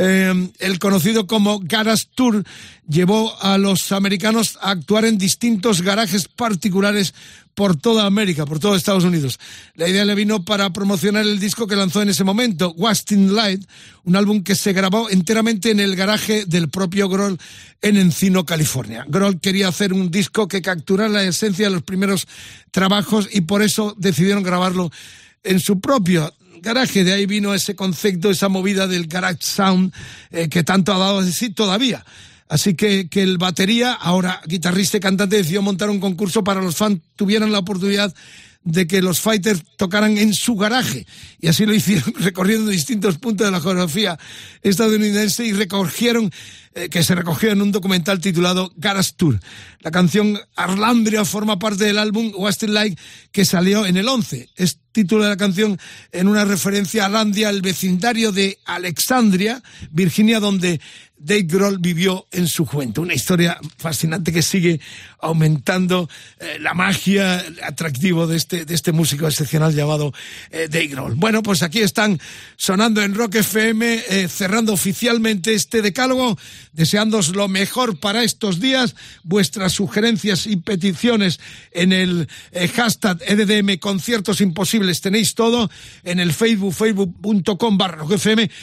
Eh, 0.00 0.50
el 0.60 0.78
conocido 0.78 1.26
como 1.26 1.58
Garage 1.58 2.06
Tour 2.14 2.44
llevó 2.88 3.36
a 3.42 3.58
los 3.58 3.90
americanos 3.90 4.56
a 4.62 4.70
actuar 4.70 5.04
en 5.04 5.18
distintos 5.18 5.82
garajes 5.82 6.28
particulares 6.28 7.14
por 7.58 7.74
toda 7.74 8.06
América, 8.06 8.46
por 8.46 8.60
todo 8.60 8.76
Estados 8.76 9.02
Unidos. 9.02 9.40
La 9.74 9.88
idea 9.88 10.04
le 10.04 10.14
vino 10.14 10.44
para 10.44 10.70
promocionar 10.72 11.26
el 11.26 11.40
disco 11.40 11.66
que 11.66 11.74
lanzó 11.74 12.00
en 12.00 12.10
ese 12.10 12.22
momento, 12.22 12.72
Wasting 12.76 13.34
Light, 13.34 13.64
un 14.04 14.14
álbum 14.14 14.44
que 14.44 14.54
se 14.54 14.72
grabó 14.72 15.10
enteramente 15.10 15.72
en 15.72 15.80
el 15.80 15.96
garaje 15.96 16.44
del 16.46 16.68
propio 16.68 17.08
Grohl 17.08 17.36
en 17.82 17.96
Encino, 17.96 18.46
California. 18.46 19.04
Grohl 19.08 19.40
quería 19.40 19.66
hacer 19.66 19.92
un 19.92 20.12
disco 20.12 20.46
que 20.46 20.62
capturara 20.62 21.08
la 21.08 21.24
esencia 21.24 21.66
de 21.66 21.74
los 21.74 21.82
primeros 21.82 22.28
trabajos 22.70 23.28
y 23.32 23.40
por 23.40 23.62
eso 23.62 23.96
decidieron 23.98 24.44
grabarlo 24.44 24.92
en 25.42 25.58
su 25.58 25.80
propio 25.80 26.32
garaje. 26.60 27.04
De 27.04 27.12
ahí 27.12 27.26
vino 27.26 27.54
ese 27.54 27.74
concepto, 27.74 28.30
esa 28.30 28.48
movida 28.48 28.86
del 28.86 29.06
garage 29.06 29.42
sound 29.42 29.92
eh, 30.30 30.48
que 30.48 30.64
tanto 30.64 30.92
ha 30.92 30.98
dado 30.98 31.22
de 31.22 31.32
sí 31.32 31.50
todavía. 31.50 32.04
Así 32.48 32.74
que, 32.74 33.08
que 33.08 33.22
el 33.22 33.36
batería, 33.36 33.92
ahora 33.92 34.40
guitarrista 34.46 34.96
y 34.96 35.00
cantante, 35.00 35.36
decidió 35.36 35.60
montar 35.60 35.90
un 35.90 36.00
concurso 36.00 36.42
para 36.42 36.62
los 36.62 36.76
fans 36.76 37.00
tuvieran 37.16 37.52
la 37.52 37.58
oportunidad 37.58 38.14
de 38.64 38.86
que 38.86 39.00
los 39.00 39.20
fighters 39.20 39.62
tocaran 39.76 40.18
en 40.18 40.34
su 40.34 40.54
garaje. 40.56 41.06
Y 41.40 41.48
así 41.48 41.64
lo 41.64 41.74
hicieron, 41.74 42.12
recorriendo 42.18 42.70
distintos 42.70 43.18
puntos 43.18 43.46
de 43.46 43.50
la 43.50 43.60
geografía 43.60 44.18
estadounidense 44.62 45.44
y 45.44 45.52
recogieron, 45.52 46.30
eh, 46.78 46.88
que 46.90 47.02
se 47.02 47.16
recogió 47.16 47.50
en 47.50 47.60
un 47.60 47.72
documental 47.72 48.20
titulado 48.20 48.72
Garage 48.76 49.12
Tour. 49.16 49.40
La 49.80 49.90
canción 49.90 50.38
Arlandria 50.54 51.24
forma 51.24 51.58
parte 51.58 51.84
del 51.84 51.98
álbum 51.98 52.32
Wasted 52.36 52.68
Light 52.68 52.98
que 53.32 53.44
salió 53.44 53.84
en 53.84 53.96
el 53.96 54.06
11. 54.06 54.48
Es 54.54 54.78
título 54.92 55.24
de 55.24 55.30
la 55.30 55.36
canción 55.36 55.78
en 56.12 56.28
una 56.28 56.44
referencia 56.44 57.02
a 57.02 57.06
Arlandia, 57.06 57.50
el 57.50 57.62
vecindario 57.62 58.32
de 58.32 58.58
Alexandria, 58.64 59.62
Virginia, 59.90 60.40
donde 60.40 60.80
Dave 61.18 61.42
Grohl 61.42 61.78
vivió 61.78 62.26
en 62.30 62.46
su 62.46 62.64
juventud. 62.64 63.02
Una 63.02 63.14
historia 63.14 63.58
fascinante 63.76 64.32
que 64.32 64.42
sigue 64.42 64.80
aumentando 65.20 66.08
eh, 66.38 66.58
la 66.60 66.74
magia, 66.74 67.40
el 67.40 67.62
atractivo 67.62 68.26
de 68.26 68.36
este, 68.36 68.64
de 68.64 68.74
este 68.74 68.92
músico 68.92 69.26
excepcional 69.26 69.74
llamado 69.74 70.12
eh, 70.50 70.68
Dave 70.70 70.86
Grohl. 70.88 71.14
Bueno, 71.16 71.42
pues 71.42 71.62
aquí 71.62 71.80
están 71.80 72.20
sonando 72.56 73.02
en 73.02 73.14
Rock 73.14 73.36
FM, 73.36 74.02
eh, 74.08 74.28
cerrando 74.28 74.72
oficialmente 74.72 75.54
este 75.54 75.82
decálogo, 75.82 76.38
deseándos 76.72 77.34
lo 77.34 77.48
mejor 77.48 77.98
para 77.98 78.24
estos 78.24 78.60
días. 78.60 78.94
Vuestras 79.22 79.72
sugerencias 79.72 80.46
y 80.46 80.56
peticiones 80.56 81.40
en 81.72 81.92
el 81.92 82.28
eh, 82.52 82.68
hashtag 82.68 83.18
EDDM 83.26 83.78
Conciertos 83.78 84.40
Imposibles 84.40 85.00
tenéis 85.00 85.34
todo 85.34 85.70
en 86.04 86.20
el 86.20 86.32
Facebook, 86.32 86.74
facebook.com 86.74 87.78
barra 87.78 88.04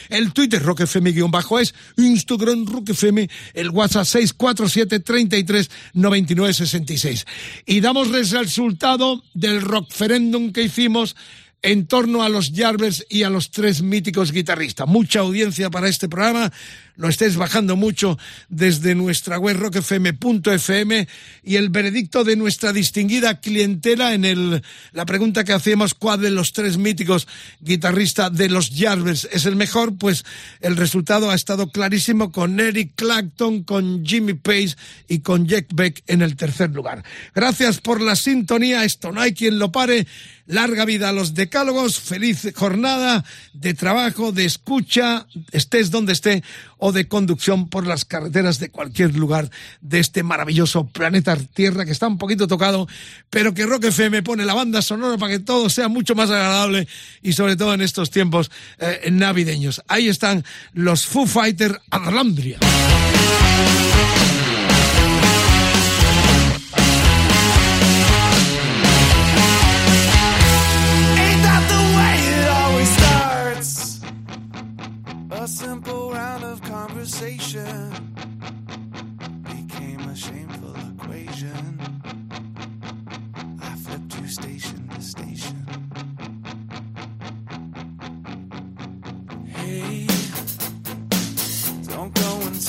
el 0.10 0.34
Twitter 0.34 0.61
Rock 0.61 0.82
FM 0.82 1.11
guion 1.11 1.32
bajo 1.32 1.60
es, 1.60 1.73
Instagram 1.98 2.65
Rock 2.65 2.90
FM, 2.90 3.30
el 3.53 3.69
WhatsApp 3.69 4.06
647 4.06 4.99
33 4.99 5.72
99 5.94 6.53
66. 6.53 7.26
Y 7.65 7.80
damos 7.82 8.10
el 8.10 8.30
resultado 8.30 9.23
del 9.34 9.61
rockferendum 9.61 10.52
que 10.52 10.64
hicimos 10.64 11.15
en 11.61 11.88
torno 11.88 12.22
a 12.22 12.30
los 12.30 12.52
Jarvers 12.53 13.06
y 13.10 13.23
a 13.23 13.30
los 13.30 13.49
tres 13.49 13.82
míticos 13.82 14.32
guitarristas. 14.32 14.88
Mucha 14.88 15.22
audiencia 15.22 15.72
para 15.72 15.90
este 15.90 16.07
programa, 16.07 16.52
lo 16.95 17.09
estáis 17.09 17.35
bajando 17.35 17.76
mucho 17.76 18.17
desde 18.49 18.95
nuestra 18.95 19.38
web 19.38 19.57
rockfm.fm 19.57 21.07
y 21.43 21.55
el 21.55 21.69
veredicto 21.69 22.23
de 22.23 22.35
nuestra 22.35 22.73
distinguida 22.73 23.39
clientela 23.39 24.13
en 24.13 24.26
el, 24.26 24.63
la 24.91 25.05
pregunta 25.05 25.43
que 25.43 25.53
hacíamos, 25.53 25.93
¿cuál 25.93 26.22
de 26.22 26.31
los 26.31 26.53
tres 26.53 26.77
míticos 26.77 27.27
guitarristas 27.59 28.34
de 28.34 28.49
los 28.49 28.72
Jarvers 28.76 29.27
es 29.31 29.45
el 29.45 29.55
mejor? 29.55 29.97
Pues 29.97 30.26
el 30.61 30.77
resultado 30.77 31.30
ha 31.30 31.35
estado 31.35 31.69
clarísimo 31.69 32.31
con 32.31 32.59
Eric 32.59 32.93
Clapton, 32.95 33.63
con 33.63 34.05
Jimmy 34.05 34.34
Page 34.34 34.76
y 35.07 35.19
con 35.19 35.47
Jack 35.47 35.67
Beck 35.73 36.03
en 36.07 36.22
el 36.22 36.35
tercer 36.35 36.72
lugar. 36.72 37.03
Gracias 37.34 37.80
por 37.81 38.01
la 38.01 38.15
sintonía, 38.15 38.84
esto 38.84 39.11
no 39.11 39.22
hay 39.22 39.34
quien 39.34 39.59
lo 39.59 39.72
pare. 39.72 40.07
Larga 40.47 40.85
vida 40.85 41.09
a 41.09 41.11
los 41.11 41.34
decálogos, 41.34 41.99
feliz 41.99 42.53
jornada 42.55 43.26
de 43.53 43.73
trabajo, 43.73 44.31
de 44.31 44.45
escucha, 44.45 45.26
estés 45.51 45.89
donde 45.89 46.13
esté, 46.13 46.43
o 46.86 46.91
de 46.91 47.07
conducción 47.07 47.68
por 47.68 47.88
las 47.88 48.06
carreteras 48.06 48.60
de 48.60 48.70
cualquier 48.70 49.16
lugar 49.16 49.49
de 49.82 49.99
este 49.99 50.22
maravilloso 50.22 50.86
planeta 50.86 51.36
Tierra 51.36 51.84
que 51.84 51.91
está 51.91 52.07
un 52.07 52.20
poquito 52.20 52.48
tocado, 52.48 52.88
pero 53.32 53.56
que 53.56 53.66
Rock 53.66 53.86
FM 53.86 54.22
pone 54.22 54.45
la 54.45 54.53
banda 54.53 54.84
sonora 54.84 55.18
para 55.18 55.32
que 55.32 55.40
todo 55.40 55.68
sea 55.72 55.88
mucho 55.88 56.14
más 56.14 56.30
agradable 56.30 56.88
y 57.24 57.34
sobre 57.34 57.56
todo 57.56 57.74
en 57.74 57.82
estos 57.82 58.12
tiempos 58.12 58.52
eh, 58.78 59.10
navideños. 59.12 59.82
Ahí 59.88 60.10
están 60.10 60.45
los 60.74 61.07
Foo 61.07 61.26
Fighter 61.26 61.82
Arlandria. 61.90 62.60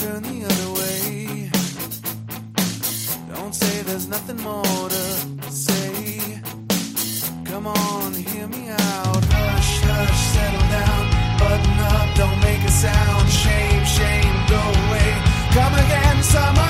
turn 0.06 0.22
the 0.22 0.40
other 0.50 0.70
way. 0.78 1.50
Don't 3.34 3.54
say 3.54 3.82
there's 3.82 4.08
nothing 4.08 4.40
more 4.48 4.88
to 4.94 5.04
say. 5.50 6.40
Come 7.50 7.66
on, 7.66 8.12
hear 8.12 8.46
me 8.46 8.68
out. 8.68 9.22
Hush, 9.38 9.72
hush, 9.90 10.20
settle 10.34 10.66
down. 10.78 11.02
Button 11.40 11.78
up, 11.94 12.08
don't 12.20 12.40
make 12.48 12.62
a 12.70 12.74
sound. 12.84 13.26
Shame, 13.42 13.84
shame, 13.98 14.36
go 14.54 14.62
away. 14.84 15.10
Come 15.56 15.74
again, 15.84 16.22
summer. 16.22 16.65